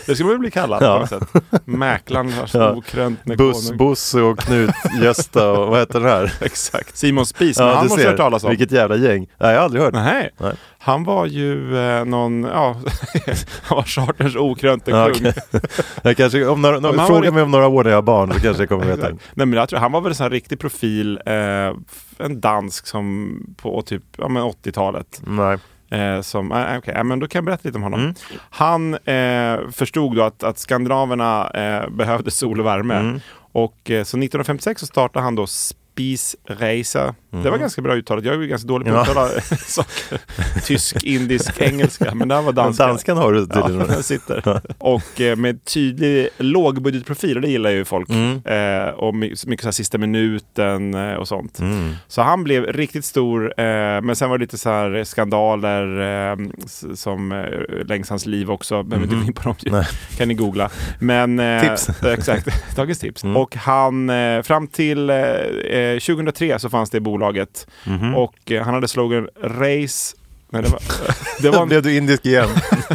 det 0.06 0.16
ska 0.16 0.24
man 0.24 0.34
väl 0.34 0.40
bli 0.40 0.52
kallad 0.52 0.84
Ja. 0.84 0.94
på 0.94 1.00
något 1.16 1.30
sätt. 1.30 1.44
Mäklarens 1.66 2.34
Ja. 2.54 2.72
okrönte 2.72 3.36
Buss, 3.36 3.66
konung. 3.68 3.78
Bosse 3.78 4.22
och 4.22 4.40
Knut, 4.40 4.72
Gösta 5.02 5.52
och 5.52 5.68
vad 5.68 5.80
heter 5.80 6.00
den 6.00 6.10
här? 6.10 6.34
Exakt. 6.42 6.98
Simon 6.98 7.26
Spies, 7.26 7.60
men 7.60 7.68
han 7.68 7.88
måste 7.88 8.02
ha 8.04 8.10
hört 8.10 8.18
talas 8.18 8.44
om. 8.44 8.50
Vilket 8.50 8.72
jävla 8.72 8.96
gäng. 8.96 9.28
Nej, 9.40 9.50
jag 9.52 9.58
har 9.58 9.64
aldrig 9.66 9.84
hört. 9.84 9.94
Nej. 9.94 10.30
Nej. 10.38 10.54
Han 10.88 11.04
var 11.04 11.26
ju 11.26 11.78
eh, 11.78 12.06
någon, 12.06 12.44
ja, 12.44 12.76
var 13.70 13.84
charterns 13.84 14.36
okrönte 14.36 14.92
Ja, 14.92 15.06
kung. 15.14 15.28
okej. 15.28 15.34
jag 16.04 16.18
kanske, 16.18 16.46
om 16.46 16.62
några, 16.62 16.80
Men 16.80 17.00
han 17.00 17.08
fråga 17.08 17.30
var- 17.30 17.32
mig 17.36 17.44
om 17.44 17.52
några 17.52 17.68
år 17.68 17.84
när 17.84 17.92
jag 17.92 17.98
har 17.98 18.02
barn 18.02 18.34
så 18.34 18.40
kanske 18.40 18.62
jag 18.64 18.70
kommer 18.70 18.86
veta. 18.86 19.10
Nej 19.34 19.46
men 19.48 19.54
jag 19.54 19.70
tror 19.70 19.80
han 19.80 19.92
var 19.92 20.02
väl 20.02 20.12
en 20.12 20.16
sån 20.16 20.30
riktig 20.30 20.60
profil, 20.60 21.20
eh, 21.26 21.34
en 22.18 22.42
dansk 22.42 22.88
som 22.88 23.38
på 23.62 23.82
typ 23.82 24.04
ja, 24.18 24.28
men 24.28 24.44
80-talet. 24.44 25.22
Nej. 25.28 25.58
Eh, 25.92 26.22
som, 26.22 26.52
eh, 26.52 26.78
okej, 26.78 26.94
ja, 26.98 27.04
men 27.04 27.20
då 27.20 27.28
kan 27.28 27.40
jag 27.40 27.46
berätta 27.46 27.62
lite 27.64 27.78
om 27.78 27.84
honom. 27.84 28.00
Mm. 28.00 28.14
Han 28.50 28.94
eh, 28.94 29.70
förstod 29.72 30.16
då 30.16 30.24
att, 30.24 30.44
att 30.44 30.60
skandinaverna 30.60 31.50
eh, 31.50 31.90
behövde 31.90 32.32
sol 32.32 32.60
och 32.60 32.66
värme. 32.66 32.96
Mm. 32.96 33.20
Och 33.52 33.92
eh, 33.92 34.04
så 34.04 34.18
1956 34.18 34.80
så 34.82 34.86
startade 34.88 35.24
han 35.26 35.36
då 35.36 35.48
Spis 35.98 36.36
Reisa. 36.48 37.16
Det 37.44 37.50
var 37.50 37.58
ganska 37.58 37.82
bra 37.82 37.96
uttalat. 37.96 38.26
Jag 38.26 38.36
är 38.36 38.40
ju 38.42 38.48
ganska 38.48 38.68
dålig 38.68 38.88
på 38.88 38.94
att 38.98 39.08
Mm. 39.10 39.18
Ja. 39.18 39.28
uttala 39.30 39.42
saker. 39.68 40.20
Tysk, 40.66 41.04
indisk, 41.04 41.62
engelska. 41.62 42.16
Men 42.16 42.28
det 42.28 42.36
här 42.36 42.42
var 42.42 42.54
danska. 42.54 42.88
Danskan 42.88 43.18
har 43.18 43.34
du 43.34 43.48
Ja, 43.54 43.62
tydligen. 43.68 43.88
den 43.88 44.04
sitter. 44.04 44.62
Och 44.78 45.22
eh, 45.22 45.36
med 45.36 45.66
tydlig 45.66 46.30
lågbudgetprofil, 46.38 47.36
och 47.36 47.42
det 47.42 47.48
gillar 47.48 47.70
ju 47.70 47.86
folk. 47.86 48.10
Mm. 48.10 48.42
Eh, 48.46 48.90
och 48.90 49.16
my- 49.16 49.36
mycket 49.46 49.62
så 49.64 49.68
här 49.68 49.72
sista 49.72 49.98
minuten 49.98 50.94
eh, 50.94 51.14
och 51.14 51.28
sånt. 51.28 51.60
Mm. 51.60 51.94
Så 52.08 52.22
han 52.22 52.44
blev 52.44 52.64
riktigt 52.66 53.06
stor, 53.06 53.46
eh, 53.60 54.02
men 54.02 54.16
sen 54.16 54.30
var 54.30 54.38
det 54.38 54.42
lite 54.44 54.58
så 54.58 54.70
här 54.70 55.04
skandaler 55.04 56.02
eh, 56.32 56.38
som 56.96 57.46
längs 57.86 58.10
hans 58.10 58.26
liv 58.26 58.52
också. 58.52 58.84
Behöver 58.84 59.06
inte 59.06 59.16
gå 59.16 59.24
in 59.28 59.34
på 59.34 59.44
dem. 59.44 59.56
Nej. 59.66 59.86
kan 60.18 60.28
ni 60.28 60.34
googla. 60.34 60.70
Men, 61.00 61.42
Tips. 61.62 61.90
Exakt, 62.04 62.76
dagens 62.76 63.00
tips. 63.00 63.24
Mm. 63.24 63.38
Och 63.38 63.56
han, 63.56 64.12
fram 64.44 64.68
till 64.68 65.10
2003 65.94 66.60
så 66.60 66.70
fanns 66.70 66.90
det 66.90 66.98
i 66.98 67.02
bolaget. 67.02 67.68
Mhm. 67.86 68.16
Och 68.16 68.52
eh, 68.52 68.64
han 68.64 68.74
hade 68.74 68.88
slogan 68.88 69.28
Race 69.44 70.16
Nej, 70.50 70.62
det 70.62 70.70
var, 70.70 70.80
det 71.42 71.50
var 71.50 71.62
en 71.62 71.68
Blev 71.68 71.82
du 71.82 71.98
indisk 71.98 72.26
igen? 72.26 72.48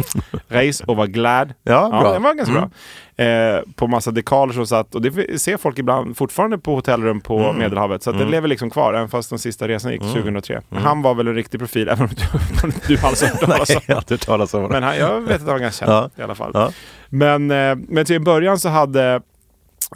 race 0.48 0.85
och 0.87 0.96
var 0.96 1.07
glad. 1.07 1.55
Ja, 1.62 1.88
bra. 1.88 2.05
Ja, 2.07 2.12
den 2.12 2.22
var 2.22 2.35
ganska 2.35 2.55
Mm. 2.57 2.62
bra. 2.68 2.70
Eh, 3.16 3.61
på 3.74 3.87
massa 3.87 4.11
dekaler 4.11 4.52
som 4.52 4.66
satt, 4.66 4.94
och 4.94 5.02
det 5.02 5.40
ser 5.40 5.57
folk 5.57 5.78
ibland 5.78 6.16
fortfarande 6.16 6.59
på 6.59 6.74
hotellrum 6.74 7.20
på 7.20 7.38
Mm. 7.38 7.57
Medelhavet. 7.59 8.02
Så 8.02 8.11
att 8.11 8.18
det 8.18 8.24
lever 8.24 8.48
liksom 8.48 8.70
kvar, 8.70 8.94
även 8.94 9.09
fast 9.09 9.31
den 9.31 9.38
sista 9.38 9.68
resan 9.68 9.92
gick 9.92 10.00
2003. 10.02 10.61
Mm. 10.70 10.85
Han 10.85 11.02
var 11.02 11.14
väl 11.14 11.28
en 11.28 11.35
riktig 11.35 11.61
profil, 11.61 11.88
även 11.92 12.00
om 12.05 12.09
du, 12.09 12.72
du 12.87 12.96
har 12.96 13.09
hört 13.09 13.40
talas 13.40 13.68
Nej, 13.68 13.76
om. 13.76 13.83
jag 13.87 13.94
har 13.94 14.00
inte 14.00 14.14
hört 14.14 14.26
talas 14.26 14.55
om 14.55 14.62
det. 14.62 14.68
Men 14.68 14.83
han, 14.83 14.96
jag 14.96 15.20
vet 15.20 15.35
att 15.35 15.40
han 15.40 15.48
var 15.48 15.59
ganska 15.59 15.87
känd 15.87 15.92
Ja. 15.96 16.11
i 16.18 16.22
alla 16.22 16.35
fall. 16.35 16.50
Ja. 16.55 16.70
Men, 17.09 17.50
eh, 17.50 17.74
men 17.88 18.05
till 18.05 18.16
en 18.16 18.24
början 18.24 18.59
så 18.59 18.68
hade 18.68 19.20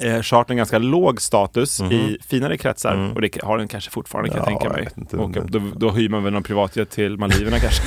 eh, 0.00 0.22
chartern 0.22 0.56
ganska 0.56 0.78
låg 0.78 1.20
status 1.20 1.80
i 1.80 2.18
finare 2.28 2.56
kretsar. 2.56 2.94
Mm. 2.94 3.12
Och 3.12 3.20
det 3.20 3.42
har 3.42 3.58
den 3.58 3.68
kanske 3.68 3.90
fortfarande 3.90 4.30
kan 4.30 4.38
Ja, 4.38 4.42
jag 4.50 4.60
tänka 4.60 4.64
jag 4.64 4.84
mig. 4.84 4.88
inte. 4.96 5.16
Och 5.16 5.50
då, 5.50 5.60
då 5.76 5.90
hyr 5.90 6.08
man 6.08 6.24
väl 6.24 6.32
någon 6.32 6.42
privatjet 6.42 6.90
till 6.90 7.16
Maldiverna 7.18 7.58
kanske. 7.60 7.82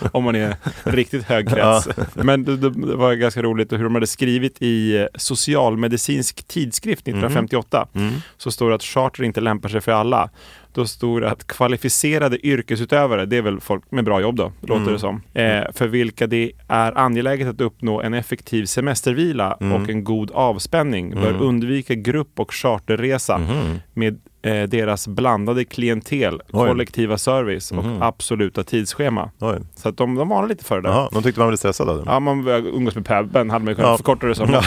Om 0.12 0.24
man 0.24 0.36
är 0.36 0.56
riktigt 0.84 1.24
hög 1.24 1.48
krets. 1.48 1.88
Men 2.14 2.44
det, 2.44 2.56
det 2.56 2.70
var 2.96 3.14
ganska 3.14 3.42
roligt 3.42 3.72
hur 3.72 3.84
de 3.84 3.94
hade 3.94 4.06
skrivit 4.06 4.62
i 4.62 4.96
eh, 4.96 5.06
Socialmedicinsk 5.14 6.48
tidskrift 6.48 7.02
1958. 7.08 7.88
Mm. 7.94 8.14
Så 8.36 8.50
står 8.50 8.68
det 8.68 8.74
att 8.74 8.82
charter 8.82 9.24
inte 9.24 9.40
lämpar 9.40 9.68
sig 9.68 9.80
för 9.80 9.92
alla. 9.92 10.30
Då 10.78 10.86
stod 10.86 11.22
det 11.22 11.30
att 11.30 11.46
kvalificerade 11.46 12.46
yrkesutövare, 12.46 13.26
det 13.26 13.36
är 13.36 13.42
väl 13.42 13.60
folk 13.60 13.84
med 13.90 14.04
bra 14.04 14.20
jobb 14.20 14.36
då, 14.36 14.52
låter 14.60 14.74
Mm. 14.82 14.92
det 14.92 14.98
som. 14.98 15.22
Eh, 15.34 15.62
för 15.74 15.88
vilka 15.88 16.26
det 16.26 16.52
är 16.68 16.98
angeläget 16.98 17.48
att 17.48 17.60
uppnå 17.60 18.00
en 18.02 18.14
effektiv 18.14 18.64
semestervila 18.66 19.56
Mm. 19.60 19.82
och 19.82 19.88
en 19.88 20.04
god 20.04 20.30
avspänning 20.30 21.10
bör 21.14 21.42
undvika 21.42 21.94
grupp 21.94 22.40
och 22.40 22.52
charterresa 22.54 23.38
Mhm. 23.38 23.78
med 23.94 24.18
eh, 24.42 24.62
deras 24.62 25.08
blandade 25.08 25.64
klientel, 25.64 26.34
Oj. 26.52 26.68
kollektiva 26.68 27.18
service 27.18 27.72
och 27.72 27.84
Mhm. 27.84 28.02
absoluta 28.02 28.64
tidsschema. 28.64 29.30
Oj. 29.40 29.56
Så 29.74 29.88
att 29.88 29.96
de, 29.96 30.14
de 30.14 30.28
varnade 30.28 30.48
lite 30.48 30.64
för 30.64 30.80
det 30.80 30.88
där. 30.88 31.08
De 31.12 31.22
tyckte 31.22 31.40
man 31.40 31.48
blev 31.48 31.56
stressad 31.56 31.88
av 31.88 31.96
det. 31.96 32.02
Ja, 32.06 32.20
man 32.20 32.48
umgås 32.48 32.94
med 32.94 33.06
puben 33.06 33.50
hade 33.50 33.64
man 33.64 33.70
ju 33.72 33.74
kunnat 33.74 33.90
Ja. 33.90 33.96
förkorta 33.96 34.26
det 34.26 34.34
som. 34.34 34.48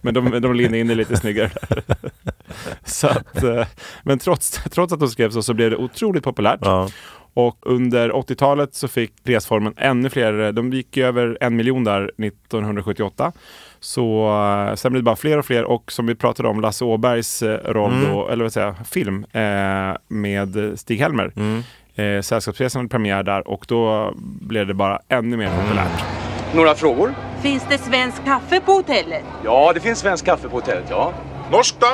Men 0.00 0.14
de, 0.14 0.40
de 0.40 0.54
lindade 0.54 0.78
in 0.78 0.86
det 0.86 0.94
lite 0.94 1.16
snyggare. 1.16 1.50
så 2.86 3.06
att, 3.06 3.42
eh, 3.42 3.66
men 4.02 4.18
trots, 4.18 4.50
trots 4.70 4.92
att 4.92 5.00
de 5.00 5.08
skrev 5.08 5.30
så, 5.30 5.42
så 5.42 5.54
blev 5.54 5.70
det 5.70 5.76
otroligt 5.76 6.24
populärt. 6.24 6.60
Ja. 6.62 6.88
Och 7.34 7.58
under 7.62 8.10
80-talet 8.10 8.74
så 8.74 8.88
fick 8.88 9.12
resformen 9.24 9.74
ännu 9.76 10.10
fler. 10.10 10.52
De 10.52 10.72
gick 10.72 10.96
över 10.96 11.38
en 11.40 11.56
miljon 11.56 11.84
där 11.84 12.02
1978. 12.02 13.32
Så 13.80 14.28
eh, 14.68 14.74
sen 14.74 14.92
blev 14.92 15.02
det 15.02 15.04
bara 15.04 15.16
fler 15.16 15.38
och 15.38 15.44
fler 15.46 15.64
och 15.64 15.92
som 15.92 16.06
vi 16.06 16.14
pratade 16.14 16.48
om 16.48 16.60
Lasse 16.60 16.84
Åbergs 16.84 17.42
eh, 17.42 17.72
roll 17.72 17.92
Mm. 17.92 18.10
då, 18.12 18.28
eller 18.28 18.44
vad 18.44 18.52
säger 18.52 18.74
film 18.84 19.24
eh, 19.32 19.96
med 20.08 20.78
Stig-Helmer. 20.78 21.32
Mm. 21.36 21.62
Eh, 21.94 22.22
Sällskapsresan 22.22 22.80
hade 22.80 22.88
premiär 22.88 23.22
där 23.22 23.48
och 23.48 23.64
då 23.68 24.12
blev 24.40 24.66
det 24.66 24.74
bara 24.74 25.00
ännu 25.08 25.36
mer 25.36 25.50
populärt. 25.62 26.04
Några 26.54 26.74
frågor? 26.74 27.14
Finns 27.42 27.66
det 27.70 27.78
svensk 27.78 28.24
kaffe 28.24 28.60
på 28.60 28.72
hotellet? 28.72 29.24
Ja, 29.44 29.72
det 29.74 29.80
finns 29.80 29.98
svensk 29.98 30.24
kaffe 30.24 30.48
på 30.48 30.56
hotellet, 30.56 30.84
ja. 30.90 31.12
Norsk 31.52 31.74
då? 31.78 31.86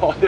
Ja, 0.00 0.14
det 0.20 0.26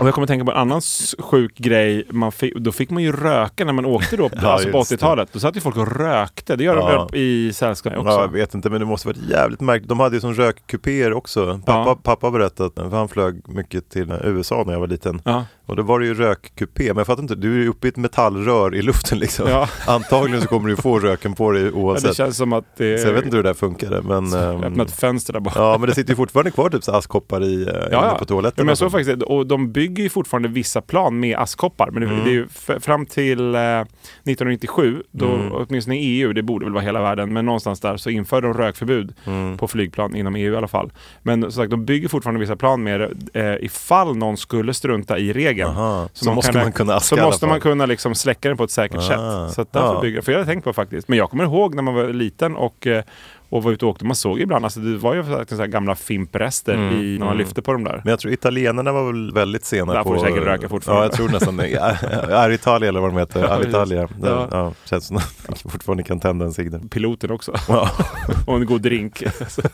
Och 0.00 0.06
jag 0.06 0.14
kommer 0.14 0.24
att 0.24 0.28
tänka 0.28 0.44
på 0.44 0.50
en 0.50 0.56
annan 0.56 0.80
sjuk 1.18 1.54
grej. 1.58 2.06
Man 2.10 2.32
fick, 2.32 2.56
då 2.56 2.72
fick 2.72 2.90
man 2.90 3.02
ju 3.02 3.12
röka 3.12 3.64
när 3.64 3.72
man 3.72 3.84
åkte 3.86 4.16
då, 4.16 4.30
Ja, 4.42 4.48
alltså 4.52 4.70
på 4.70 4.78
just 4.78 4.90
det. 4.90 4.96
80-talet. 4.96 5.28
Då 5.32 5.38
satt 5.40 5.56
ju 5.56 5.60
folk 5.60 5.76
och 5.76 5.96
rökte. 5.98 6.56
Det 6.56 6.64
gör 6.64 6.76
de 6.76 6.80
Ja. 6.92 7.08
väl 7.12 7.20
i 7.20 7.52
sällskap 7.52 7.92
också? 7.96 8.08
Ja, 8.10 8.20
jag 8.20 8.28
vet 8.32 8.54
inte, 8.54 8.70
men 8.70 8.80
det 8.80 8.86
måste 8.86 9.08
varit 9.08 9.30
jävligt 9.30 9.60
märkligt. 9.60 9.88
De 9.88 10.00
hade 10.00 10.16
ju 10.16 10.20
som 10.20 10.34
rökkupéer 10.34 11.12
också. 11.12 11.60
Pappa, 11.66 11.88
Ja. 11.90 11.98
pappa 12.02 12.26
har 12.26 12.32
berättat, 12.32 12.72
för 12.74 12.96
han 12.96 13.08
flög 13.08 13.48
mycket 13.48 13.90
till 13.90 14.12
USA 14.24 14.62
när 14.66 14.72
jag 14.72 14.80
var 14.80 14.86
liten. 14.86 15.22
Ja. 15.24 15.44
Och 15.66 15.76
då 15.76 15.82
var 15.82 16.00
det 16.00 16.06
ju 16.06 16.14
rökkupé, 16.14 16.84
men 16.86 16.96
jag 16.96 17.06
fattar 17.06 17.22
inte, 17.22 17.34
du 17.34 17.52
är 17.58 17.62
ju 17.62 17.68
uppe 17.68 17.86
i 17.86 17.90
ett 17.90 17.96
metallrör 17.96 18.74
i 18.74 18.82
luften 18.82 19.18
liksom. 19.18 19.48
Ja. 19.48 19.68
Antagligen 19.86 20.42
så 20.42 20.48
kommer 20.48 20.68
du 20.68 20.76
få 20.76 20.98
röken 20.98 21.34
på 21.34 21.50
dig 21.52 21.62
Ja, 21.64 21.70
oavsett. 21.70 22.10
det 22.10 22.14
känns 22.16 22.36
som 22.36 22.52
att 22.52 22.64
det 22.76 22.98
Så 22.98 23.08
jag 23.08 23.14
vet 23.14 23.24
inte 23.24 23.36
hur 23.36 23.42
det 23.42 23.48
där 23.48 23.54
funkade. 23.54 24.02
Men, 24.02 24.32
ehm, 24.32 24.64
öppnat 24.64 24.90
fönster 24.90 25.32
där 25.32 25.40
bara. 25.40 25.52
ja, 25.56 25.78
men 25.78 25.88
det 25.88 25.94
sitter 25.94 26.10
ju 26.10 26.16
fortfarande 26.16 26.50
kvar 26.50 26.70
typ 26.70 26.84
så 26.84 26.92
askkoppar 26.92 27.42
i, 27.44 27.62
eh, 27.62 27.72
Ja, 27.90 28.13
ja. 28.14 28.18
på 28.18 28.24
toaletten. 28.24 28.54
Ja, 28.56 28.64
men 28.64 28.68
jag 28.68 28.72
och 28.72 28.78
såg 28.78 28.90
så. 28.90 28.98
faktiskt. 28.98 29.22
Och 29.22 29.46
de 29.46 29.72
bygger 29.72 30.02
ju 30.02 30.08
fortfarande 30.08 30.48
vissa 30.48 30.80
plan 30.80 31.20
med 31.20 31.38
askkoppar. 31.38 31.90
Men 31.90 32.00
det, 32.02 32.08
Mm. 32.08 32.24
det 32.24 32.30
är 32.30 32.34
ju 32.34 32.46
fram 32.80 33.06
till 33.06 33.54
eh, 33.54 33.60
1997, 34.24 35.02
då, 35.10 35.26
Mm. 35.34 35.52
åtminstone 35.52 35.96
i 35.96 36.00
EU, 36.20 36.32
det 36.32 36.42
borde 36.42 36.64
väl 36.64 36.72
vara 36.74 36.84
hela 36.84 37.02
världen, 37.02 37.32
men 37.32 37.44
någonstans 37.46 37.80
där 37.80 37.96
så 37.96 38.10
införde 38.10 38.46
de 38.46 38.54
rökförbud 38.54 39.14
Mm. 39.26 39.56
på 39.58 39.68
flygplan 39.68 40.16
inom 40.16 40.36
EU 40.36 40.52
i 40.52 40.56
alla 40.56 40.68
fall. 40.68 40.92
Men 41.22 41.42
som 41.42 41.52
sagt, 41.52 41.70
de 41.70 41.84
bygger 41.84 42.08
fortfarande 42.08 42.40
vissa 42.40 42.56
plan 42.56 42.82
med 42.82 43.00
det. 43.00 43.40
Eh, 43.40 43.64
ifall 43.64 44.16
någon 44.16 44.36
skulle 44.36 44.74
strunta 44.74 45.18
i 45.18 45.32
regeln. 45.32 45.70
Aha, 45.70 46.08
så 46.12 46.24
man 46.26 46.34
måste 46.34 46.52
kan- 46.52 46.62
man 46.62 46.72
kunna 46.72 46.94
aska 46.94 47.16
Så 47.16 47.22
måste 47.22 47.46
man 47.46 47.60
kunna 47.60 47.86
liksom 47.86 48.14
släcka 48.14 48.48
den 48.48 48.56
på 48.56 48.64
ett 48.64 48.70
säkert 48.70 48.98
Ah, 48.98 49.48
sätt. 49.48 49.54
Så 49.54 49.66
därför 49.70 49.94
ja. 49.94 50.00
bygger 50.00 50.20
För 50.20 50.32
jag 50.32 50.38
hade 50.38 50.50
tänkt 50.52 50.64
på 50.64 50.72
faktiskt. 50.72 51.08
Men 51.08 51.18
jag 51.18 51.30
kommer 51.30 51.44
ihåg 51.44 51.74
när 51.74 51.82
man 51.82 51.94
var 51.94 52.08
liten 52.08 52.56
och 52.56 52.86
eh, 52.86 53.04
och 53.54 53.62
var 53.62 53.72
ute 53.72 53.84
och 53.84 53.90
åkte. 53.90 54.04
Man 54.04 54.16
såg 54.16 54.40
ibland, 54.40 54.64
alltså 54.64 54.80
det 54.80 54.96
var 54.96 55.14
ju 55.14 55.22
så 55.48 55.56
här 55.56 55.66
gamla 55.66 55.94
fimprester 55.94 56.74
Mm, 56.74 56.92
i, 57.00 57.12
när 57.12 57.18
man 57.18 57.28
mm. 57.28 57.38
lyfte 57.38 57.62
på 57.62 57.72
de 57.72 57.84
där. 57.84 58.00
Men 58.04 58.10
jag 58.10 58.18
tror 58.18 58.32
italienarna 58.32 58.92
var 58.92 59.06
väl 59.12 59.32
väldigt 59.32 59.64
sena 59.64 59.92
Där 59.92 60.02
på... 60.02 60.08
får 60.08 60.14
du 60.14 60.20
säkert 60.20 60.42
röka 60.44 60.68
fortfarande. 60.68 61.02
Ja, 61.04 61.08
jag 61.08 61.12
tror 61.16 61.28
nästan 61.28 61.56
det. 61.56 61.72
Är 62.32 62.50
Italia 62.50 62.88
eller 62.88 63.00
vad 63.00 63.10
de 63.10 63.18
heter. 63.18 63.40
Ja, 63.40 63.48
Alitalia. 63.48 64.06
precis. 64.06 64.22
Det, 64.22 64.28
Ja. 64.30 64.48
ja. 64.50 64.72
känns 64.84 65.06
som 65.06 65.16
att 65.16 65.60
fortfarande 65.72 66.02
kan 66.02 66.20
tända 66.20 66.44
en 66.44 66.52
cigg. 66.52 66.90
Piloten 66.90 67.30
också. 67.30 67.52
Ja. 67.68 67.90
och 68.46 68.56
en 68.56 68.66
god 68.66 68.80
drink. 68.82 69.22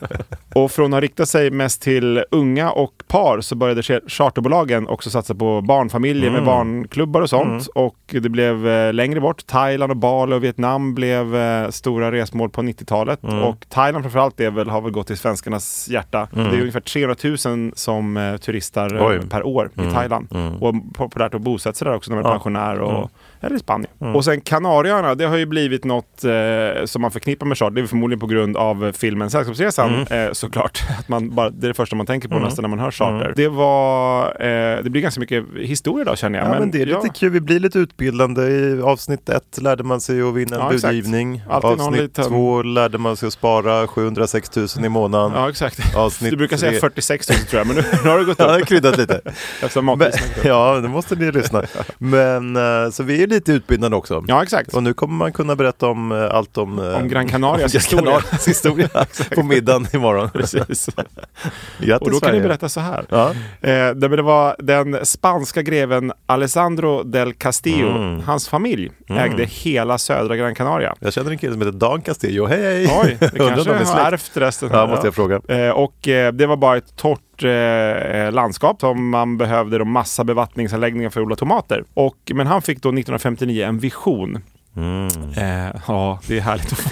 och 0.55 0.71
från 0.71 0.85
att 0.85 0.91
ha 0.97 1.01
riktat 1.01 1.29
sig 1.29 1.51
mest 1.51 1.81
till 1.81 2.23
unga 2.31 2.71
och 2.71 2.93
par 3.07 3.41
så 3.41 3.55
började 3.55 3.81
char- 3.81 4.09
charterbolagen 4.09 4.87
också 4.87 5.09
satsa 5.09 5.35
på 5.35 5.61
barnfamiljer 5.61 6.29
med 6.31 6.41
Mm. 6.41 6.45
barnklubbar 6.45 7.21
och 7.21 7.29
sånt. 7.29 7.47
Mm. 7.51 7.85
Och 7.85 7.97
det 8.09 8.29
blev 8.29 8.67
eh, 8.67 8.93
längre 8.93 9.19
bort. 9.21 9.45
Thailand 9.47 9.91
och 9.91 9.97
Bali 9.97 10.35
och 10.35 10.43
Vietnam 10.43 10.95
blev 10.95 11.35
eh, 11.35 11.69
stora 11.69 12.11
resmål 12.11 12.49
på 12.49 12.61
90-talet. 12.61 13.23
Mm. 13.23 13.43
Och 13.43 13.65
Thailand 13.71 14.03
framförallt 14.03 14.39
är 14.39 14.51
väl, 14.51 14.69
har 14.69 14.81
väl 14.81 14.91
gått 14.91 15.07
till 15.07 15.17
svenskarnas 15.17 15.87
hjärta. 15.89 16.27
Mm. 16.35 16.51
Det 16.51 16.57
är 16.57 16.59
ungefär 16.61 16.79
300 16.79 17.15
000 17.49 17.71
som 17.75 18.17
eh, 18.17 18.37
turistar 18.37 18.95
eh, 18.95 19.05
Oj. 19.07 19.29
per 19.29 19.43
år 19.43 19.71
i 19.75 19.79
Mm. 19.79 19.93
Thailand. 19.93 20.27
Mm. 20.31 20.53
Och 20.63 20.75
populärt 20.93 21.33
att 21.33 21.41
bosätta 21.41 21.73
sig 21.73 21.85
där 21.85 21.95
också 21.95 22.11
när 22.11 22.21
man 22.21 22.25
är 22.25 22.33
pensionär 22.35 22.79
och 22.79 22.91
Mm. 22.91 23.07
Eller 23.41 23.57
Spanien. 23.57 23.91
Mm. 24.01 24.15
Och 24.15 24.25
sen 24.25 24.41
Kanarieöarna, 24.41 25.15
det 25.15 25.25
har 25.25 25.37
ju 25.37 25.45
blivit 25.45 25.85
något 25.85 26.23
eh, 26.23 26.85
som 26.85 27.01
man 27.01 27.11
förknippar 27.11 27.45
med 27.45 27.57
charter. 27.57 27.75
Det 27.75 27.81
är 27.81 27.85
förmodligen 27.85 28.19
på 28.19 28.27
grund 28.27 28.57
av 28.57 28.91
filmen 28.95 29.29
Sällskapsresan 29.29 30.07
eh, 30.07 30.31
såklart. 30.31 30.83
Att 30.99 31.09
man 31.09 31.35
bara, 31.35 31.49
det 31.49 31.65
är 31.65 31.67
det 31.67 31.73
första 31.73 31.95
man 31.95 32.05
tänker 32.05 32.27
på 32.29 32.35
Mm. 32.35 32.45
nästan 32.45 32.63
när 32.63 32.69
man 32.69 32.79
hör 32.79 32.91
charter. 32.91 33.21
Mm. 33.25 33.33
Det 33.35 33.47
var, 33.47 34.25
eh, 34.25 34.83
det 34.83 34.89
blir 34.89 35.01
ganska 35.01 35.19
mycket 35.19 35.45
historia 35.57 36.01
idag 36.01 36.17
känner 36.17 36.39
jag. 36.39 36.47
Ja, 36.55 36.59
men, 36.59 36.71
det 36.71 36.81
är 36.81 36.85
lite 36.85 36.99
ja. 37.03 37.13
kul. 37.15 37.29
Vi 37.29 37.41
blir 37.41 37.59
lite 37.59 37.79
utbildande. 37.79 38.41
I 38.41 38.81
avsnitt 38.81 39.29
ett 39.29 39.61
lärde 39.61 39.83
man 39.83 40.01
sig 40.01 40.21
att 40.21 40.33
vinna 40.35 40.55
en 40.55 40.61
Ja, 40.61 40.69
budgivning. 40.69 41.41
Avsnitt 41.49 42.01
liten- 42.01 42.29
två 42.29 42.61
lärde 42.63 42.97
man 42.97 43.17
sig 43.17 43.27
att 43.27 43.33
spara 43.33 43.87
706 43.87 44.55
000 44.55 44.67
i 44.85 44.89
månaden. 44.89 45.31
Ja, 45.35 45.49
exakt. 45.49 45.95
Avsnitt 45.95 46.31
Du 46.31 46.37
brukar 46.37 46.57
säga 46.57 46.71
tre- 46.71 46.79
46 46.79 47.29
000 47.29 47.37
tror 47.37 47.59
jag, 47.59 47.67
men 47.67 47.75
nu, 47.75 47.83
nu 48.03 48.09
har 48.09 48.19
det 48.19 48.25
gått 48.25 48.39
Ja, 48.39 48.57
upp. 48.59 48.65
kryddat 48.67 48.97
lite. 48.97 49.21
Eftersom 49.61 49.85
Men, 49.85 50.11
ja, 50.43 50.79
nu 50.81 50.87
måste 50.87 51.15
ni 51.15 51.31
lyssna. 51.31 51.63
Men 51.97 52.55
eh, 52.55 52.89
så 52.91 53.03
vi 53.03 53.23
är 53.23 53.27
lite 53.31 53.51
utbildande 53.51 53.97
också. 53.97 54.23
Ja, 54.27 54.43
exakt. 54.43 54.73
Och 54.73 54.83
nu 54.83 54.93
kommer 54.93 55.15
man 55.15 55.33
kunna 55.33 55.55
berätta 55.55 55.87
om 55.87 56.11
eh, 56.11 56.35
allt 56.35 56.57
om, 56.57 56.79
eh, 56.79 56.95
Om 56.95 57.07
Gran 57.07 57.27
Canarias 57.27 57.75
historia. 57.75 58.05
Canarias 58.05 58.47
historia 58.47 58.89
på 59.35 59.43
middagen 59.43 59.87
imorgon. 59.93 60.29
Precis. 60.33 60.89
Grattis 61.79 62.07
Och 62.07 62.11
då 62.11 62.19
kan 62.19 62.35
ni 62.35 62.41
berätta 62.41 62.69
så 62.69 62.79
här. 62.79 63.05
Ja. 63.09 63.29
Eh, 63.61 63.89
det, 63.89 64.21
var 64.21 64.55
den 64.59 65.05
spanska 65.05 65.61
greven 65.61 66.11
Alessandro 66.25 67.03
del 67.03 67.33
Castillo. 67.33 67.97
Mm. 67.97 68.21
Hans 68.21 68.49
familj 68.49 68.91
Mm. 69.09 69.23
ägde 69.23 69.45
hela 69.45 69.97
södra 69.97 70.35
Gran 70.35 70.55
Canaria. 70.55 70.95
Jag 70.99 71.13
känner 71.13 71.31
en 71.31 71.37
kille 71.37 71.53
som 71.53 71.61
heter 71.61 71.77
Dan 71.79 72.01
Castillo. 72.01 72.45
Hej 72.45 72.61
hej! 72.61 72.99
Oj, 73.03 73.17
det 73.19 73.37
kanske 73.37 73.71
har 73.73 74.11
ärvt 74.11 74.31
resten. 74.33 74.69
Ja, 74.73 74.87
måste 74.87 75.07
jag 75.07 75.15
fråga. 75.15 75.41
Eh, 75.47 75.69
och 75.69 76.07
eh, 76.07 76.33
det 76.33 76.45
var 76.45 76.57
bara 76.57 76.77
ett 76.77 76.95
torrt 76.95 77.19
eh, 77.45 78.31
landskap 78.31 78.79
som 78.79 79.09
man 79.09 79.37
behövde 79.37 79.77
då 79.77 79.85
massa 79.85 80.23
bevattningsanläggningar 80.23 81.09
för 81.09 81.21
att 81.21 81.25
odla 81.25 81.35
tomater. 81.35 81.83
Och, 81.93 82.31
men 82.33 82.47
han 82.47 82.61
fick 82.61 82.77
då 82.81 82.89
1959 82.89 83.65
en 83.65 83.79
vision. 83.79 84.43
Mm. 84.77 85.07
Eh, 85.37 85.75
ja, 85.87 86.19
det 86.27 86.37
är 86.37 86.41
härligt. 86.41 86.71
att 86.71 86.79
få- 86.79 86.89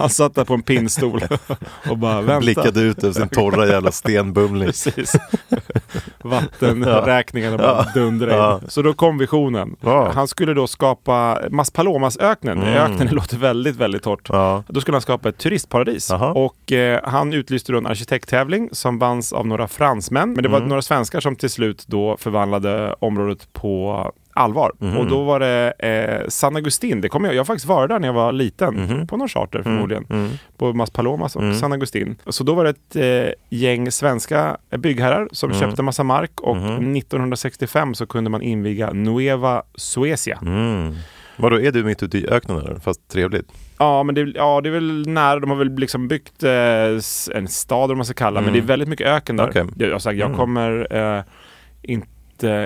Han 0.00 0.10
satt 0.10 0.34
där 0.34 0.44
på 0.44 0.54
en 0.54 0.62
pinnstol 0.62 1.22
och 1.90 1.98
bara 1.98 2.20
vänta. 2.20 2.40
Blickade 2.40 2.80
ut 2.80 3.04
över 3.04 3.12
sin 3.14 3.28
torra 3.28 3.66
jävla 3.66 3.92
stenbumling. 3.92 4.66
Precis. 4.66 5.16
Vattenräkningarna 6.22 7.56
bara 7.58 7.66
Ja. 7.66 8.00
dundrade 8.00 8.36
Ja. 8.36 8.60
in. 8.62 8.70
Så 8.70 8.82
då 8.82 8.92
kom 8.92 9.18
visionen. 9.18 9.76
Ja. 9.80 10.10
Han 10.14 10.28
skulle 10.28 10.54
då 10.54 10.66
skapa 10.66 11.38
Maspalomasöknen. 11.50 12.58
Mm. 12.62 12.74
Öknen 12.92 13.08
låter 13.14 13.36
väldigt, 13.36 13.76
väldigt 13.76 14.02
torrt. 14.02 14.28
Ja. 14.28 14.62
Då 14.68 14.80
skulle 14.80 14.94
han 14.94 15.02
skapa 15.02 15.28
ett 15.28 15.38
turistparadis. 15.38 16.10
Och 16.34 16.72
eh, 16.72 17.00
han 17.04 17.32
utlyste 17.32 17.72
då 17.72 17.78
en 17.78 17.86
arkitekttävling 17.86 18.68
som 18.72 18.98
vanns 18.98 19.32
av 19.32 19.46
några 19.46 19.68
fransmän. 19.68 20.32
Men 20.32 20.42
det 20.42 20.48
var 20.48 20.56
Mm. 20.58 20.68
några 20.68 20.82
svenskar 20.82 21.20
som 21.20 21.36
till 21.36 21.50
slut 21.50 21.84
då 21.86 22.16
förvandlade 22.16 22.94
området 22.98 23.52
på 23.52 24.12
allvar. 24.40 24.72
Mhm. 24.78 24.96
Och 24.96 25.06
då 25.06 25.22
var 25.24 25.40
det 25.40 25.72
eh, 25.78 26.28
San 26.28 26.56
Agustin. 26.56 27.00
Det 27.00 27.08
kommer 27.08 27.28
jag, 27.28 27.34
jag 27.34 27.40
har 27.40 27.44
faktiskt 27.44 27.66
varit 27.66 27.88
där 27.88 27.98
när 27.98 28.08
jag 28.08 28.12
var 28.12 28.32
liten. 28.32 28.74
Mhm. 28.74 29.06
På 29.06 29.16
någon 29.16 29.28
charter 29.28 29.62
förmodligen. 29.62 30.06
Mm. 30.10 30.30
På 30.56 30.72
Maspalomas 30.72 31.36
och 31.36 31.42
Mm. 31.42 31.54
San 31.54 31.72
Agustin. 31.72 32.16
Så 32.26 32.44
då 32.44 32.54
var 32.54 32.64
det 32.64 32.70
ett 32.70 32.96
eh, 33.28 33.32
gäng 33.58 33.90
svenska 33.90 34.56
byggherrar 34.78 35.28
som 35.32 35.50
Mm. 35.50 35.60
köpte 35.60 35.82
massa 35.82 36.02
mark 36.02 36.40
och 36.40 36.56
Mhm. 36.56 36.92
1965 36.96 37.94
så 37.94 38.06
kunde 38.06 38.30
man 38.30 38.42
inviga 38.42 38.92
Nueva 38.92 39.62
Suecia. 39.74 40.38
Mm. 40.42 40.94
Vadå, 41.36 41.60
är 41.60 41.72
du 41.72 41.84
mitt 41.84 42.02
ute 42.02 42.18
i 42.18 42.26
öknen 42.28 42.56
eller? 42.58 42.74
Fast 42.74 43.08
trevligt? 43.08 43.46
Ja, 43.78 44.02
men 44.02 44.14
det, 44.14 44.20
ja, 44.34 44.60
det 44.60 44.68
är 44.68 44.72
väl 44.72 45.08
nära. 45.08 45.40
De 45.40 45.50
har 45.50 45.56
väl 45.56 45.74
liksom 45.78 46.08
byggt 46.08 46.42
eh, 46.42 46.50
en 47.36 47.48
stad, 47.48 47.88
vad 47.88 47.96
man 47.96 48.04
ska 48.06 48.14
kalla 48.14 48.40
men 48.40 48.48
Mm. 48.48 48.52
det 48.52 48.64
är 48.64 48.68
väldigt 48.68 48.88
mycket 48.88 49.06
öken 49.06 49.36
där. 49.36 49.48
Okej. 49.48 49.64
Jag, 49.78 49.88
jag, 49.90 50.00
jag 50.04 50.20
Mm. 50.26 50.36
kommer 50.36 50.86
eh, 51.18 51.22
inte 51.82 52.06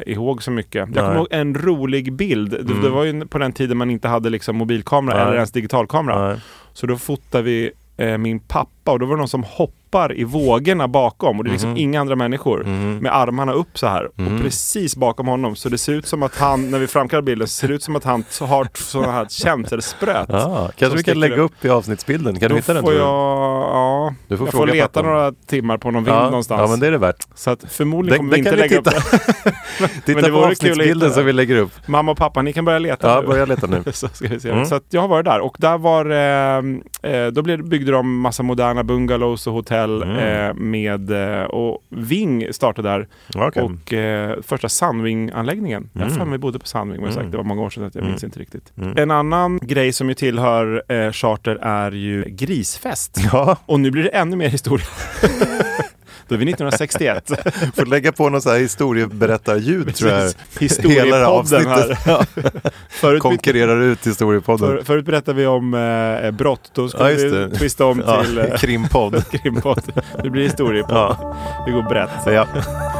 ihåg 0.06 0.42
så 0.42 0.50
mycket. 0.50 0.74
Jag 0.74 0.88
Nej. 0.88 1.02
kommer 1.02 1.16
ihåg 1.16 1.26
en 1.30 1.54
rolig 1.54 2.12
bild. 2.12 2.50
Det, 2.50 2.60
Mm. 2.60 2.82
det 2.82 2.88
var 2.88 3.04
ju 3.04 3.26
på 3.26 3.38
den 3.38 3.52
tiden 3.52 3.76
man 3.76 3.90
inte 3.90 4.08
hade 4.08 4.30
liksom 4.30 4.56
mobilkamera 4.56 5.16
Nej. 5.16 5.24
eller 5.24 5.34
ens 5.34 5.52
digitalkamera. 5.52 6.28
Nej. 6.28 6.38
Så 6.72 6.86
då 6.86 6.96
fotade 6.96 7.44
vi 7.44 7.70
eh, 7.96 8.18
min 8.18 8.40
pappa 8.40 8.70
och 8.92 8.98
då 8.98 9.06
var 9.06 9.14
det 9.14 9.18
någon 9.18 9.28
som 9.28 9.44
hoppar 9.44 10.18
i 10.18 10.24
vågorna 10.24 10.88
bakom 10.88 11.38
och 11.38 11.44
det 11.44 11.50
är 11.50 11.52
liksom 11.52 11.70
Mhm. 11.70 11.78
inga 11.78 12.00
andra 12.00 12.16
människor 12.16 12.64
Mhm. 12.64 12.98
med 12.98 13.16
armarna 13.16 13.52
upp 13.52 13.78
så 13.78 13.86
här 13.86 14.08
Mhm. 14.16 14.34
och 14.36 14.42
precis 14.42 14.96
bakom 14.96 15.26
honom 15.26 15.56
så 15.56 15.68
det 15.68 15.78
ser 15.78 15.92
ut 15.92 16.06
som 16.06 16.22
att 16.22 16.36
han, 16.36 16.70
när 16.70 16.78
vi 16.78 16.86
framkallar 16.86 17.22
bilden, 17.22 17.48
ser 17.48 17.68
det 17.68 17.74
ut 17.74 17.82
som 17.82 17.96
att 17.96 18.04
han 18.04 18.24
har 18.40 18.68
sådana 18.74 19.12
här 19.12 19.26
känselspröt. 19.30 20.30
Ah, 20.30 20.40
som 20.40 20.68
kanske 20.76 20.96
vi 20.96 21.02
kan 21.04 21.20
lägga 21.20 21.36
upp 21.36 21.64
i 21.64 21.68
avsnittsbilden. 21.68 22.34
Kan 22.40 22.48
Då 22.48 22.54
du 22.54 22.60
hitta 22.60 22.74
den? 22.74 22.82
får 22.82 22.92
jag, 22.94 23.02
ja, 23.02 24.14
Du 24.28 24.36
får 24.36 24.46
jag 24.46 24.54
får 24.54 24.66
leta 24.66 24.88
pappa. 24.88 25.06
några 25.06 25.32
timmar 25.32 25.78
på 25.78 25.90
någon 25.90 26.04
vind 26.04 26.16
Ja, 26.16 26.24
någonstans. 26.24 26.60
ja, 26.60 26.66
men 26.66 26.80
det 26.80 26.86
är 26.86 26.90
det 26.90 26.98
värt. 26.98 27.26
Så 27.34 27.50
att 27.50 27.64
förmodligen 27.68 28.18
kommer 28.18 28.32
vi 28.32 28.38
inte 28.38 28.56
lägga 28.56 28.70
ni 28.70 28.76
upp 28.76 28.84
det. 28.84 29.52
Titta 30.06 30.20
det 30.20 30.30
på 30.30 30.44
avsnittsbilden 30.44 31.12
som 31.12 31.24
vi 31.26 31.32
lägger 31.32 31.56
upp. 31.56 31.72
Mamma 31.86 32.12
och 32.12 32.18
pappa, 32.18 32.42
ni 32.42 32.52
kan 32.52 32.64
börja 32.64 32.78
leta 32.78 33.08
Ja, 33.10 33.20
nu. 33.20 33.26
börja 33.26 33.44
leta 33.44 33.66
nu. 33.66 33.82
så 33.92 34.08
ska 34.08 34.28
vi 34.28 34.40
se. 34.40 34.50
Mm. 34.50 34.64
Så 34.66 34.74
att 34.74 34.84
jag 34.90 35.00
har 35.00 35.08
varit 35.08 35.24
där 35.24 35.40
och 35.40 35.56
där 35.58 35.78
var 35.78 36.10
eh, 36.10 37.12
eh, 37.12 37.26
då 37.26 37.42
byggde 37.42 37.92
de 37.92 38.20
massa 38.20 38.42
moderna 38.42 38.73
bungalows 38.82 39.46
och 39.46 39.52
hotell 39.52 40.02
Mm. 40.02 40.16
eh, 40.48 40.54
med 40.54 41.10
eh, 41.40 41.42
och 41.44 41.82
Ving 41.88 42.52
startade 42.52 42.88
där 42.88 43.08
Okej. 43.34 43.62
och 43.62 43.92
eh, 43.92 44.36
första 44.42 44.68
Sunwing-anläggningen. 44.68 45.88
Jag 45.92 46.00
har 46.00 46.06
Mm. 46.06 46.18
för 46.18 46.24
mig 46.26 46.38
bodde 46.38 46.58
på 46.58 46.66
Sunwing 46.66 47.00
men 47.00 47.10
Mm. 47.10 47.12
sagt, 47.14 47.30
det 47.30 47.36
var 47.36 47.44
många 47.44 47.62
år 47.62 47.70
sedan 47.70 47.84
att 47.84 47.94
jag 47.94 48.02
Mm. 48.02 48.10
minns 48.12 48.24
inte 48.24 48.40
riktigt. 48.40 48.72
Mm. 48.78 48.94
En 48.98 49.10
annan 49.10 49.58
grej 49.62 49.92
som 49.92 50.08
ju 50.08 50.14
tillhör 50.14 50.82
eh, 50.92 51.12
charter 51.12 51.56
är 51.62 51.92
ju 51.92 52.24
grisfest. 52.28 53.20
Ja. 53.32 53.56
Och 53.66 53.80
nu 53.80 53.90
blir 53.90 54.02
det 54.02 54.08
ännu 54.08 54.36
mer 54.36 54.48
historia. 54.48 54.86
Då 56.28 56.34
är 56.34 56.38
vi 56.38 56.44
1961. 56.50 57.30
Får 57.76 57.86
lägga 57.86 58.12
på 58.12 58.28
någon 58.28 58.42
så 58.42 58.50
här 58.50 58.58
historieberättarljud 58.58 59.94
tror 59.94 60.10
jag. 60.10 60.22
Det 60.22 60.34
Historiepodden 60.60 61.66
här. 61.66 61.98
Ja. 62.06 62.24
Förut- 62.90 63.20
Konkurrerar 63.22 63.80
ut 63.82 64.06
historiepodden. 64.06 64.68
För, 64.76 64.84
förut 64.84 65.04
berättade 65.04 65.38
vi 65.40 65.46
om 65.46 65.74
eh, 65.74 66.30
brott, 66.30 66.70
då 66.74 66.88
skulle 66.88 67.10
Ja, 67.10 67.16
vi 67.16 67.30
det. 67.30 67.50
twista 67.50 67.84
om 67.84 68.02
Ja, 68.06 68.24
till 68.24 68.38
eh, 68.38 68.44
krimpodd. 68.56 69.24
krimpodd. 69.30 69.82
Det 70.22 70.30
blir 70.30 70.42
historiepodd. 70.42 70.96
Ja. 70.96 71.36
Vi 71.66 71.72
går 71.72 71.82
brett. 71.82 72.10
Ja. 72.26 72.46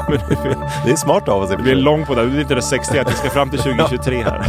Men 0.08 0.18
det 0.28 0.56
Det 0.84 0.90
är 0.92 0.96
smart 0.96 1.28
av 1.28 1.42
oss. 1.42 1.50
det 1.50 1.56
blir 1.56 1.72
sig. 1.74 1.82
lång 1.82 2.06
på 2.06 2.14
det. 2.14 2.26
Det 2.26 2.36
är 2.36 2.40
inte 2.40 2.54
det 2.54 2.62
61, 2.62 3.06
vi 3.10 3.16
ska 3.16 3.30
fram 3.30 3.50
till 3.50 3.58
2023 3.58 4.22
här. 4.22 4.42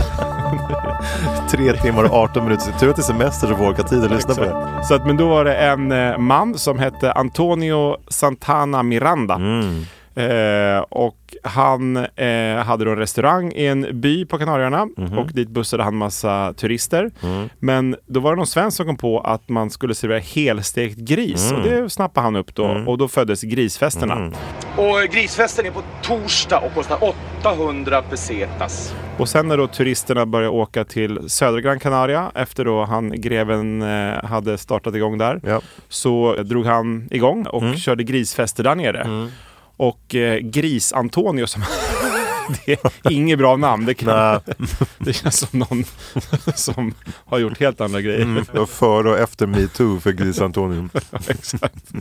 Tre 1.51 1.73
timmar 1.73 2.03
och 2.03 2.13
18 2.13 2.43
minuter. 2.43 2.71
Tur 2.79 2.89
att 2.89 2.95
det 2.95 3.01
är 3.01 3.03
semester 3.03 3.47
så 3.47 3.55
får 3.55 3.69
åka 3.69 3.83
tid 3.83 4.03
att 4.03 4.11
lyssna 4.11 4.35
på 4.35 4.41
det. 4.41 4.83
Så 4.83 4.93
att, 4.93 5.05
men 5.05 5.17
då 5.17 5.29
var 5.29 5.45
det 5.45 5.55
en 5.55 5.91
eh, 5.91 6.17
man 6.17 6.57
som 6.57 6.79
hette 6.79 7.11
Antonio 7.11 7.97
Santana 8.07 8.83
Miranda. 8.83 9.35
Mm. 9.35 9.85
Eh, 10.15 10.79
och 10.89 11.35
han 11.43 11.97
eh, 11.97 12.55
hade 12.65 12.85
då 12.85 12.91
en 12.91 12.97
restaurang 12.97 13.51
i 13.51 13.65
en 13.65 14.01
by 14.01 14.25
på 14.25 14.37
Kanarieöarna 14.37 14.85
Mhm. 14.97 15.17
och 15.17 15.27
dit 15.33 15.49
bussade 15.49 15.83
han 15.83 15.95
massa 15.95 16.53
turister. 16.53 17.11
Mm. 17.23 17.49
Men 17.59 17.95
då 18.05 18.19
var 18.19 18.31
det 18.31 18.37
någon 18.37 18.47
svensk 18.47 18.77
som 18.77 18.85
kom 18.85 18.97
på 18.97 19.19
att 19.19 19.49
man 19.49 19.69
skulle 19.69 19.95
servera 19.95 20.19
helstekt 20.19 20.97
gris 20.97 21.51
Mm. 21.51 21.61
och 21.63 21.69
det 21.69 21.89
snappade 21.89 22.23
han 22.23 22.35
upp 22.35 22.55
då 22.55 22.83
och 22.87 22.97
då 22.97 23.07
föddes 23.07 23.41
grisfesterna. 23.41 24.31
Och 24.77 25.13
grisfesten 25.13 25.65
är 25.65 25.71
på 25.71 25.81
torsdag 26.01 26.59
och 26.59 26.73
kostar 26.73 26.97
800 27.41 28.01
pesetas. 28.01 28.95
Och 29.17 29.29
sen 29.29 29.47
när 29.47 29.57
då 29.57 29.67
turisterna 29.67 30.25
började 30.25 30.49
åka 30.55 30.83
till 30.83 31.29
södra 31.29 31.61
Gran 31.61 31.79
Canaria 31.79 32.31
efter 32.35 32.65
då 32.65 32.83
han 32.83 33.21
greven 33.21 33.81
eh, 33.81 34.23
hade 34.25 34.57
startat 34.57 34.95
igång 34.95 35.17
där 35.17 35.39
Ja. 35.43 35.61
så 35.89 36.35
drog 36.43 36.65
han 36.65 37.07
igång 37.11 37.45
och 37.45 37.61
Mm. 37.61 37.75
körde 37.75 38.03
grisfester 38.03 38.63
där 38.63 38.75
nere. 38.75 39.29
Och 39.77 40.15
eh, 40.15 40.39
Gris-Antonio 40.39 41.45
som 41.47 41.63
det 42.65 42.71
är 43.03 43.11
inget 43.11 43.37
bra 43.37 43.55
namn. 43.55 43.85
Det, 43.85 43.93
kan, 43.93 44.39
det 44.97 45.13
känns 45.13 45.39
som 45.39 45.59
någon 45.59 45.83
som 46.55 46.93
har 47.25 47.37
gjort 47.37 47.59
helt 47.59 47.81
andra 47.81 48.01
grejer. 48.01 48.21
Mm. 48.21 48.45
Före 48.67 49.09
och 49.09 49.19
efter 49.19 49.47
metoo 49.47 49.99
för 49.99 50.11
Gris 50.11 50.41
Antonium. 50.41 50.89
Ja, 50.93 51.19
Exakt. 51.27 51.91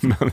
Men 0.00 0.30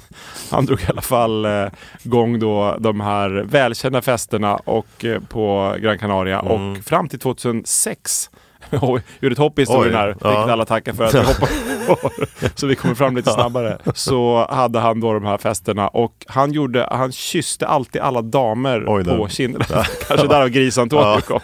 han 0.51 0.65
drog 0.65 0.81
i 0.81 0.85
alla 0.87 1.01
fall 1.01 1.45
eh, 1.45 1.67
igång 2.03 2.39
då 2.39 2.77
de 2.79 3.01
här 3.01 3.29
välkända 3.29 4.01
festerna 4.01 4.55
och, 4.55 5.05
eh, 5.05 5.19
på 5.19 5.75
Gran 5.79 5.97
Canaria 5.97 6.39
Mm. 6.39 6.51
och 6.71 6.77
fram 6.85 7.09
till 7.09 7.19
2006 7.19 8.29
Gjorde 9.19 9.33
ett 9.33 9.37
hopp 9.37 9.59
i 9.59 9.61
historien 9.61 9.93
här, 9.95 10.07
ja. 10.21 10.29
vilket 10.29 10.51
alla 10.51 10.65
tackar 10.65 10.93
för 10.93 11.03
att 11.03 11.13
jag 11.13 11.23
hoppar 11.87 12.09
så 12.55 12.67
vi 12.67 12.75
kommer 12.75 12.95
fram 12.95 13.15
lite 13.15 13.31
snabbare. 13.31 13.77
Så 13.93 14.47
hade 14.49 14.79
han 14.79 14.99
då 14.99 15.13
de 15.13 15.25
här 15.25 15.37
festerna 15.37 15.87
och 15.87 16.25
han 16.27 16.51
gjorde, 16.51 16.87
han 16.91 17.11
kysste 17.11 17.67
alltid 17.67 18.01
alla 18.01 18.21
damer 18.21 18.83
Oj 18.87 19.03
på 19.03 19.27
kinderna. 19.29 19.65
Kanske 20.07 20.27
därav 20.27 20.49
gris-Antonio 20.49 21.03
Ja. 21.05 21.21
kom. 21.21 21.41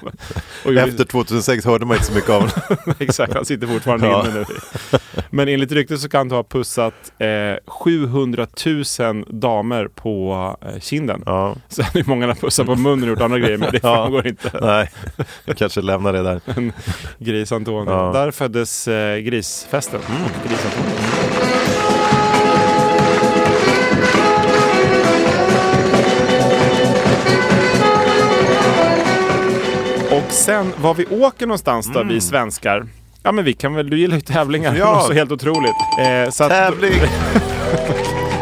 Och 0.65 0.73
Efter 0.73 1.03
2006 1.05 1.65
hörde 1.65 1.85
man 1.85 1.95
inte 1.97 2.07
så 2.07 2.13
mycket 2.13 2.29
av 2.29 2.41
honom. 2.41 2.95
Exakt, 2.99 3.33
han 3.33 3.45
sitter 3.45 3.67
fortfarande 3.67 4.07
Ja. 4.07 4.25
inne 4.27 4.33
nu. 4.39 4.45
Men 5.29 5.47
enligt 5.47 5.71
ryktet 5.71 5.99
så 5.99 6.09
kan 6.09 6.19
han 6.19 6.31
ha 6.37 6.43
pussat 6.43 6.93
eh, 7.19 7.27
700 7.67 8.47
000 8.99 9.25
damer 9.41 9.87
på 9.87 10.55
eh, 10.61 10.79
kinden. 10.79 11.23
Ja. 11.25 11.55
Sen 11.67 11.85
det 11.93 12.07
många 12.07 12.21
han 12.25 12.29
har 12.29 12.35
pussat 12.41 12.65
på 12.65 12.75
munnen 12.75 13.03
och 13.03 13.09
gjort 13.09 13.21
andra 13.21 13.39
grejer, 13.39 13.57
men 13.57 13.71
det 13.71 13.79
Ja. 13.83 13.95
framgår 13.95 14.27
inte. 14.27 14.51
Nej, 14.61 14.89
kanske 15.57 15.81
lämnar 15.81 16.13
det 16.13 16.23
där. 16.23 16.41
Men 16.45 16.73
Gris 17.19 17.51
Antonio. 17.51 17.91
Ja. 17.91 18.11
Där 18.13 18.31
föddes 18.31 18.87
eh, 18.87 19.17
grisfesten. 19.17 19.99
Och 19.99 20.49
Gris 20.49 20.65
Antonio. 20.65 21.21
Och 30.11 30.31
sen 30.31 30.73
var 30.77 30.93
vi 30.93 31.05
åker 31.05 31.45
någonstans 31.47 31.87
då, 31.93 32.03
vi 32.03 32.21
svenskar. 32.21 32.87
Ja 33.23 33.31
men 33.31 33.45
vi 33.45 33.53
kan 33.53 33.75
väl, 33.75 33.89
du 33.89 33.99
gillar 33.99 34.15
ju 34.15 34.21
tävlingar. 34.21 34.69
Mm. 34.69 34.79
Ja. 34.79 34.85
Det 34.91 34.95
var 34.95 35.07
så 35.07 35.13
helt 35.13 35.31
otroligt. 35.31 35.75
Eh, 35.99 36.47
Tävling! 36.47 36.91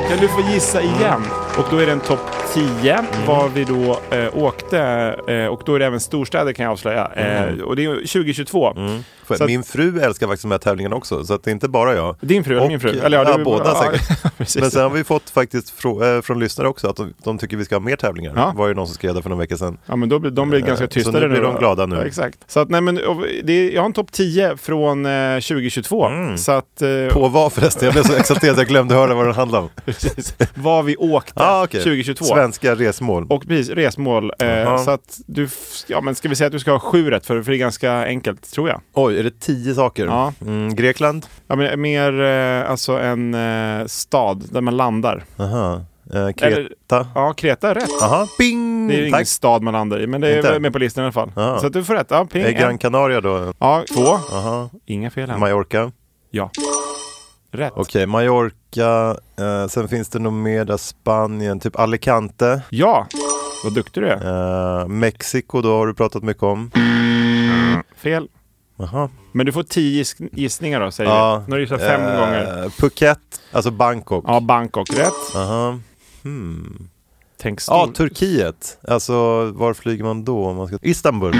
kan 0.09 0.17
du 0.19 0.27
få 0.27 0.41
gissa 0.53 0.81
igen? 0.81 1.21
Och 1.57 1.65
då 1.71 1.77
är 1.77 1.85
det 1.85 1.91
en 1.91 1.99
topp 1.99 2.38
10 2.53 2.97
var 3.27 3.49
vi 3.49 3.63
då 3.63 3.99
eh, 4.17 4.37
åkte. 4.37 4.79
Eh, 5.27 5.45
och 5.45 5.61
då 5.65 5.75
är 5.75 5.79
det 5.79 5.85
även 5.85 5.99
storstäder 5.99 6.53
kan 6.53 6.63
jag 6.63 6.71
avslöja. 6.71 7.11
Eh, 7.15 7.59
och 7.59 7.75
det 7.75 7.85
är 7.85 7.95
2022. 7.95 8.73
För 8.75 8.99
Så 9.37 9.43
att- 9.43 9.49
min 9.49 9.63
fru 9.63 9.99
älskar 9.99 10.27
faktiskt 10.27 10.41
de 10.43 10.51
här 10.51 10.57
tävlingarna 10.57 10.95
också, 10.95 11.25
så 11.25 11.33
att 11.33 11.43
det 11.43 11.49
är 11.49 11.53
inte 11.53 11.67
bara 11.69 11.95
jag. 11.95 12.15
Din 12.21 12.43
fru 12.43 12.59
Och- 12.59 12.67
min 12.67 12.79
fru? 12.79 12.99
Eller 12.99 13.17
ja, 13.23 13.29
ja, 13.37 13.43
båda 13.43 13.65
ja, 13.65 13.83
säkert. 13.91 14.33
precis. 14.37 14.61
Men 14.61 14.71
sen 14.71 14.81
har 14.83 14.89
vi 14.89 15.03
fått 15.03 15.29
faktiskt 15.29 15.73
frå- 15.81 16.15
eh, 16.15 16.21
från 16.21 16.39
lyssnare 16.39 16.67
också 16.67 16.87
att 16.87 16.95
de, 16.95 17.13
de 17.23 17.37
tycker 17.37 17.57
vi 17.57 17.65
ska 17.65 17.75
ha 17.75 17.79
mer 17.79 17.95
tävlingar. 17.95 18.33
Ja. 18.35 18.53
var 18.55 18.67
ju 18.67 18.73
någon 18.73 18.87
som 18.87 18.95
skrev 18.95 19.13
det 19.15 19.21
för 19.21 19.29
några 19.29 19.41
veckor 19.41 19.55
sedan. 19.55 19.77
Ja 19.85 19.95
men 19.95 20.09
då 20.09 20.19
blir 20.19 20.31
de 20.31 20.49
blir 20.49 20.59
Eh, 20.59 20.65
ganska 20.67 20.85
så 20.85 20.91
tystare 20.91 21.19
nu 21.21 21.27
blir 21.27 21.37
nu. 21.37 21.43
de 21.43 21.53
då. 21.53 21.59
glada 21.59 21.85
nu. 21.85 21.95
Ja, 21.95 22.05
exakt. 22.05 22.37
Så 22.47 22.59
att 22.59 22.69
nej 22.69 22.81
men 22.81 22.99
det 23.43 23.71
jag 23.71 23.81
har 23.81 23.85
en 23.85 23.93
topp 23.93 24.11
10 24.11 24.57
från 24.57 25.05
eh, 25.05 25.35
2022. 25.35 26.09
Så 26.37 26.51
att... 26.51 26.81
Eh, 26.81 26.89
På 27.13 27.27
vad 27.27 27.53
förresten? 27.53 27.85
Jag 27.85 27.93
blev 27.93 28.03
så 28.03 28.13
exalterad 28.13 28.51
att 28.53 28.57
jag 28.57 28.67
glömde 28.67 28.95
höra 28.95 29.13
vad 29.15 29.25
den 29.25 29.35
handlade 29.35 29.63
om. 29.63 29.69
precis, 29.85 30.35
vad 30.55 30.85
vi 30.85 30.95
åkte 30.95 31.33
Ah, 31.35 31.63
okej. 31.63 31.79
2022. 31.81 32.25
Svenska 32.25 32.75
resmål. 32.75 33.25
Och 33.29 33.47
precis, 33.47 33.69
resmål. 33.69 34.31
Eh, 34.39 34.47
Jaha. 34.47 34.77
så 34.77 34.91
att 34.91 35.19
du, 35.27 35.47
ja 35.87 36.01
men 36.01 36.15
ska 36.15 36.29
vi 36.29 36.35
säga 36.35 36.45
att 36.47 36.53
du 36.53 36.59
ska 36.59 36.71
ha 36.71 36.79
sju 36.79 37.09
rätt 37.09 37.25
för, 37.25 37.41
för 37.43 37.51
det 37.51 37.57
är 37.57 37.59
ganska 37.59 37.91
enkelt 38.05 38.51
tror 38.51 38.69
jag. 38.69 38.81
Oj, 38.93 39.18
är 39.19 39.23
det 39.23 39.39
tio 39.39 39.73
saker? 39.75 40.05
Ja. 40.05 40.33
Mm, 40.41 40.75
Grekland? 40.75 41.25
Ja 41.47 41.55
men 41.55 41.81
mer 41.81 42.21
eh, 42.21 42.71
alltså 42.71 42.91
en 42.97 43.33
eh, 43.33 43.85
stad 43.85 44.45
där 44.51 44.61
man 44.61 44.77
landar. 44.77 45.23
Aha. 45.37 45.81
Eh, 46.13 46.29
Kreta? 46.31 47.07
Ja, 47.15 47.33
Kreta 47.33 47.69
är 47.69 47.75
rätt. 47.75 48.01
Aha, 48.03 48.27
bing! 48.37 48.87
Det 48.87 48.95
är 48.95 48.99
ingen 48.99 49.11
Tack. 49.11 49.27
stad 49.27 49.61
man 49.63 49.73
landar 49.73 50.01
i, 50.01 50.07
men 50.07 50.21
det 50.21 50.29
är 50.29 50.37
Inte? 50.37 50.59
med 50.59 50.73
på 50.73 50.79
listan 50.79 51.01
i 51.01 51.05
alla 51.05 51.11
fall. 51.11 51.31
Ja. 51.35 51.59
Så 51.59 51.67
att 51.67 51.73
du 51.73 51.83
får 51.83 51.93
rätt. 51.93 52.07
Ja, 52.09 52.25
ping. 52.25 52.41
Är 52.41 52.51
Gran 52.51 52.69
En. 52.71 52.77
Canaria 52.77 53.21
då? 53.21 53.53
Ja, 53.59 53.83
två. 53.95 54.05
Aha. 54.35 54.69
Inga 54.85 55.09
fel 55.09 55.29
här. 55.29 55.37
Mallorca? 55.37 55.91
Ja. 56.31 56.51
Rätt. 57.51 57.73
Okej, 57.75 58.05
Mallorca. 58.05 59.17
Eh, 59.39 59.67
sen 59.69 59.87
finns 59.87 60.09
det 60.09 60.19
nog 60.19 60.33
mer 60.33 60.65
där 60.65 60.77
Spanien, 60.77 61.59
typ 61.59 61.79
Alicante. 61.79 62.61
Ja, 62.69 63.07
vad 63.63 63.73
duktig 63.73 64.03
du 64.03 64.07
är. 64.07 64.81
Eh, 64.81 64.87
Mexiko 64.87 65.61
då 65.61 65.77
har 65.77 65.87
du 65.87 65.93
pratat 65.93 66.23
mycket 66.23 66.43
om. 66.43 66.71
Fel. 67.97 68.27
Aha. 68.79 69.09
Men 69.31 69.45
du 69.45 69.51
får 69.51 69.63
tio 69.63 70.03
giss- 70.03 70.29
gissningar 70.31 70.79
då, 70.79 70.91
säger 70.91 71.09
Ja. 71.09 71.37
vi. 71.37 71.43
Nu 71.45 71.51
har 71.51 71.57
du 71.57 71.63
gissat 71.63 71.79
fem 71.81 72.01
Eh, 72.01 72.19
gånger. 72.19 72.69
Phuket, 72.79 73.19
alltså 73.51 73.71
Bangkok. 73.71 74.25
Ja, 74.27 74.39
Bangkok. 74.39 74.89
Rätt. 74.97 75.35
Aha. 75.35 75.79
Hmm. 76.23 76.87
Tänk 77.41 77.59
Ja. 77.67 77.91
Turkiet. 77.95 78.77
Alltså 78.87 79.13
var 79.51 79.73
flyger 79.73 80.03
man 80.03 80.23
då? 80.25 80.45
Om 80.45 80.55
man 80.55 80.67
ska... 80.67 80.77
Istanbul. 80.81 81.33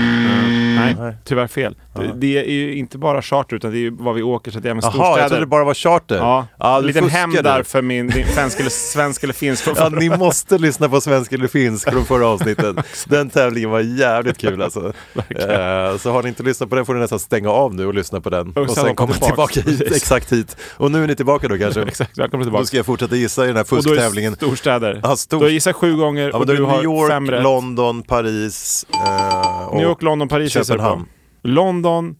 Nej, 0.79 0.95
Nej. 0.99 1.15
tyvärr 1.25 1.47
fel. 1.47 1.75
Det, 1.95 2.13
det 2.15 2.37
är 2.39 2.51
ju 2.51 2.75
inte 2.75 2.97
bara 2.97 3.21
charter, 3.21 3.55
utan 3.55 3.71
det 3.71 3.77
är 3.77 3.79
ju 3.79 3.89
vad 3.99 4.15
vi 4.15 4.21
åker, 4.21 4.51
så 4.51 4.59
det 4.59 4.67
är 4.67 4.71
även 4.71 4.81
Jaha, 4.83 4.91
storstäder. 4.91 5.19
jag 5.19 5.27
trodde 5.27 5.41
det 5.41 5.47
bara 5.47 5.63
var 5.63 5.73
charter. 5.73 6.15
Ja, 6.15 6.79
du 6.81 6.87
liten 6.87 7.03
du. 7.31 7.41
där 7.41 7.63
för 7.63 7.81
min, 7.81 8.07
din 8.07 8.25
svensk 8.27 8.59
eller, 8.59 8.69
svensk 8.69 9.23
eller 9.23 9.33
finsk. 9.33 9.67
Ja, 9.75 9.89
ni 9.89 10.09
måste 10.09 10.57
lyssna 10.57 10.89
på 10.89 11.01
svensk 11.01 11.31
eller 11.31 11.47
finsk 11.47 11.91
från 11.91 12.05
förra 12.05 12.27
avsnittet. 12.27 12.75
Den 13.07 13.29
tävlingen 13.29 13.69
var 13.69 13.79
jävligt 13.79 14.37
kul 14.37 14.61
alltså. 14.61 14.93
Eh, 15.15 15.97
så 15.97 16.11
har 16.11 16.23
ni 16.23 16.29
inte 16.29 16.43
lyssnat 16.43 16.69
på 16.69 16.75
den 16.75 16.85
får 16.85 16.93
ni 16.93 16.99
nästan 16.99 17.19
stänga 17.19 17.49
av 17.49 17.75
nu 17.75 17.85
och 17.85 17.93
lyssna 17.93 18.21
på 18.21 18.29
den. 18.29 18.49
Och, 18.49 18.65
sen 18.65 18.75
sen 18.75 18.83
hoppa 18.85 18.95
komma 18.95 19.13
tillbaka 19.13 19.61
hit, 19.61 19.81
exakt 19.81 20.31
hit. 20.33 20.57
Och 20.77 20.91
nu 20.91 21.03
är 21.03 21.07
ni 21.07 21.15
tillbaka 21.15 21.47
då 21.47 21.57
kanske? 21.57 21.81
Exakt, 21.89 22.17
välkommen 22.17 22.45
tillbaka. 22.45 22.61
Då 22.61 22.65
ska 22.65 22.77
jag 22.77 22.85
fortsätta 22.85 23.15
gissa 23.15 23.43
i 23.43 23.47
den 23.47 23.55
här 23.55 23.63
Och 23.63 23.69
då 23.69 23.75
är 23.77 23.81
fusktävlingen. 23.81 24.35
storstäder. 24.35 24.99
Ja, 25.03 25.15
stor- 25.15 25.39
Du 25.39 25.45
har 25.45 25.49
gissat 25.51 25.75
sju 25.75 25.95
gånger 25.95 26.29
Ja, 26.33 26.37
och 26.37 26.45
du 26.45 26.63
har 26.63 26.75
New 26.75 26.83
York, 26.83 27.09
fem 27.11 27.31
rätt. 27.31 27.43
London, 27.43 28.03
Paris 28.03 28.85
eh, 29.05 29.67
och 29.67 29.75
New 29.75 29.85
York, 29.85 30.01
London, 30.01 30.27
Paris. 30.27 30.68
Köpenhamn. 30.73 31.05
London, 31.43 32.15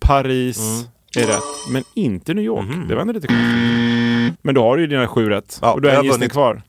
Paris 0.00 0.58
Mm. 0.58 1.26
är 1.26 1.32
rätt. 1.32 1.42
Men 1.72 1.84
inte 1.94 2.34
New 2.34 2.44
York. 2.44 2.66
Det 2.88 2.94
var 2.94 3.00
ändå 3.02 3.12
lite 3.12 3.26
konstigt. 3.26 4.38
Men 4.42 4.54
då 4.54 4.62
har 4.62 4.76
du 4.76 4.82
ju 4.82 4.86
dina 4.88 5.08
sju 5.08 5.28
rätt. 5.28 5.58
Ja, 5.62 5.72
och 5.72 5.80
du 5.82 5.88
har 5.88 5.96
en 5.96 6.04
gissning 6.04 6.28
kvar. 6.28 6.62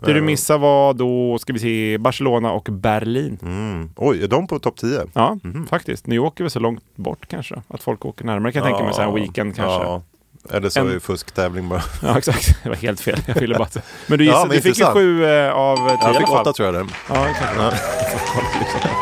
Det 0.00 0.12
du 0.12 0.18
Eh. 0.18 0.24
missade 0.24 0.58
var 0.58 0.94
då, 0.94 1.38
ska 1.38 1.52
vi 1.52 1.58
se, 1.58 1.98
Barcelona 1.98 2.52
och 2.52 2.68
Berlin. 2.70 3.38
Mm. 3.42 3.90
Oj, 3.96 4.22
är 4.24 4.28
de 4.28 4.46
på 4.46 4.58
topp 4.58 4.76
10? 4.76 5.00
Ja, 5.14 5.38
faktiskt. 5.68 6.06
New 6.06 6.16
York 6.16 6.40
är 6.40 6.44
väl 6.44 6.50
så 6.50 6.58
långt 6.60 6.96
bort 6.96 7.26
kanske. 7.28 7.62
Att 7.68 7.82
folk 7.82 8.04
åker 8.04 8.24
närmare 8.24 8.52
kan 8.52 8.62
jag 8.62 8.70
tänka 8.70 8.84
mig. 8.84 8.94
Så 8.94 9.00
här 9.00 9.08
en 9.08 9.14
weekend 9.14 9.56
kanske. 9.56 9.88
Ja. 9.88 10.02
Eller 10.50 10.68
så 10.68 10.80
En- 10.80 10.88
är 10.88 10.94
det 10.94 11.00
fusktävling 11.00 11.68
bara. 11.68 11.82
Ja, 12.02 12.18
exakt. 12.18 12.62
Det 12.62 12.68
var 12.68 12.76
helt 12.76 13.00
fel. 13.00 13.18
Jag 13.26 13.34
ville 13.34 13.54
bara... 13.58 13.68
Men 14.06 14.18
du, 14.18 14.24
Ja, 14.24 14.30
gissade, 14.30 14.48
men 14.48 14.56
du 14.56 14.62
fick 14.62 14.78
ju 14.78 14.84
sju 14.84 15.24
eh, 15.24 15.52
av 15.52 15.76
tio 15.76 15.94
i 15.94 15.98
Jag 16.02 16.16
fick 16.16 16.30
åtta 16.30 16.52
tror 16.52 16.66
jag 16.66 16.74
det. 16.86 16.92
Ja, 17.08 17.28
exakt. 17.28 17.56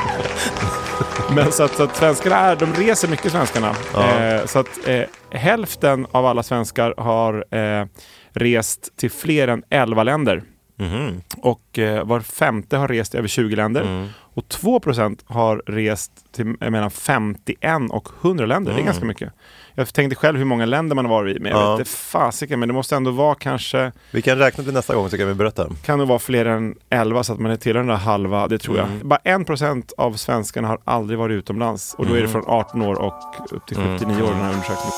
Men 1.37 1.53
så 1.53 1.63
att, 1.63 1.75
så 1.75 1.83
att 1.83 1.97
svenskarna 1.97 2.37
är, 2.37 2.57
de 2.57 2.73
reser 2.75 3.09
mycket 3.09 3.33
svenskarna. 3.33 3.75
Ja. 3.95 4.21
Eh, 4.21 4.47
så 4.47 4.59
att 4.59 4.89
eh, 4.89 5.03
hälften 5.31 6.07
av 6.11 6.27
alla 6.27 6.43
svenskar 6.43 6.95
har 6.97 7.55
eh, 7.57 7.87
rest 8.33 8.97
till 8.97 9.11
fler 9.11 9.49
än 9.49 9.63
11 9.71 10.03
länder. 10.03 10.43
Mhm. 10.77 11.21
Och 11.37 11.79
eh, 11.79 12.05
var 12.05 12.21
femte 12.21 12.77
har 12.77 12.89
rest 12.89 13.15
i 13.15 13.19
över 13.19 13.29
20 13.29 13.57
länder. 13.57 13.83
Mm. 13.83 14.09
Och 14.35 14.45
2% 14.49 15.21
har 15.27 15.63
rest 15.67 16.13
till 16.33 16.45
mellan 16.61 16.91
51 16.91 17.91
och 17.91 18.09
100 18.23 18.47
länder. 18.47 18.71
Det 18.73 18.75
är 18.77 18.81
Mm. 18.81 18.87
ganska 18.87 19.05
mycket. 19.05 19.33
Jag 19.75 19.95
tänkte 19.95 20.17
själv 20.17 20.39
hur 20.39 20.45
många 20.45 20.67
länder 20.67 20.97
man 20.97 21.05
har 21.05 21.13
varit 21.13 21.37
i, 21.37 21.41
men 21.41 21.53
jag 21.53 21.61
Ja. 21.61 21.71
vet 21.73 21.79
inte 21.79 21.91
fasiken. 21.91 22.61
Men 22.61 22.69
det 22.69 22.73
måste 22.73 22.97
ändå 22.97 23.11
vara 23.11 23.35
kanske, 23.35 23.93
Vi 24.11 24.23
kan 24.23 24.39
räkna 24.39 24.65
till 24.65 24.73
nästa 24.73 24.95
gång 24.95 25.11
så 25.11 25.19
kan 25.19 25.29
vi 25.29 25.35
berätta. 25.35 25.69
kan 25.85 25.99
det 25.99 26.05
vara 26.05 26.19
fler 26.19 26.45
än 26.47 26.75
11 26.91 27.23
så 27.25 27.33
att 27.33 27.39
man 27.39 27.51
är 27.53 27.57
till 27.57 27.75
den 27.75 27.87
där 27.87 27.95
halva, 27.97 28.49
det 28.49 28.59
tror 28.59 28.79
Mm. 28.79 28.91
jag. 28.99 29.07
Bara 29.07 29.21
1 29.25 29.93
av 29.99 30.13
svenskarna 30.13 30.69
har 30.69 30.79
aldrig 30.85 31.19
varit 31.19 31.35
utomlands. 31.35 31.95
Och 31.99 32.07
då 32.07 32.13
är 32.13 32.17
det 32.17 32.21
Mm. 32.29 32.33
från 32.33 32.45
18 32.47 32.83
år 32.83 32.95
och 32.95 33.15
upp 33.51 33.67
till 33.67 33.77
Mm. 33.77 33.99
79 33.99 34.23
år 34.23 34.27
den 34.31 34.41
här 34.41 34.53
undersökningen. 34.53 34.93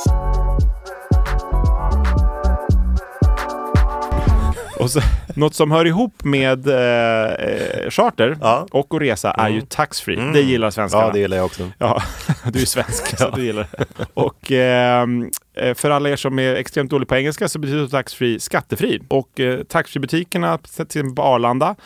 Och 4.78 4.90
så, 4.90 5.00
något 5.34 5.54
som 5.54 5.70
hör 5.70 5.84
ihop 5.84 6.24
med 6.24 6.68
eh, 6.68 7.32
eh, 7.32 7.90
charter 7.90 8.38
och 8.70 8.94
att 8.94 9.00
resa 9.00 9.30
är 9.30 9.48
ju 9.48 9.60
taxfree. 9.60 10.16
Mm. 10.16 10.32
Det 10.32 10.40
gillar 10.40 10.70
svenskarna. 10.70 11.04
Ja, 11.04 11.12
det 11.12 11.18
gillar 11.18 11.36
jag 11.36 11.46
också. 11.46 11.70
Ja, 11.78 12.02
du 12.52 12.60
är 12.60 12.66
svensk 12.66 13.18
så 13.18 13.30
du 13.30 13.44
gillar 13.44 13.66
det. 13.70 14.06
Och 14.14 14.52
ehm, 14.52 15.30
eh, 15.54 15.74
för 15.74 15.90
alla 15.90 16.10
er 16.10 16.16
som 16.16 16.38
är 16.38 16.54
extremt 16.54 16.90
dåliga 16.90 17.06
på 17.06 17.16
engelska 17.16 17.48
så 17.48 17.58
betyder 17.58 17.86
taxfree 17.86 18.40
skattefri. 18.40 19.02
Och 19.08 19.40
eh, 19.40 19.58
taxfree-butikerna, 19.60 20.58
till 20.58 20.82
exempel 20.82 21.14
på 21.14 21.22
Arlanda, 21.22 21.76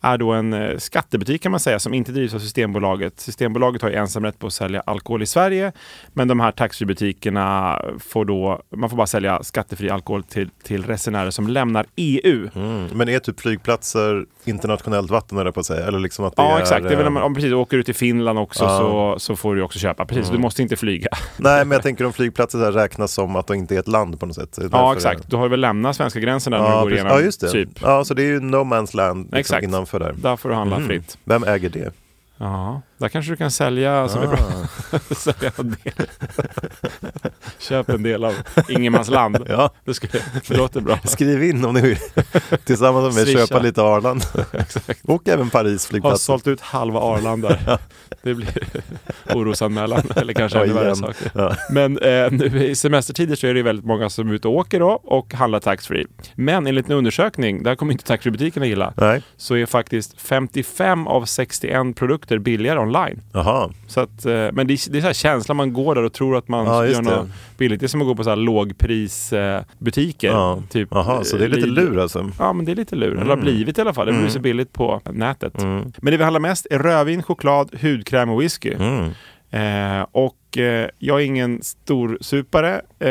är 0.00 0.18
då 0.18 0.32
en 0.32 0.52
eh, 0.52 0.78
skattebutik 0.78 1.42
kan 1.42 1.50
man 1.52 1.60
säga 1.60 1.78
som 1.78 1.94
inte 1.94 2.12
drivs 2.12 2.34
av 2.34 2.38
Systembolaget. 2.38 3.20
Systembolaget 3.20 3.82
har 3.82 3.90
ju 3.90 3.96
ensamrätt 3.96 4.38
på 4.38 4.46
att 4.46 4.52
sälja 4.52 4.80
alkohol 4.80 5.22
i 5.22 5.26
Sverige. 5.26 5.72
Men 6.12 6.28
de 6.28 6.40
här 6.40 6.52
taxfreebutikerna 6.52 7.80
får 7.98 8.24
då, 8.24 8.62
man 8.76 8.90
får 8.90 8.96
bara 8.96 9.06
sälja 9.06 9.42
skattefri 9.42 9.90
alkohol 9.90 10.22
till, 10.22 10.50
till 10.62 10.84
resenärer 10.84 11.30
som 11.30 11.48
lämnar 11.48 11.86
EU. 11.96 12.48
Mm. 12.54 12.86
Men 12.94 13.08
är 13.08 13.18
typ 13.18 13.40
flygplatser 13.40 14.26
internationellt 14.44 15.10
vatten 15.10 15.38
eller 15.38 15.50
på 15.52 15.60
att 15.60 15.66
säga? 15.66 15.86
Eller 15.86 15.98
liksom 15.98 16.24
att 16.24 16.36
det 16.36 16.42
Ja 16.42 16.56
är, 16.56 16.60
exakt, 16.62 16.82
det 16.88 16.92
är 16.92 16.96
väl 16.96 17.06
om, 17.06 17.16
eh, 17.16 17.22
om 17.22 17.34
precis, 17.34 17.50
du 17.50 17.54
åker 17.56 17.76
ut 17.78 17.86
till 17.86 17.94
Finland 17.94 18.38
också 18.38 18.64
Ja. 18.64 18.78
så, 18.78 19.14
så 19.18 19.36
får 19.36 19.54
du 19.54 19.62
också 19.62 19.78
köpa. 19.78 20.04
Precis, 20.06 20.24
Mm. 20.24 20.36
du 20.36 20.42
måste 20.42 20.62
inte 20.62 20.76
flyga. 20.76 21.08
Nej, 21.36 21.64
men 21.64 21.70
jag 21.76 21.82
tänker 21.82 22.04
om 22.04 22.12
flygplatser 22.12 22.58
här 22.58 22.72
räknas 22.72 23.12
som 23.12 23.36
att 23.36 23.46
de 23.46 23.56
inte 23.56 23.74
är 23.74 23.78
ett 23.78 23.88
land 23.88 24.20
på 24.20 24.26
något 24.26 24.36
sätt. 24.36 24.58
Ja 24.72 24.94
exakt, 24.94 25.30
du 25.30 25.36
har 25.36 25.48
väl 25.48 25.60
lämnat 25.60 25.96
svenska 25.96 26.20
gränsen 26.20 26.50
där 26.50 26.58
när 26.58 26.66
du 26.68 26.72
Ja, 26.74 26.80
går 26.82 26.92
igenom 26.92 27.12
ja, 27.12 27.20
just 27.20 27.40
det. 27.40 27.50
typ. 27.50 27.68
Ja, 27.82 28.04
så 28.04 28.14
det 28.14 28.22
är 28.22 28.26
ju 28.26 28.40
no 28.40 28.56
man's 28.56 28.96
land 28.96 29.18
liksom, 29.24 29.38
Exakt. 29.38 29.62
innanför 29.62 29.98
där. 30.00 30.14
Där 30.16 30.36
får 30.36 30.48
du 30.48 30.54
handla 30.54 30.76
Mm. 30.76 30.88
fritt. 30.88 31.18
Vem 31.24 31.44
äger 31.44 31.68
det? 31.68 31.92
Ja, 32.36 32.82
där 33.00 33.08
kanske 33.08 33.32
du 33.32 33.36
kan 33.36 33.50
sälja 33.50 34.08
som 34.08 34.22
är 34.22 34.26
Ah. 34.26 34.28
bra. 34.30 34.98
sälja 35.16 35.52
en 35.56 35.70
del. 35.84 36.06
Köp 37.58 37.88
en 37.88 38.02
del 38.02 38.24
av 38.24 38.34
ingenmansland. 38.68 39.38
Ja. 39.48 39.70
Det, 39.84 39.94
skulle, 39.94 40.12
det 40.48 40.56
låter 40.56 40.80
bra. 40.80 40.98
Skriv 41.04 41.42
in 41.44 41.64
om 41.64 41.74
ni 41.74 41.80
vill 41.80 41.96
tillsammans 42.64 43.16
med 43.16 43.26
Swisha. 43.26 43.46
köpa 43.46 43.58
lite 43.62 43.82
Arlanda. 43.82 44.24
Exakt. 44.52 45.00
Och 45.04 45.28
även 45.28 45.50
Paris 45.50 45.84
Har 45.86 45.88
flygplats. 45.90 46.22
sålt 46.22 46.46
ut 46.46 46.60
halva 46.60 47.00
Arlanda. 47.00 47.78
Det 48.22 48.34
blir 48.34 48.48
orosanmälan 49.34 50.02
eller 50.16 50.32
kanske 50.32 50.58
Ja, 50.58 50.64
ännu 50.64 50.74
värre 50.74 50.96
saker. 50.96 51.30
Ja. 51.34 51.56
Men 51.70 51.98
eh, 51.98 52.30
nu 52.30 52.64
i 52.66 52.74
semestertider 52.74 53.36
så 53.36 53.46
är 53.46 53.54
det 53.54 53.62
väldigt 53.62 53.84
många 53.84 54.10
som 54.10 54.30
är 54.30 54.34
ute 54.34 54.48
och 54.48 54.54
åker 54.54 54.80
då 54.80 54.90
och 54.90 55.34
handlar 55.34 55.60
taxfree. 55.60 56.06
Men 56.34 56.66
enligt 56.66 56.86
en 56.90 56.92
undersökning, 56.96 57.62
där 57.62 57.74
kommer 57.74 57.92
inte 57.92 58.04
taxfree-butikerna 58.04 58.66
gilla, 58.66 58.92
Nej. 58.96 59.22
så 59.36 59.54
är 59.56 59.66
faktiskt 59.66 60.20
55 60.20 61.06
av 61.06 61.24
61 61.24 61.96
produkter 61.96 62.38
billigare 62.38 62.78
online. 62.96 63.20
Jaha. 63.32 63.70
Så 63.86 64.00
att, 64.00 64.26
eh, 64.26 64.32
men 64.52 64.66
det 64.66 64.72
är, 64.72 64.90
det 64.92 64.98
är 64.98 65.00
så 65.00 65.06
här 65.06 65.12
känslan 65.14 65.56
man 65.56 65.72
går 65.72 65.94
där 65.94 66.02
och 66.02 66.12
tror 66.12 66.36
att 66.36 66.48
man 66.48 66.66
Ja, 66.66 66.86
gör 66.86 67.02
något 67.02 67.28
billigt. 67.58 67.80
Det 67.80 67.86
är 67.86 67.88
som 67.88 68.00
att 68.00 68.06
gå 68.06 68.14
på 68.14 68.24
så 68.24 68.30
här 68.30 68.36
lågprisbutiker. 68.36 70.28
Ja. 70.28 70.62
Typ, 70.70 70.88
Jaha, 70.90 71.24
så 71.24 71.36
det 71.36 71.44
är 71.44 71.48
lite 71.48 71.66
Lidl. 71.66 71.74
lur 71.80 71.98
alltså? 72.00 72.30
Ja, 72.38 72.52
men 72.52 72.64
det 72.64 72.72
är 72.72 72.76
lite 72.76 72.96
lur. 72.96 73.10
Eller 73.10 73.20
har 73.24 73.32
Mm. 73.32 73.40
blivit 73.44 73.78
i 73.78 73.80
alla 73.80 73.94
fall. 73.94 74.06
Det 74.06 74.12
blir 74.12 74.20
Mm. 74.20 74.32
så 74.32 74.38
billigt 74.40 74.72
på 74.72 75.00
nätet. 75.12 75.62
Mm. 75.62 75.92
Men 75.98 76.10
det 76.10 76.16
vi 76.16 76.24
handlar 76.24 76.40
mest 76.40 76.66
är 76.70 76.78
rödvin, 76.78 77.22
choklad, 77.22 77.70
hudkräm 77.82 78.30
och 78.30 78.42
whisky. 78.42 78.72
Mm. 78.74 79.10
Eh, 79.52 80.06
och 80.12 80.58
eh, 80.58 80.88
jag 80.98 81.20
är 81.20 81.24
ingen 81.24 81.62
stor 81.62 82.18
supare. 82.20 82.80
Eh, 83.00 83.08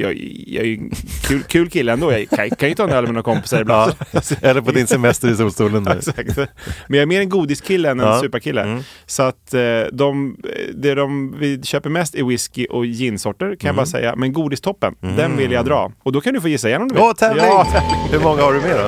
jag, 0.00 0.14
jag 0.46 0.64
är 0.66 0.74
en 0.74 0.90
kul, 1.28 1.42
kul 1.42 1.70
kille 1.70 1.92
ändå. 1.92 2.12
Jag 2.12 2.28
kan, 2.30 2.50
kan 2.50 2.68
ju 2.68 2.74
ta 2.74 2.84
en 2.84 2.90
öl 2.90 3.04
med 3.04 3.14
några 3.14 3.22
kompisar 3.34 3.60
ibland. 3.60 3.92
Ja. 4.12 4.20
Eller 4.42 4.60
på 4.60 4.70
din 4.72 4.86
semester 4.86 5.30
i 5.30 5.36
solstolen. 5.36 5.86
Exakt. 5.98 6.36
Men 6.36 6.46
jag 6.88 7.02
är 7.02 7.06
mer 7.06 7.20
en 7.20 7.28
godiskille 7.28 7.90
än 7.90 8.00
en 8.00 8.06
Ja. 8.06 8.20
superkille. 8.20 8.62
Mm. 8.62 8.82
Så 9.06 9.22
att 9.22 9.54
eh, 9.54 9.60
de, 9.92 10.36
det 10.74 10.94
de 10.94 11.34
vi 11.38 11.62
köper 11.62 11.90
mest 11.90 12.14
är 12.14 12.24
whisky 12.24 12.66
och 12.66 12.86
ginsorter 12.86 13.46
kan 13.46 13.56
jag 13.58 13.64
Mm. 13.64 13.76
bara 13.76 13.86
säga. 13.86 14.14
Men 14.16 14.32
godistoppen, 14.32 14.94
Mm. 15.02 15.16
den 15.16 15.36
vill 15.36 15.52
jag 15.52 15.64
dra. 15.64 15.92
Och 16.02 16.12
då 16.12 16.20
kan 16.20 16.34
du 16.34 16.40
få 16.40 16.48
gissa 16.48 16.68
igen 16.68 16.82
om 16.82 16.88
du 16.88 16.94
vill. 16.94 17.02
Ja, 17.04 17.14
tävling! 17.14 17.44
Ja, 17.44 17.66
Hur 18.12 18.20
många 18.20 18.42
har 18.42 18.52
du 18.52 18.60
med 18.60 18.70
då? 18.78 18.84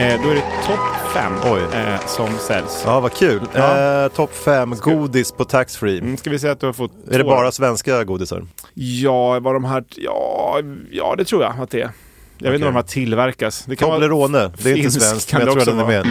eh, 0.00 0.22
då 0.24 0.30
är 0.30 0.34
det 0.34 0.42
topp 0.66 0.99
fem 1.14 1.32
Oj. 1.44 1.60
eh, 1.72 2.00
som 2.06 2.28
säljs. 2.38 2.82
Ja, 2.86 3.00
vad 3.00 3.12
kul. 3.12 3.40
Ja. 3.54 4.02
Eh, 4.04 4.08
Topp 4.08 4.34
fem 4.34 4.74
godis 4.80 5.32
på 5.32 5.44
taxfree. 5.44 5.98
Mm, 5.98 6.16
ska 6.16 6.30
vi 6.30 6.38
säga 6.38 6.52
att 6.52 6.60
du 6.60 6.66
har 6.66 6.72
fått 6.72 6.92
Är 7.08 7.18
det 7.18 7.24
två? 7.24 7.30
bara 7.30 7.52
svenska 7.52 8.04
godisar? 8.04 8.46
Ja, 8.74 9.40
vad 9.40 9.54
de 9.54 9.64
här... 9.64 9.84
Ja, 9.96 10.60
ja, 10.90 11.14
det 11.18 11.24
tror 11.24 11.42
jag 11.42 11.54
att 11.60 11.70
det 11.70 11.80
är. 11.80 11.90
Jag 12.38 12.50
vet 12.50 12.54
inte 12.54 12.64
var 12.64 12.72
de 12.72 12.76
här 12.76 12.82
tillverkas. 12.82 13.64
Det 13.66 13.82
vara 13.82 13.92
Toblerone, 13.92 14.52
det 14.62 14.70
är 14.70 14.76
inte 14.76 14.90
svenskt, 14.90 15.30
kan 15.30 15.38
men 15.38 15.46
jag 15.48 15.64
tror 15.64 15.74
den 15.76 15.84
är 15.84 15.86
med. 16.04 16.06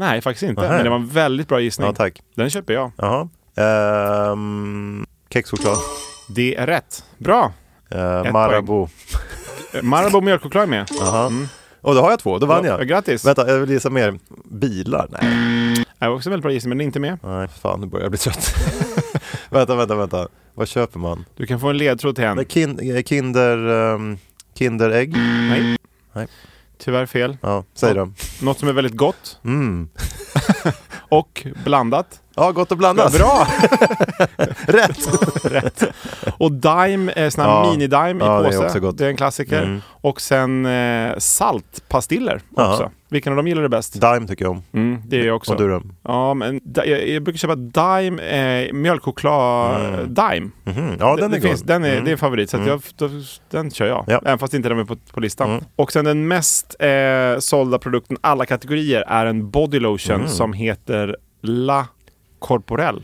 Nej, 0.00 0.20
faktiskt 0.20 0.42
inte. 0.42 0.62
Nähä. 0.62 0.74
Men 0.74 0.84
det 0.84 0.90
var 0.90 0.96
en 0.96 1.08
väldigt 1.08 1.48
bra 1.48 1.60
gissning. 1.60 1.86
Ja, 1.86 1.94
tack. 1.94 2.20
Den 2.34 2.50
köper 2.50 2.72
jag. 2.74 2.90
Jaha. 2.96 3.28
Ehm, 3.56 5.06
kexchoklad. 5.32 5.76
Det 6.28 6.56
är 6.56 6.66
rätt. 6.66 7.04
Bra! 7.18 7.52
Eh, 7.90 8.20
Ett 8.20 8.32
Marabou. 8.32 8.88
Marabou 9.82 10.20
mjölkchoklad 10.20 10.62
är 10.62 10.66
med. 10.66 10.88
Jaha. 11.00 11.30
Och 11.82 11.94
då 11.94 12.00
har 12.00 12.10
jag 12.10 12.18
två, 12.18 12.38
då 12.38 12.46
vann 12.46 12.64
Ja, 12.64 12.78
jag. 12.78 12.88
Grattis! 12.88 13.24
Vänta, 13.24 13.48
jag 13.50 13.58
vill 13.58 13.70
gissa 13.70 13.90
mer. 13.90 14.18
Bilar? 14.44 15.06
Nej. 15.10 15.84
Det 15.98 16.08
var 16.08 16.14
också 16.14 16.28
en 16.28 16.30
väldigt 16.30 16.42
bra 16.42 16.52
gissning, 16.52 16.68
men 16.68 16.78
den 16.78 16.84
är 16.84 16.86
inte 16.86 17.00
med. 17.00 17.18
Nej, 17.22 17.48
fan 17.48 17.80
nu 17.80 17.86
börjar 17.86 18.04
jag 18.04 18.10
bli 18.10 18.18
trött. 18.18 18.54
vänta, 19.50 19.74
vänta, 19.74 19.94
vänta. 19.94 20.28
Vad 20.54 20.68
köper 20.68 20.98
man? 20.98 21.24
Du 21.36 21.46
kan 21.46 21.60
få 21.60 21.68
en 21.68 21.76
ledtråd 21.78 22.14
till 22.16 22.24
en. 22.24 22.38
Kin- 22.38 22.96
eh, 22.96 23.02
kinder... 23.02 23.56
Um, 23.68 24.18
kinderägg? 24.54 25.12
Nej. 25.16 25.76
Nej. 26.12 26.26
Tyvärr 26.78 27.06
fel. 27.06 27.36
Ja, 27.40 27.64
säg 27.74 27.94
då. 27.94 28.12
Något 28.42 28.58
som 28.58 28.68
är 28.68 28.72
väldigt 28.72 28.96
gott 28.96 29.38
Mm. 29.44 29.88
och 31.08 31.46
blandat. 31.64 32.20
Ja, 32.36 32.52
gott 32.52 32.72
och 32.72 32.78
blandat. 32.78 33.12
Bra! 33.12 33.46
Rätt! 34.66 34.98
Rätt. 35.44 35.82
Och 36.38 36.52
Dime, 36.52 37.12
eh, 37.12 37.28
sån 37.28 37.44
här 37.44 37.50
Ja. 37.50 37.70
mini-Dime 37.72 38.24
Ja, 38.24 38.40
i 38.40 38.42
det 38.42 38.48
är 38.48 38.52
påse. 38.52 38.66
också 38.66 38.80
gott. 38.80 38.98
Det 38.98 39.04
är 39.06 39.08
en 39.10 39.16
klassiker. 39.16 39.62
Mm. 39.62 39.80
Och 40.00 40.20
sen 40.20 40.66
eh, 40.66 41.12
saltpastiller 41.18 42.40
Ja. 42.56 42.72
också. 42.72 42.90
Vilken 43.08 43.32
av 43.32 43.36
dem 43.36 43.48
gillar 43.48 43.62
du 43.62 43.68
bäst? 43.68 44.00
Dime 44.00 44.26
tycker 44.26 44.44
jag 44.44 44.52
om. 44.52 44.62
Mm, 44.72 45.02
det 45.06 45.20
är 45.20 45.24
jag 45.26 45.36
också. 45.36 45.52
Och 45.52 45.58
du 45.60 45.68
då? 45.68 45.82
Ja, 46.02 46.34
men 46.34 46.60
jag, 46.74 47.08
jag 47.08 47.22
brukar 47.22 47.38
köpa 47.38 47.54
Dime, 47.54 48.22
eh, 48.22 48.72
mjölkchoklad 48.72 49.80
Mm. 49.86 50.14
Dime. 50.14 50.50
Mhm. 50.64 50.96
Ja, 51.00 51.16
den 51.16 51.30
det, 51.30 51.36
är 51.36 51.40
det 51.40 51.48
finns, 51.48 51.60
god. 51.60 51.68
Den 51.68 51.84
är, 51.84 51.92
Mm. 51.92 52.04
det 52.04 52.10
är 52.10 52.12
en 52.12 52.18
favorit, 52.18 52.50
så 52.50 52.56
att 52.56 52.60
Mm. 52.62 52.70
jag, 52.98 53.10
då, 53.10 53.16
den 53.50 53.70
kör 53.70 53.86
jag. 53.86 54.04
Ja. 54.06 54.20
Även 54.24 54.38
fast 54.38 54.54
inte 54.54 54.68
den 54.68 54.78
är 54.78 54.84
på, 54.84 54.96
på 55.12 55.20
listan. 55.20 55.50
Mm. 55.50 55.64
Och 55.76 55.92
sen 55.92 56.04
den 56.04 56.28
mest 56.28 56.76
eh, 56.78 57.38
sålda 57.38 57.78
produkten 57.78 58.16
alla 58.20 58.46
kategorier 58.46 59.04
är 59.08 59.26
en 59.26 59.50
body 59.50 59.78
lotion 59.78 60.16
Mm. 60.16 60.28
som 60.28 60.52
heter 60.52 61.16
La 61.42 61.86
Corporel. 62.42 62.94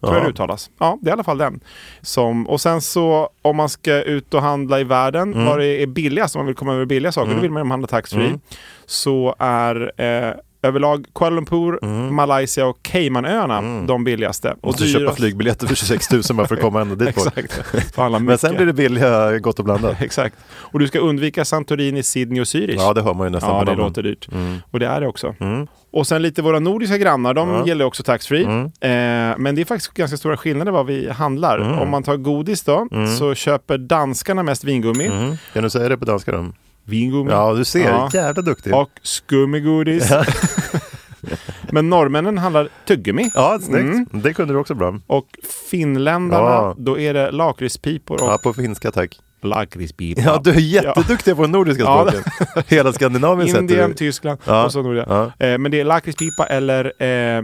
Tror 0.00 0.12
Ja. 0.12 0.18
jag 0.18 0.24
det 0.26 0.30
uttalas. 0.30 0.70
Ja, 0.78 0.98
det 1.00 1.08
är 1.08 1.10
i 1.10 1.12
alla 1.12 1.24
fall 1.24 1.38
den. 1.38 1.60
Som, 2.02 2.46
och 2.48 2.60
sen 2.60 2.80
så 2.80 3.28
om 3.42 3.56
man 3.56 3.68
ska 3.68 4.02
ut 4.02 4.34
och 4.34 4.42
handla 4.42 4.80
i 4.80 4.84
världen, 4.84 5.32
Mm. 5.34 5.46
vad 5.46 5.58
det 5.58 5.82
är 5.82 5.86
billigast, 5.86 6.36
om 6.36 6.38
man 6.40 6.46
vill 6.46 6.54
komma 6.54 6.74
över 6.74 6.84
billiga 6.84 7.12
saker, 7.12 7.26
Mm. 7.26 7.36
då 7.36 7.42
vill 7.42 7.50
man 7.50 7.64
ju 7.64 7.70
handla 7.70 7.88
taxfree. 7.88 8.26
Mm. 8.26 8.40
Så 8.86 9.34
är 9.38 9.92
eh, 10.00 10.32
överlag 10.66 11.06
Kuala 11.14 11.36
Lumpur, 11.36 11.78
Mm. 11.84 12.14
Malaysia 12.14 12.66
och 12.66 12.78
Caymanöarna 12.82 13.58
Mm. 13.58 13.86
de 13.86 14.04
billigaste. 14.04 14.50
Och 14.60 14.66
Måste 14.66 14.86
köpa 14.86 15.12
flygbiljetter 15.14 15.66
för 15.66 15.74
26 15.74 16.10
000 16.12 16.22
bara 16.34 16.46
för 16.46 16.54
att 16.54 16.60
komma 16.62 16.80
ända 16.80 16.94
dit. 16.94 17.08
Exakt. 17.36 17.96
Handla 17.96 18.18
Men 18.18 18.38
sen 18.38 18.54
blir 18.56 18.66
det 18.66 18.72
billiga 18.72 19.38
gott 19.38 19.58
och 19.58 19.64
blandat. 19.64 19.96
Exakt. 20.02 20.36
Och 20.56 20.78
du 20.78 20.86
ska 20.88 20.98
undvika 20.98 21.44
Santorini, 21.44 22.02
Sydney 22.02 22.40
och 22.40 22.44
Zürich. 22.46 22.76
Ja, 22.78 22.94
det 22.94 23.02
hör 23.02 23.14
man 23.14 23.26
ju 23.26 23.30
nästan 23.30 23.50
Ja, 23.50 23.58
på 23.64 23.70
det 23.70 23.76
låter 23.76 24.02
dyrt. 24.02 24.28
Mm. 24.32 24.58
Och 24.70 24.80
det 24.80 24.86
är 24.86 25.00
det 25.00 25.06
också. 25.08 25.34
Mm. 25.40 25.66
Och 25.92 26.06
sen 26.06 26.22
lite 26.22 26.42
våra 26.42 26.58
nordiska 26.58 26.98
grannar, 26.98 27.34
de 27.34 27.48
Ja. 27.48 27.66
gäller 27.66 27.84
också 27.84 28.02
taxfree. 28.02 28.44
Mm. 28.44 28.64
Eh, 28.64 29.38
men 29.38 29.54
det 29.54 29.60
är 29.60 29.64
faktiskt 29.64 29.94
ganska 29.94 30.16
stora 30.16 30.36
skillnader 30.36 30.72
vad 30.72 30.86
vi 30.86 31.10
handlar. 31.10 31.58
Mm. 31.58 31.78
Om 31.78 31.90
man 31.90 32.02
tar 32.02 32.16
godis 32.16 32.62
då, 32.64 32.88
Mm. 32.92 33.16
så 33.16 33.34
köper 33.34 33.78
danskarna 33.78 34.42
mest 34.42 34.64
vingummi. 34.64 35.06
Mm. 35.06 35.36
Kan 35.52 35.62
du 35.62 35.70
säga 35.70 35.88
det 35.88 35.96
på 35.96 36.04
danska 36.04 36.32
då? 36.32 36.46
Vingummi. 36.86 37.30
Ja, 37.30 37.52
du 37.54 37.64
ser. 37.64 37.88
Ja. 37.90 38.10
Jävla 38.12 38.42
duktig. 38.42 38.74
Och 38.74 38.90
skummigodis. 39.02 40.10
Ja. 40.10 40.24
men 41.72 41.90
norrmännen 41.90 42.38
handlar 42.38 42.68
tuggummi. 42.86 43.30
Ja, 43.34 43.58
snyggt. 43.62 43.82
Mm. 43.82 44.06
Det 44.12 44.32
kunde 44.34 44.54
du 44.54 44.58
också 44.58 44.74
bra. 44.74 44.98
Och 45.06 45.26
finländarna, 45.70 46.44
Ja. 46.50 46.74
då 46.78 46.98
är 46.98 47.14
det 47.14 47.30
lakritspipor 47.30 48.22
och 48.22 48.28
Ja, 48.28 48.38
på 48.42 48.52
finska 48.54 48.90
tack. 48.90 49.18
lakritspipor. 49.42 50.24
Ja, 50.24 50.40
du 50.44 50.50
är 50.50 50.54
jätteduktig 50.60 51.36
på 51.36 51.42
de 51.42 51.52
nordiska 51.52 51.82
Ja. 51.82 52.06
språken. 52.10 52.32
Hela 52.66 52.92
Skandinavien 52.92 53.48
sätter 53.48 53.60
Indien. 53.60 53.94
Tyskland 53.94 54.38
Ja. 54.44 54.64
och 54.64 54.72
så 54.72 54.82
Norge. 54.82 55.04
Ja. 55.08 55.46
Eh, 55.46 55.58
men 55.58 55.70
det 55.70 55.80
är 55.80 55.84
lakritspipa 55.84 56.46
eller 56.46 57.02
eh, 57.02 57.42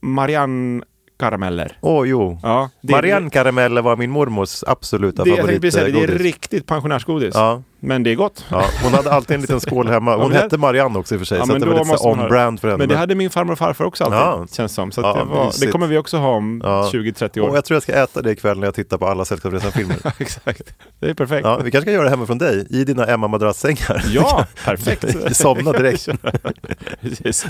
Marianne-karameller. 0.00 1.78
Åh, 1.80 2.08
jo. 2.08 2.38
Ja, 2.42 2.70
Marianne 2.82 3.30
Karameller 3.30 3.82
var 3.82 3.96
min 3.96 4.10
mormors 4.10 4.64
absoluta 4.66 5.24
det, 5.24 5.30
säga 5.30 5.46
det, 5.46 5.66
är 5.68 5.70
favoritgodis. 5.70 6.20
riktigt 6.22 6.66
pensionärsgodis. 6.66 7.34
Ja, 7.34 7.62
men 7.84 8.02
det 8.02 8.10
är 8.10 8.14
gott. 8.14 8.44
Ja, 8.50 8.64
hon 8.82 8.92
hade 8.94 9.12
alltid 9.12 9.34
en 9.34 9.40
liten 9.40 9.60
skål 9.66 9.88
hemma. 9.88 10.16
Hon 10.16 10.32
hette 10.32 10.58
Marianne 10.58 10.98
också 10.98 11.14
i 11.14 11.16
och 11.16 11.20
för 11.20 11.26
sig, 11.26 11.38
Ja, 11.38 11.46
så 11.46 11.58
det 11.58 11.66
var 11.66 11.84
lite 11.84 11.96
on-brand 11.96 12.60
för 12.60 12.68
henne. 12.68 12.78
Men 12.78 12.88
det 12.88 12.96
hade 12.96 13.14
min 13.14 13.30
farmor 13.30 13.52
och 13.52 13.58
farfar 13.58 13.84
också 13.84 14.04
alltid, 14.04 14.18
Ja. 14.18 14.46
känns 14.52 14.74
som. 14.74 14.92
Så 14.92 15.00
det, 15.00 15.06
var, 15.24 15.60
det 15.60 15.66
kommer 15.66 15.86
vi 15.86 15.98
också 15.98 16.16
ha 16.16 16.28
om 16.28 16.60
Ja. 16.64 16.90
20-30 16.92 17.40
år. 17.40 17.48
Och 17.48 17.56
jag 17.56 17.64
tror 17.64 17.74
jag 17.76 17.82
ska 17.82 17.92
äta 17.92 18.22
det 18.22 18.30
ikväll 18.30 18.58
när 18.58 18.66
jag 18.66 18.74
tittar 18.74 18.98
på 18.98 19.06
alla 19.06 19.24
Sällskapsresan-filmer. 19.24 19.96
Exakt, 20.18 20.62
det 21.00 21.10
är 21.10 21.14
perfekt. 21.14 21.46
Vi 21.62 21.70
kanske 21.70 21.80
ska 21.80 21.92
göra 21.92 22.04
det 22.04 22.10
hemma 22.10 22.26
från 22.26 22.38
dig, 22.38 22.66
i 22.70 22.84
dina 22.84 23.06
Emma-madrassängar. 23.06 24.04
Ja, 24.12 24.46
perfekt. 24.64 25.36
Somna 25.36 25.72
direkt. 25.72 26.08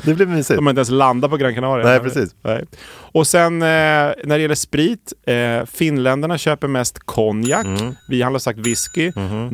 Det 0.05 0.15
blir 0.15 0.27
mysigt. 0.27 0.57
De 0.59 0.67
har 0.67 0.71
inte 0.71 0.79
ens 0.81 0.91
landat 0.91 1.31
på 1.31 1.37
Gran 1.37 1.55
Canaria. 1.55 1.87
Nej, 1.87 2.01
precis. 2.01 2.35
Nej. 2.43 2.65
Och 3.15 3.27
sen 3.27 3.63
eh, 3.63 3.69
när 3.69 4.15
det 4.27 4.39
gäller 4.39 4.55
sprit, 4.55 5.13
eh, 5.27 5.65
finländarna 5.67 6.39
köper 6.39 6.69
mest 6.69 6.99
konjak. 6.99 7.65
Mm. 7.67 7.95
Vi 8.09 8.23
handlar 8.23 8.39
sagt 8.39 8.59
whisky. 8.59 9.11
Mm-hmm. 9.11 9.51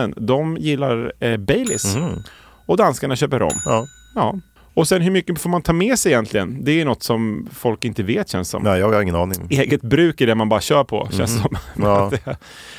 Norrmännen, 0.00 0.26
de 0.26 0.56
gillar 0.56 1.12
eh, 1.20 1.36
Baileys. 1.36 1.96
Mhm. 1.96 2.22
Och 2.66 2.76
danskarna 2.76 3.16
köper 3.16 3.38
rom. 3.38 3.60
Ja. 3.64 3.86
Ja. 4.14 4.34
Och 4.74 4.88
sen 4.88 5.02
hur 5.02 5.10
mycket 5.10 5.40
får 5.40 5.50
man 5.50 5.62
ta 5.62 5.72
med 5.72 5.98
sig 5.98 6.12
egentligen? 6.12 6.64
Det 6.64 6.80
är 6.80 6.84
något 6.84 7.02
som 7.02 7.48
folk 7.52 7.84
inte 7.84 8.02
vet 8.02 8.28
känns 8.28 8.48
som. 8.48 8.62
Nej, 8.62 8.80
jag 8.80 8.92
har 8.92 9.02
ingen 9.02 9.14
aning. 9.16 9.46
Eget 9.50 9.82
bruk 9.82 10.20
är 10.20 10.26
det 10.26 10.34
man 10.34 10.48
bara 10.48 10.60
kör 10.60 10.84
på, 10.84 11.08
känns 11.12 11.30
Mhm. 11.34 11.42
som. 11.42 11.56
Ja. 11.84 12.10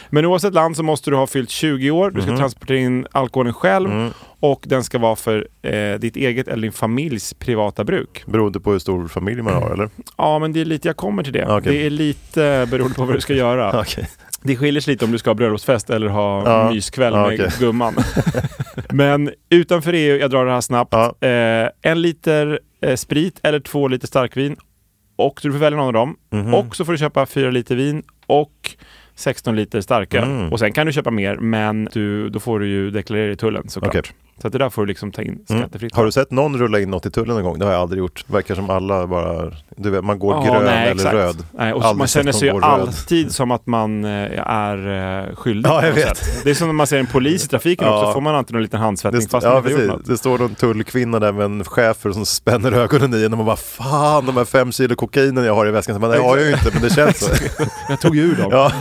Men 0.09 0.26
oavsett 0.26 0.53
land 0.53 0.76
så 0.78 0.84
måste 0.84 1.09
du 1.09 1.15
ha 1.15 1.28
fyllt 1.28 1.49
20 1.49 1.91
år, 1.91 2.11
du 2.11 2.22
ska 2.22 2.32
Mhm. 2.32 2.39
transportera 2.39 2.78
in 2.78 3.07
alkoholen 3.11 3.53
själv 3.53 3.91
Mm. 3.91 4.09
och 4.39 4.63
den 4.67 4.84
ska 4.84 4.97
vara 4.99 5.15
för 5.15 5.47
eh, 5.61 5.99
ditt 5.99 6.15
eget 6.15 6.47
eller 6.47 6.61
din 6.61 6.72
familjs 6.72 7.34
privata 7.34 7.84
bruk. 7.84 8.24
Beroende 8.28 8.59
på 8.59 8.72
hur 8.72 8.80
stor 8.80 9.07
familj 9.07 9.41
man 9.41 9.53
har, 9.53 9.69
eller? 9.72 9.89
Ja, 10.17 10.39
men 10.39 10.53
det 10.53 10.61
är 10.61 10.65
lite, 10.65 10.88
jag 10.88 10.97
kommer 10.97 11.24
till 11.24 11.34
det. 11.34 11.45
Okej. 11.57 11.74
Det 11.74 11.86
är 11.86 11.89
lite 11.89 12.67
beroende 12.72 12.95
på 12.95 13.05
vad 13.05 13.15
du 13.15 13.22
ska 13.22 13.34
göra. 13.34 13.80
Okej. 13.82 14.09
Det 14.44 14.56
skiljer 14.56 14.82
sig 14.82 14.94
lite 14.94 15.06
om 15.06 15.12
du 15.12 15.18
ska 15.18 15.30
ha 15.30 15.36
bröllopsfest 15.36 15.89
eller 15.89 16.08
ha 16.08 16.44
Ja. 16.46 16.72
myskväll 16.74 17.14
Ja, 17.14 17.28
med 17.28 17.34
okej. 17.42 17.52
gumman. 17.60 17.96
men 18.89 19.32
utanför 19.50 19.94
EU, 19.94 20.18
jag 20.18 20.30
drar 20.32 20.46
det 20.46 20.52
här 20.52 20.62
snabbt, 20.62 20.94
Ja. 20.94 21.28
eh, 21.28 21.70
en 21.82 22.02
liter 22.02 22.60
eh, 22.82 22.96
sprit 22.96 23.39
eller 23.44 23.60
två 23.60 23.88
liter 23.88 24.08
starkvin 24.08 24.56
och 25.16 25.39
du 25.44 25.52
får 25.52 25.60
välja 25.60 25.78
någon 25.78 25.88
av 25.88 25.94
dem. 25.94 26.16
Mhm. 26.32 26.54
Och 26.54 26.76
så 26.76 26.86
får 26.86 26.92
du 26.92 26.98
köpa 26.98 27.26
fyra 27.26 27.52
liter 27.52 27.76
vin 27.76 28.04
och 28.28 28.76
16 29.16 29.56
liter 29.56 29.82
starköl. 29.82 30.24
Mm. 30.24 30.52
Och 30.52 30.60
sen 30.60 30.72
kan 30.74 30.88
du 30.88 30.94
köpa 30.94 31.12
mer, 31.12 31.38
men 31.38 31.89
du, 31.94 32.30
då 32.30 32.39
får 32.39 32.60
du 32.60 32.68
ju 32.68 32.92
deklarera 32.92 33.32
i 33.32 33.36
tullen 33.36 33.70
såklart. 33.70 33.96
Okej. 33.96 34.12
Så 34.42 34.50
det 34.50 34.58
där 34.58 34.70
får 34.70 34.82
du 34.82 34.86
liksom 34.88 35.12
ta 35.12 35.22
in 35.22 35.39
Mm. 35.50 35.62
skattefritt. 35.62 35.96
Har 35.96 36.06
du 36.06 36.12
sett 36.12 36.32
någon 36.32 36.58
rulla 36.58 36.80
in 36.80 36.89
något 36.89 37.06
i 37.06 37.12
tullen 37.12 37.36
någon 37.36 37.44
gång? 37.44 37.60
Det 37.60 37.66
har 37.66 37.72
jag 37.72 37.82
aldrig 37.82 38.00
gjort. 38.00 38.24
Det 38.28 38.34
verkar 38.34 38.56
som 38.56 38.70
alla 38.70 39.08
bara, 39.08 39.52
du 39.78 39.89
vet, 39.89 40.04
man 40.04 40.20
går 40.20 40.34
Ja, 40.36 40.52
grön 40.54 40.66
nej, 40.66 40.84
eller 40.84 40.92
exakt. 40.94 41.14
röd. 41.14 41.46
Nej, 41.52 41.74
och 41.74 41.84
Aldrig 41.84 41.98
man 41.98 42.08
känner 42.08 42.24
någon 42.26 42.34
sig 42.34 42.48
ju 42.48 42.54
gå 42.54 42.60
röd. 42.60 42.64
alltid 42.70 43.32
som 43.32 43.52
att 43.52 43.68
man 43.68 44.06
eh, 44.06 44.39
är 44.48 45.28
eh, 45.30 45.36
skyldig. 45.36 45.70
Ja, 45.70 45.86
jag 45.86 45.94
vet. 45.94 46.18
sätt. 46.18 46.42
Det 46.44 46.50
är 46.50 46.54
som 46.54 46.68
när 46.68 46.74
man 46.74 46.88
ser 46.88 47.00
en 47.00 47.08
polis 47.08 47.46
i 47.46 47.48
trafiken 47.48 47.88
Ja. 47.88 48.00
också, 48.02 48.14
får 48.14 48.22
man 48.22 48.36
alltid 48.36 48.56
en 48.56 48.62
liten 48.62 48.80
handsvettning 48.80 49.28
fast 49.28 49.46
ja, 49.46 49.54
man 49.54 49.72
inte 49.72 49.82
gjort 49.84 49.92
något. 49.92 50.06
det 50.06 50.18
står 50.18 50.38
någon 50.38 50.56
tullkvinna 50.56 51.20
där 51.20 51.32
med 51.32 51.46
en 51.46 51.64
schäfer 51.64 52.12
som 52.12 52.26
spänner 52.26 52.72
ögonen 52.72 53.14
i 53.14 53.24
en 53.26 53.32
och 53.32 53.38
man 53.38 53.46
bara 53.46 53.56
Fan, 53.56 54.26
de 54.26 54.38
här 54.38 54.46
fem 54.46 54.72
kilo 54.72 54.96
kokainen 54.96 55.44
jag 55.46 55.56
har 55.56 55.68
i 55.68 55.72
väskan. 55.72 55.96
Så 55.96 56.02
man, 56.02 56.10
Nej, 56.10 56.20
jag 56.20 56.26
har 56.26 56.38
ju 56.38 56.52
inte, 56.52 56.70
men 56.74 56.82
det 56.82 56.89
känns 56.96 57.20
så. 57.20 57.32
Jag 57.89 58.00
tog 58.02 58.16
ju 58.16 58.22
ur 58.22 58.36
dem. 58.36 58.48
ja. 58.52 58.72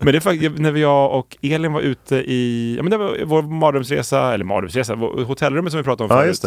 Men 0.00 0.06
det 0.12 0.18
är 0.18 0.20
faktiskt, 0.20 0.58
när 0.58 0.72
jag 0.76 1.12
och 1.12 1.36
Elin 1.42 1.72
var 1.72 1.80
ute 1.80 2.16
i, 2.16 2.74
ja 2.76 2.82
men 2.82 2.90
det 2.90 2.96
var 2.96 3.16
vår 3.24 3.42
mardrömsresa, 3.42 4.34
eller 4.34 4.44
mardrömsresa, 4.44 4.91
vår- 4.94 5.24
hotellrummet 5.24 5.72
som 5.72 5.78
vi 5.78 5.84
pratade 5.84 6.04
om 6.04 6.16
ja, 6.16 6.22
förut. 6.22 6.28
just 6.28 6.42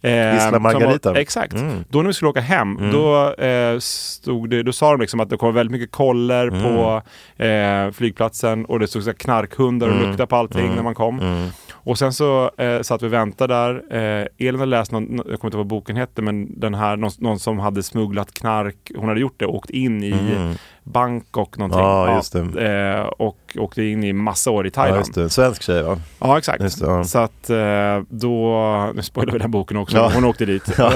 det. 0.00 0.50
Eh, 0.52 0.60
Margarita. 0.60 1.10
Var, 1.12 1.16
exakt. 1.20 1.52
Mm. 1.52 1.84
Då 1.88 1.98
när 2.02 2.06
vi 2.06 2.12
skulle 2.14 2.28
åka 2.28 2.40
hem, 2.40 2.76
Mm. 2.78 2.92
då, 2.92 3.32
eh, 3.34 3.78
stod 3.78 4.50
det, 4.50 4.62
då 4.62 4.72
sa 4.72 4.90
de 4.90 5.00
liksom 5.00 5.20
att 5.20 5.30
det 5.30 5.36
kom 5.36 5.54
väldigt 5.54 5.72
mycket 5.72 5.90
koller 5.90 6.46
Mm. 6.48 6.62
på 6.62 7.02
eh, 7.44 7.90
flygplatsen 7.92 8.64
och 8.64 8.78
det 8.80 8.88
stod 8.88 9.02
så 9.02 9.08
här 9.10 9.14
knarkhundar 9.14 9.86
och 9.88 9.94
Mm. 9.94 10.06
luktade 10.08 10.26
på 10.26 10.36
allting 10.36 10.64
Mm. 10.64 10.74
när 10.76 10.82
man 10.82 10.94
kom. 10.94 11.50
Och 11.84 11.98
sen 11.98 12.12
så 12.12 12.50
eh, 12.58 12.80
satt 12.82 13.02
vi 13.02 13.06
och 13.06 13.12
väntade 13.12 13.54
där. 13.54 13.82
Eh, 13.90 14.26
Elin 14.48 14.60
hade 14.60 14.70
läst, 14.70 14.92
någon, 14.92 15.16
jag 15.16 15.24
kommer 15.24 15.32
inte 15.32 15.46
ihåg 15.46 15.54
vad 15.54 15.66
boken 15.66 15.96
hette, 15.96 16.22
men 16.22 16.60
den 16.60 16.74
här, 16.74 16.96
någon, 16.96 17.10
någon 17.18 17.38
som 17.38 17.58
hade 17.58 17.82
smugglat 17.82 18.34
knark, 18.34 18.76
hon 18.96 19.08
hade 19.08 19.20
gjort 19.20 19.34
det 19.36 19.46
och 19.46 19.54
åkt 19.54 19.70
in 19.70 20.02
i 20.04 20.10
Mm. 20.12 20.54
Bangkok 20.84 21.56
någonting. 21.58 21.80
Ja, 21.80 22.22
det. 22.32 22.94
Eh, 22.96 23.00
och 23.06 23.56
åkte 23.58 23.82
in 23.82 24.04
i 24.04 24.12
massa 24.12 24.50
år 24.50 24.66
i 24.66 24.68
Ja, 24.68 24.82
Thailand. 24.82 25.06
det. 25.14 25.30
Svensk 25.30 25.62
tjej 25.62 25.82
va? 25.82 25.96
Ja, 26.18 26.38
exakt. 26.38 26.58
Det, 26.80 26.86
ja. 26.86 27.04
Så 27.04 27.18
att 27.18 27.50
eh, 27.50 28.02
då, 28.08 28.92
nu 28.94 29.02
spoilar 29.02 29.32
vi 29.32 29.38
den 29.38 29.50
boken 29.50 29.76
också, 29.76 29.96
Ja. 29.96 30.10
hon 30.14 30.24
åkte 30.24 30.44
dit. 30.46 30.74
Ja. 30.78 30.92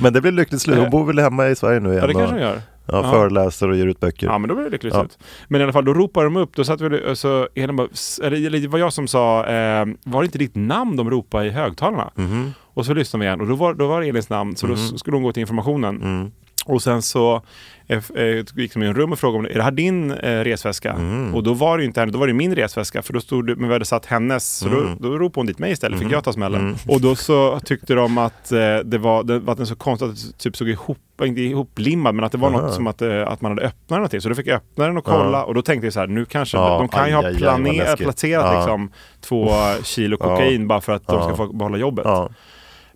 Men 0.00 0.12
det 0.12 0.20
blir 0.20 0.32
lyckligt 0.32 0.62
slut. 0.62 0.78
Hon 0.78 0.90
bor 0.90 1.04
väl 1.04 1.18
hemma 1.18 1.48
i 1.48 1.56
Sverige 1.56 1.80
nu 1.80 1.88
igen? 1.88 2.00
Ja, 2.00 2.06
det 2.06 2.12
kanske 2.12 2.32
hon 2.34 2.42
gör. 2.42 2.60
Ja, 2.88 3.00
Ja. 3.04 3.10
föreläser 3.10 3.68
och 3.70 3.76
ger 3.76 3.86
ut 3.86 4.00
böcker. 4.00 4.26
Ja 4.26 4.38
men 4.38 4.48
då 4.48 4.54
blir 4.54 4.64
det 4.64 4.70
lyckligt 4.70 4.94
Ja. 4.94 5.00
slut. 5.00 5.18
Men 5.48 5.60
i 5.60 5.64
alla 5.64 5.72
fall, 5.72 5.84
då 5.84 5.94
ropar 5.94 6.24
de 6.24 6.36
upp, 6.36 6.56
då 6.56 6.64
satt 6.64 6.80
vi, 6.80 7.16
så 7.16 7.48
bara, 7.76 7.88
eller 8.24 8.60
det 8.60 8.68
var 8.68 8.78
jag 8.78 8.92
som 8.92 9.06
sa, 9.08 9.46
eh, 9.46 9.86
var 10.04 10.22
det 10.22 10.26
inte 10.26 10.38
ditt 10.38 10.54
namn 10.54 10.96
de 10.96 11.10
ropade 11.10 11.46
i 11.46 11.50
högtalarna? 11.50 12.10
Mhm. 12.14 12.52
Och 12.64 12.86
så 12.86 12.94
lyssnade 12.94 13.20
vi 13.20 13.26
igen 13.26 13.40
och 13.40 13.46
då 13.46 13.54
var, 13.54 13.74
då 13.74 13.86
var 13.86 14.00
det 14.00 14.08
Elins 14.08 14.28
namn, 14.30 14.56
så 14.56 14.66
då 14.66 14.72
Mhm. 14.72 14.98
skulle 14.98 15.16
hon 15.16 15.22
gå 15.22 15.32
till 15.32 15.40
informationen. 15.40 16.02
Mm. 16.02 16.30
Och 16.68 16.82
sen 16.82 17.02
så 17.02 17.42
eh, 17.86 18.02
eh, 18.14 18.44
gick 18.54 18.74
de 18.74 18.78
in 18.78 18.82
i 18.82 18.86
en 18.86 18.94
rum 18.94 19.12
och 19.12 19.18
frågade 19.18 19.38
om 19.38 19.44
är 19.44 19.54
det 19.54 19.62
här 19.62 19.70
din 19.70 20.10
eh, 20.10 20.40
resväska? 20.44 20.92
Mm. 20.92 21.34
Och 21.34 21.42
då 21.42 21.54
var 21.54 21.76
det 21.78 21.82
ju 21.82 21.86
inte 21.86 22.00
henne, 22.00 22.12
då 22.12 22.18
var 22.18 22.26
det 22.26 22.32
min 22.32 22.54
resväska 22.54 23.02
för 23.02 23.12
då 23.12 23.20
stod 23.20 23.46
det, 23.46 23.56
men 23.56 23.68
vi 23.68 23.72
hade 23.74 23.84
satt 23.84 24.06
hennes, 24.06 24.56
så 24.58 24.68
Mm. 24.68 24.96
då, 25.00 25.08
då 25.08 25.18
ropade 25.18 25.38
hon 25.40 25.46
dit 25.46 25.58
mig 25.58 25.72
istället, 25.72 25.98
fick 25.98 26.02
Mm. 26.04 26.12
jag 26.14 26.24
ta 26.24 26.32
smällen. 26.32 26.60
Mm. 26.60 26.76
Och 26.88 27.00
då 27.00 27.14
så 27.16 27.60
tyckte 27.60 27.94
de 27.94 28.18
att 28.18 28.52
eh, 28.52 28.58
det 28.84 28.98
var, 28.98 29.22
det 29.22 29.42
att 29.50 29.56
den 29.56 29.66
så 29.66 29.76
konstigt 29.76 30.08
att 30.10 30.16
det 30.16 30.38
typ 30.38 30.56
såg 30.56 30.68
ihop, 30.68 30.98
inte 31.22 31.40
ihoplimmad, 31.40 32.14
men 32.14 32.24
att 32.24 32.32
det 32.32 32.38
var 32.38 32.48
Aha. 32.50 32.60
något 32.60 32.74
som 32.74 32.86
att, 32.86 33.02
eh, 33.02 33.28
att 33.28 33.40
man 33.40 33.50
hade 33.52 33.62
öppnat 33.62 33.90
någonting. 33.98 34.20
Så 34.20 34.28
då 34.28 34.34
fick 34.34 34.46
jag 34.46 34.56
öppna 34.56 34.86
den 34.86 34.96
och 34.96 35.04
kolla 35.04 35.44
och 35.44 35.54
då 35.54 35.62
tänkte 35.62 35.86
jag 35.86 35.94
så 35.94 36.00
här, 36.00 36.06
nu 36.06 36.24
kanske, 36.24 36.56
Ja, 36.56 36.78
de 36.78 36.88
kan 36.88 37.00
ju 37.00 37.06
aj, 37.06 37.12
ha 37.14 37.22
aj, 37.22 37.26
aj, 37.34 37.36
planer, 37.38 37.72
läskigt. 37.72 38.06
placerat 38.06 38.54
liksom 38.56 38.90
två 39.20 39.48
kilo 39.82 40.16
kokain 40.16 40.68
bara 40.68 40.80
för 40.80 40.92
att 40.92 41.06
de 41.06 41.22
ska 41.22 41.36
få 41.36 41.52
behålla 41.52 41.78
jobbet. 41.78 42.06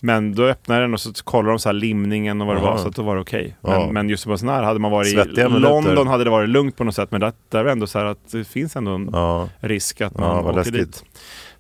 Ja. 0.00 0.06
Men 0.06 0.34
då 0.34 0.42
öppnade 0.42 0.80
den 0.80 0.94
och 0.94 1.00
så 1.00 1.12
kollade 1.24 1.52
de 1.52 1.58
så 1.58 1.68
här 1.68 1.74
limningen 1.74 2.40
och 2.40 2.46
vad 2.46 2.56
det 2.56 2.60
Aha. 2.60 2.70
var, 2.70 2.78
så 2.78 2.88
att 2.88 2.96
då 2.96 3.02
var 3.02 3.14
det 3.14 3.20
okej. 3.22 3.56
Ja. 3.62 3.68
Men, 3.84 3.94
men 3.94 4.08
just 4.08 4.24
på 4.24 4.38
sån 4.38 4.48
här, 4.48 4.62
hade 4.62 4.80
man 4.80 4.90
varit 4.90 5.10
Svettiga 5.12 5.46
i 5.46 5.48
minuter. 5.48 5.68
London 5.70 6.06
hade 6.06 6.24
det 6.24 6.30
varit 6.30 6.48
lugnt 6.48 6.76
på 6.76 6.84
något 6.84 6.94
sätt. 6.94 7.10
Men 7.10 7.20
det, 7.20 7.32
där 7.48 7.64
var 7.64 7.70
ändå 7.70 7.86
så 7.86 7.98
här 7.98 8.06
att 8.06 8.30
det 8.32 8.44
finns 8.44 8.76
ändå 8.76 8.90
en 8.90 9.10
Ja. 9.12 9.48
risk 9.60 10.00
att 10.00 10.12
Ja, 10.16 10.20
man 10.20 10.44
vad 10.44 10.58
åker 10.58 10.70
läskigt. 10.72 10.74
dit. 10.74 11.04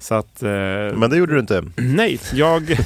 Så 0.02 0.14
att... 0.14 0.42
Eh, 0.42 0.48
Men 0.94 1.10
det 1.10 1.16
gjorde 1.16 1.34
du 1.34 1.40
inte? 1.40 1.64
Nej, 1.76 2.20
jag 2.32 2.76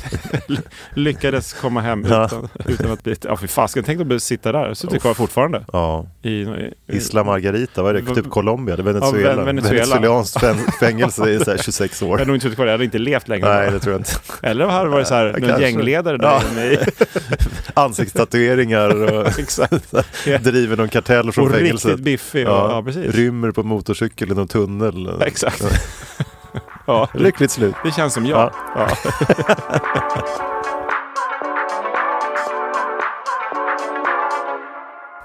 lyckades 0.95 1.53
komma 1.53 1.81
hem 1.81 2.07
Ja. 2.09 2.25
utan, 2.27 2.49
utan 2.67 2.91
att 2.91 3.03
bli... 3.05 3.17
Ja, 3.25 3.37
fy 3.37 3.47
fasken. 3.47 3.85
Tänk 3.85 4.13
att 4.13 4.23
sitta 4.23 4.53
där. 4.53 4.67
Jag 4.67 4.77
sitter 4.77 4.99
kvar 4.99 5.15
fortfarande. 5.15 5.65
Ja. 5.73 6.07
I, 6.23 6.31
i, 6.31 6.73
Isla 6.87 7.25
Margarita, 7.25 7.83
vad 7.83 7.97
är 7.97 8.03
det? 8.03 8.15
Typ 8.15 8.31
Colombia? 8.31 8.77
Det 8.77 8.83
är 8.83 8.85
Venezuela? 8.85 9.29
Ja, 9.31 9.37
Ven- 9.37 9.45
Venezuela. 9.47 9.95
Venezuelanskt 9.95 10.37
fän- 10.41 10.71
fängelse 10.81 11.31
i 11.31 11.39
så 11.39 11.51
här 11.51 11.59
26 11.59 12.03
år. 12.03 12.09
Jag 12.09 12.13
hade 12.19 12.25
nog 12.27 12.37
inte 12.37 12.43
suttit 12.45 12.57
kvar. 12.57 12.67
Jag 12.67 12.73
hade 12.73 12.85
inte 12.85 12.99
levt 12.99 13.29
längre. 13.29 13.55
Nej, 13.55 13.71
det 13.71 13.79
tror 13.81 13.93
jag 13.93 14.01
inte. 14.01 14.11
Eller 14.43 14.67
hade 14.67 14.85
det 14.85 14.91
varit 14.91 15.07
så 15.07 15.15
här, 15.15 15.25
Ja, 15.27 15.33
någon 15.33 15.41
kanske. 15.49 15.63
gängledare 15.65 16.17
där 16.17 16.27
Ja. 16.27 16.43
inne 16.53 16.67
i... 16.73 16.79
Ansiktstatueringar 17.75 18.89
och 18.89 19.31
driver 20.43 20.77
någon 20.77 20.89
kartell 20.89 21.33
från 21.33 21.47
Och 21.47 21.53
fängelset. 21.55 21.91
riktigt 21.91 22.05
biffig. 22.05 22.49
och- 22.49 22.55
ja, 22.55 22.83
precis. 22.87 23.15
Rymmer 23.15 23.51
på 23.51 23.63
motorcykel 23.63 24.31
i 24.31 24.35
någon 24.35 24.49
tunnel. 24.49 25.23
Exakt. 25.23 25.65
Ja, 26.87 27.09
Lyckligt 27.15 27.51
slut. 27.51 27.75
Det 27.85 27.91
känns 27.91 28.15
som 28.15 28.27
jag. 28.27 28.53
Ja. 28.75 28.89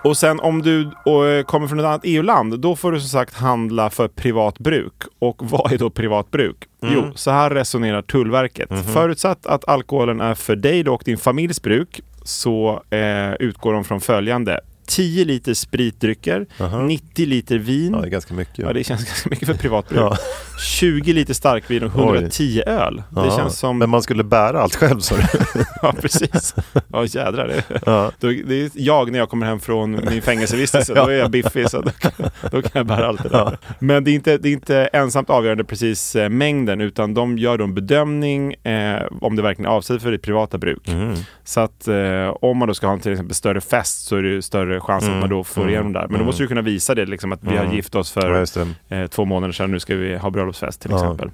Och 0.04 0.18
sen 0.18 0.40
om 0.40 0.62
du 0.62 0.82
eh, 0.82 1.46
kommer 1.46 1.68
från 1.68 1.80
ett 1.80 1.86
annat 1.86 2.02
EU-land, 2.04 2.60
då 2.60 2.76
får 2.76 2.92
du 2.92 3.00
som 3.00 3.10
sagt 3.10 3.34
handla 3.34 3.90
för 3.90 4.08
privat 4.08 4.60
bruk. 4.60 4.94
Och 5.20 5.38
vad 5.50 5.72
är 5.72 5.78
då 5.78 5.90
privat 5.90 6.32
bruk? 6.32 6.58
Mm. 6.84 6.96
Jo, 6.96 7.12
så 7.16 7.32
här 7.32 7.50
resonerar 7.50 8.02
Tullverket. 8.02 8.70
Mhm. 8.70 8.84
Förutsatt 8.84 9.46
att 9.46 9.68
alkoholen 9.70 10.22
är 10.22 10.36
för 10.36 10.56
dig 10.56 10.90
och 10.90 11.02
din 11.06 11.18
familjs 11.18 11.62
bruk 11.62 12.02
så 12.24 12.84
eh, 12.90 13.34
utgår 13.40 13.74
de 13.74 13.84
från 13.84 14.02
följande. 14.02 14.60
10 14.88 15.26
liter 15.26 15.54
spritdrycker, 15.54 16.46
Aha. 16.60 16.82
90 16.82 17.26
liter 17.26 17.58
vin. 17.58 17.94
Ja, 17.94 18.02
det 18.02 18.08
är 18.08 18.12
ganska 18.12 18.34
mycket. 18.34 18.58
Ja, 18.58 18.74
det 18.74 18.84
känns 18.84 19.06
ganska 19.06 19.30
mycket 19.30 19.48
för 19.48 19.56
privatbruk. 19.56 20.00
Ja. 20.00 20.18
20 20.60 21.14
liter 21.14 21.34
starkvin 21.34 21.84
och 21.84 21.96
110 21.96 22.62
öl. 22.66 22.96
Det 23.10 23.22
Ja, 23.26 23.38
känns 23.38 23.60
som... 23.60 23.78
Men 23.78 23.90
man 23.90 24.02
skulle 24.02 24.24
bära 24.24 24.62
allt 24.62 24.76
själv 24.76 25.00
sa 25.00 25.16
du? 25.16 25.24
ja, 25.82 25.94
precis. 26.02 26.56
Ja, 26.88 27.06
jädrar. 27.06 27.48
Det, 27.48 27.64
Ja. 27.86 28.12
då, 28.20 28.28
det 28.28 28.62
är 28.66 28.70
jag 28.74 29.12
när 29.12 29.20
jag 29.20 29.30
kommer 29.30 29.46
hem 29.46 29.60
från 29.60 29.92
min 30.10 30.22
fängelsevistelse. 30.22 30.94
Då 30.94 31.02
är 31.08 31.12
jag 31.18 31.32
biffig, 31.32 31.70
så 31.70 31.82
då 31.82 31.90
kan, 31.92 32.12
då 32.52 32.62
kan 32.62 32.72
jag 32.74 32.86
bära 32.86 33.08
allt 33.08 33.24
det 33.24 33.30
där. 33.30 33.58
Men 33.80 34.04
det 34.04 34.12
är, 34.12 34.16
inte, 34.16 34.38
det 34.38 34.50
är 34.50 34.54
inte 34.54 34.90
ensamt 34.94 35.30
avgörande 35.30 35.64
precis 35.64 36.16
eh, 36.16 36.30
mängden, 36.30 36.82
utan 36.82 37.14
de 37.14 37.38
gör 37.38 37.58
då 37.58 37.64
en 37.64 37.74
bedömning 37.76 38.54
eh, 38.54 39.02
om 39.22 39.36
det 39.36 39.42
verkligen 39.42 39.72
är 39.72 39.76
avsett 39.76 40.02
för 40.02 40.12
ditt 40.12 40.22
privata 40.22 40.58
bruk. 40.58 40.88
Mm. 40.88 41.16
Så 41.44 41.60
att 41.60 41.88
eh, 41.88 42.28
om 42.42 42.58
man 42.58 42.68
då 42.68 42.74
ska 42.74 42.88
ha 42.88 42.94
en 42.94 43.00
till 43.00 43.12
exempel 43.12 43.36
större 43.36 43.62
fest 43.62 44.06
så 44.08 44.16
är 44.16 44.22
det 44.22 44.30
ju 44.30 44.42
större 44.42 44.80
chans 44.82 45.04
Mm. 45.04 45.16
att 45.16 45.22
man 45.22 45.30
då 45.30 45.44
får 45.44 45.62
Mm. 45.62 45.74
igenom 45.74 45.94
det 45.94 46.00
där. 46.00 46.06
Men 46.06 46.14
då 46.14 46.16
Mm. 46.16 46.26
måste 46.26 46.44
du 46.44 46.48
kunna 46.48 46.62
visa 46.62 46.96
det, 46.96 47.06
liksom, 47.06 47.32
att 47.32 47.40
vi 47.44 47.50
har 47.58 47.64
Mm. 47.64 47.76
gift 47.76 47.96
oss 47.96 48.14
Ja, 48.16 48.22
för 48.22 48.68
eh, 48.90 49.08
två 49.08 49.26
månader 49.26 49.52
sedan, 49.54 49.72
nu 49.72 49.80
ska 49.80 49.96
vi 49.96 50.18
ha 50.18 50.30
bröllopsfest 50.50 50.82
till 50.82 50.94
exempel. 50.94 51.32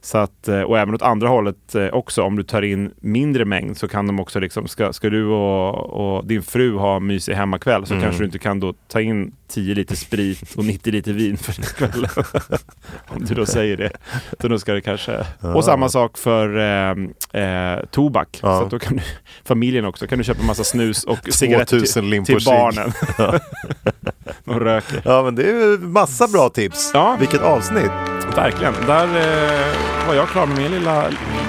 Så 0.00 0.18
att, 0.18 0.48
eh, 0.48 0.60
och 0.60 0.78
även 0.78 0.94
åt 0.94 1.02
andra 1.02 1.28
hållet 1.28 1.74
eh, 1.74 1.86
också, 1.86 2.22
om 2.22 2.36
du 2.36 2.42
tar 2.42 2.62
in 2.62 2.90
mindre 3.00 3.44
mängd 3.44 3.76
så 3.76 3.88
kan 3.88 4.06
de 4.06 4.20
också 4.20 4.40
liksom, 4.40 4.68
ska, 4.68 4.92
ska 4.92 5.10
du 5.10 5.26
och, 5.26 6.16
och 6.16 6.26
din 6.26 6.42
fru 6.42 6.76
ha 6.76 7.00
mysig 7.00 7.34
hemmakväll 7.34 7.86
så 7.86 7.94
Mm. 7.96 8.04
kanske 8.04 8.22
du 8.22 8.26
inte 8.26 8.38
kan 8.38 8.60
då 8.60 8.74
ta 8.88 9.00
in 9.00 9.32
10 9.48 9.74
liter 9.74 9.96
sprit 9.96 10.54
och 10.56 10.64
90 10.64 10.92
liter 10.92 11.12
vin 11.12 11.36
för 11.36 11.52
kvällen. 11.52 12.10
om 13.08 13.24
du 13.24 13.34
då 13.34 13.46
säger 13.46 13.76
det. 13.76 13.90
Så 14.40 14.48
då 14.48 14.58
ska 14.58 14.72
det 14.72 14.80
kanske... 14.80 15.26
Och 15.54 15.64
samma 15.64 15.88
sak 15.88 16.18
för 16.18 16.58
eh, 16.58 17.42
eh, 17.42 17.84
tobak. 17.90 18.38
Ja. 18.42 18.58
Så 18.58 18.64
att 18.64 18.70
då 18.70 18.78
kan 18.78 18.96
du, 18.96 19.02
familjen 19.44 19.84
också, 19.84 20.06
kan 20.06 20.18
du 20.18 20.24
köpa 20.24 20.42
massa 20.42 20.64
snus 20.64 21.04
och 21.04 21.18
cigaretter 21.30 21.78
2000 21.78 22.10
till, 22.10 22.24
till 22.24 22.44
barnen. 22.46 22.92
De 24.44 24.60
röker. 24.60 25.02
Ja 25.04 25.22
men 25.22 25.34
det 25.34 25.42
är 25.42 25.52
ju 25.70 25.78
massa 25.78 26.28
bra 26.28 26.48
tips. 26.48 26.90
Ja. 26.94 27.16
Vilket 27.20 27.40
avsnitt. 27.40 27.90
Verkligen. 28.36 28.74
Där 28.86 29.06
eh, 29.16 29.95
var 30.08 30.14
jag 30.14 30.28
klar 30.28 30.46
med 30.46 30.56
min 30.58 30.70
lilla 30.70 31.04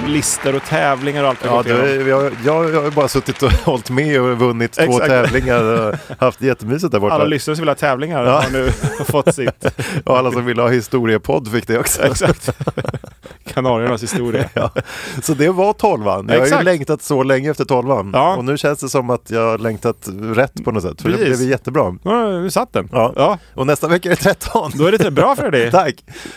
listor 0.06 0.56
och 0.56 0.62
tävlingar 0.64 1.22
och 1.24 1.28
allt 1.28 1.38
Ja, 1.44 1.62
du, 1.62 2.08
jag, 2.08 2.32
jag, 2.44 2.74
jag 2.74 2.82
har 2.82 2.90
bara 2.90 3.08
suttit 3.08 3.42
och 3.42 3.52
hållit 3.64 3.90
med 3.90 4.20
och 4.20 4.38
vunnit 4.38 4.72
två 4.72 4.82
Exakt. 4.82 5.06
tävlingar 5.08 5.62
och 5.64 5.94
haft 6.18 6.42
jättemysigt 6.42 6.92
där 6.92 6.98
borta. 6.98 7.14
Alla 7.14 7.24
lyssnare 7.24 7.56
som 7.56 7.62
vill 7.62 7.68
ha 7.68 7.74
tävlingar 7.74 8.24
Ja. 8.24 8.40
har 8.40 8.50
nu 8.50 8.70
fått 9.04 9.34
sitt. 9.34 9.64
och 10.04 10.18
alla 10.18 10.30
som 10.32 10.44
ville 10.46 10.62
ha 10.62 10.68
historiepodd 10.68 11.52
fick 11.52 11.66
det 11.66 11.78
också. 11.78 12.02
Exakt. 12.02 12.50
Kanariernas 13.54 14.02
historia. 14.02 14.48
Ja. 14.54 14.70
Så 15.22 15.34
det 15.34 15.48
var 15.48 15.72
tolvan. 15.72 16.26
Jag 16.28 16.34
har 16.34 16.38
ju 16.38 16.44
Exakt. 16.46 16.64
längtat 16.64 17.02
så 17.02 17.22
länge 17.22 17.50
efter 17.50 17.64
tolvan. 17.64 18.10
Ja. 18.14 18.36
Och 18.36 18.44
nu 18.44 18.58
känns 18.58 18.78
det 18.80 18.88
som 18.88 19.10
att 19.10 19.30
jag 19.30 19.40
har 19.50 19.58
längtat 19.58 20.08
rätt 20.34 20.64
på 20.64 20.72
något 20.72 20.82
sätt. 20.82 21.02
För 21.02 21.08
det 21.08 21.16
Precis. 21.16 21.36
blev 21.36 21.40
ju 21.46 21.50
jättebra. 21.50 21.96
Ja, 22.02 22.28
nu 22.28 22.50
satt 22.50 22.72
den. 22.72 22.88
Ja. 22.92 23.12
Ja. 23.16 23.38
Och 23.54 23.66
nästa 23.66 23.88
vecka 23.88 24.08
är 24.08 24.10
det 24.16 24.22
13. 24.22 24.70
Då 24.74 24.86
är 24.86 24.92
det 24.98 25.10
bra 25.10 25.36
för 25.36 25.50
dig. 25.50 25.70
Tack! 25.70 25.94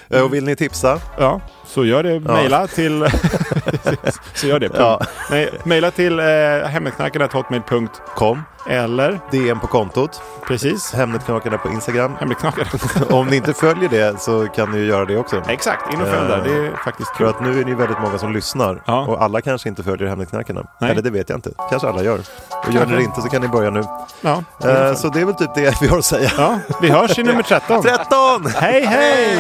Eh, 0.09 0.21
Och 0.21 0.33
vill 0.33 0.43
ni 0.43 0.55
tipsa? 0.55 0.99
Ja, 1.19 1.41
så 1.67 1.85
gör 1.91 2.03
det. 2.03 2.19
Mejla 2.19 2.67
till... 2.67 3.07
så 4.33 4.47
gör 4.47 4.59
det. 4.59 4.69
Ja. 4.77 4.99
Nej, 5.31 5.49
mejla 5.63 5.91
till 5.91 6.19
eh, 6.19 6.25
hemnetknarkarna.hotmail.com 6.67 8.41
eller 8.69 9.19
DM 9.31 9.59
på 9.59 9.67
kontot. 9.67 10.21
precis 10.47 10.93
Hemnetknakarna 10.93 11.57
på 11.57 11.69
Instagram. 11.69 12.15
Hemnetknarkarna. 12.19 12.69
Om 13.17 13.27
ni 13.27 13.35
inte 13.35 13.53
följer 13.53 13.89
det 13.89 14.21
så 14.21 14.47
kan 14.47 14.71
ni 14.71 14.77
ju 14.77 14.85
göra 14.85 15.05
det 15.05 15.17
också. 15.17 15.43
Exakt, 15.47 15.93
in 15.93 16.01
och 16.01 16.07
följ 16.07 16.27
där. 16.27 16.41
Det 16.43 16.67
är 16.67 16.71
faktiskt 16.85 17.09
För 17.09 17.17
kul. 17.17 17.27
att 17.27 17.41
nu 17.41 17.59
är 17.61 17.65
ni 17.65 17.73
väldigt 17.73 17.99
många 17.99 18.17
som 18.17 18.33
lyssnar 18.33 18.81
Ja. 18.85 19.05
och 19.05 19.23
alla 19.23 19.41
kanske 19.41 19.69
inte 19.69 19.83
följer 19.83 20.07
Hemnetknarkarna. 20.07 20.61
Nej. 20.81 20.91
Eller 20.91 21.01
det 21.01 21.09
vet 21.09 21.29
jag 21.29 21.37
inte. 21.37 21.49
Kanske 21.69 21.87
alla 21.89 22.03
gör. 22.03 22.19
Och 22.67 22.71
gör 22.73 22.85
ni 22.85 22.95
det 22.95 23.03
inte 23.03 23.21
så 23.21 23.29
kan 23.29 23.41
ni 23.41 23.47
börja 23.47 23.69
nu. 23.69 23.83
Ja, 24.21 24.43
Eh, 24.65 24.93
så 24.93 25.09
det 25.09 25.21
är 25.21 25.25
väl 25.25 25.35
typ 25.35 25.55
det 25.55 25.81
vi 25.81 25.87
har 25.87 25.97
att 25.97 26.05
säga. 26.05 26.31
ja, 26.37 26.59
vi 26.81 26.89
hörs 26.89 27.19
i 27.19 27.23
nummer 27.23 27.43
13. 27.43 27.83
13! 27.83 28.45
Hej, 28.55 28.85
hej! 28.85 29.37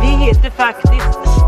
Vi 0.00 0.06
heter 0.06 0.50
faktiskt 0.50 1.18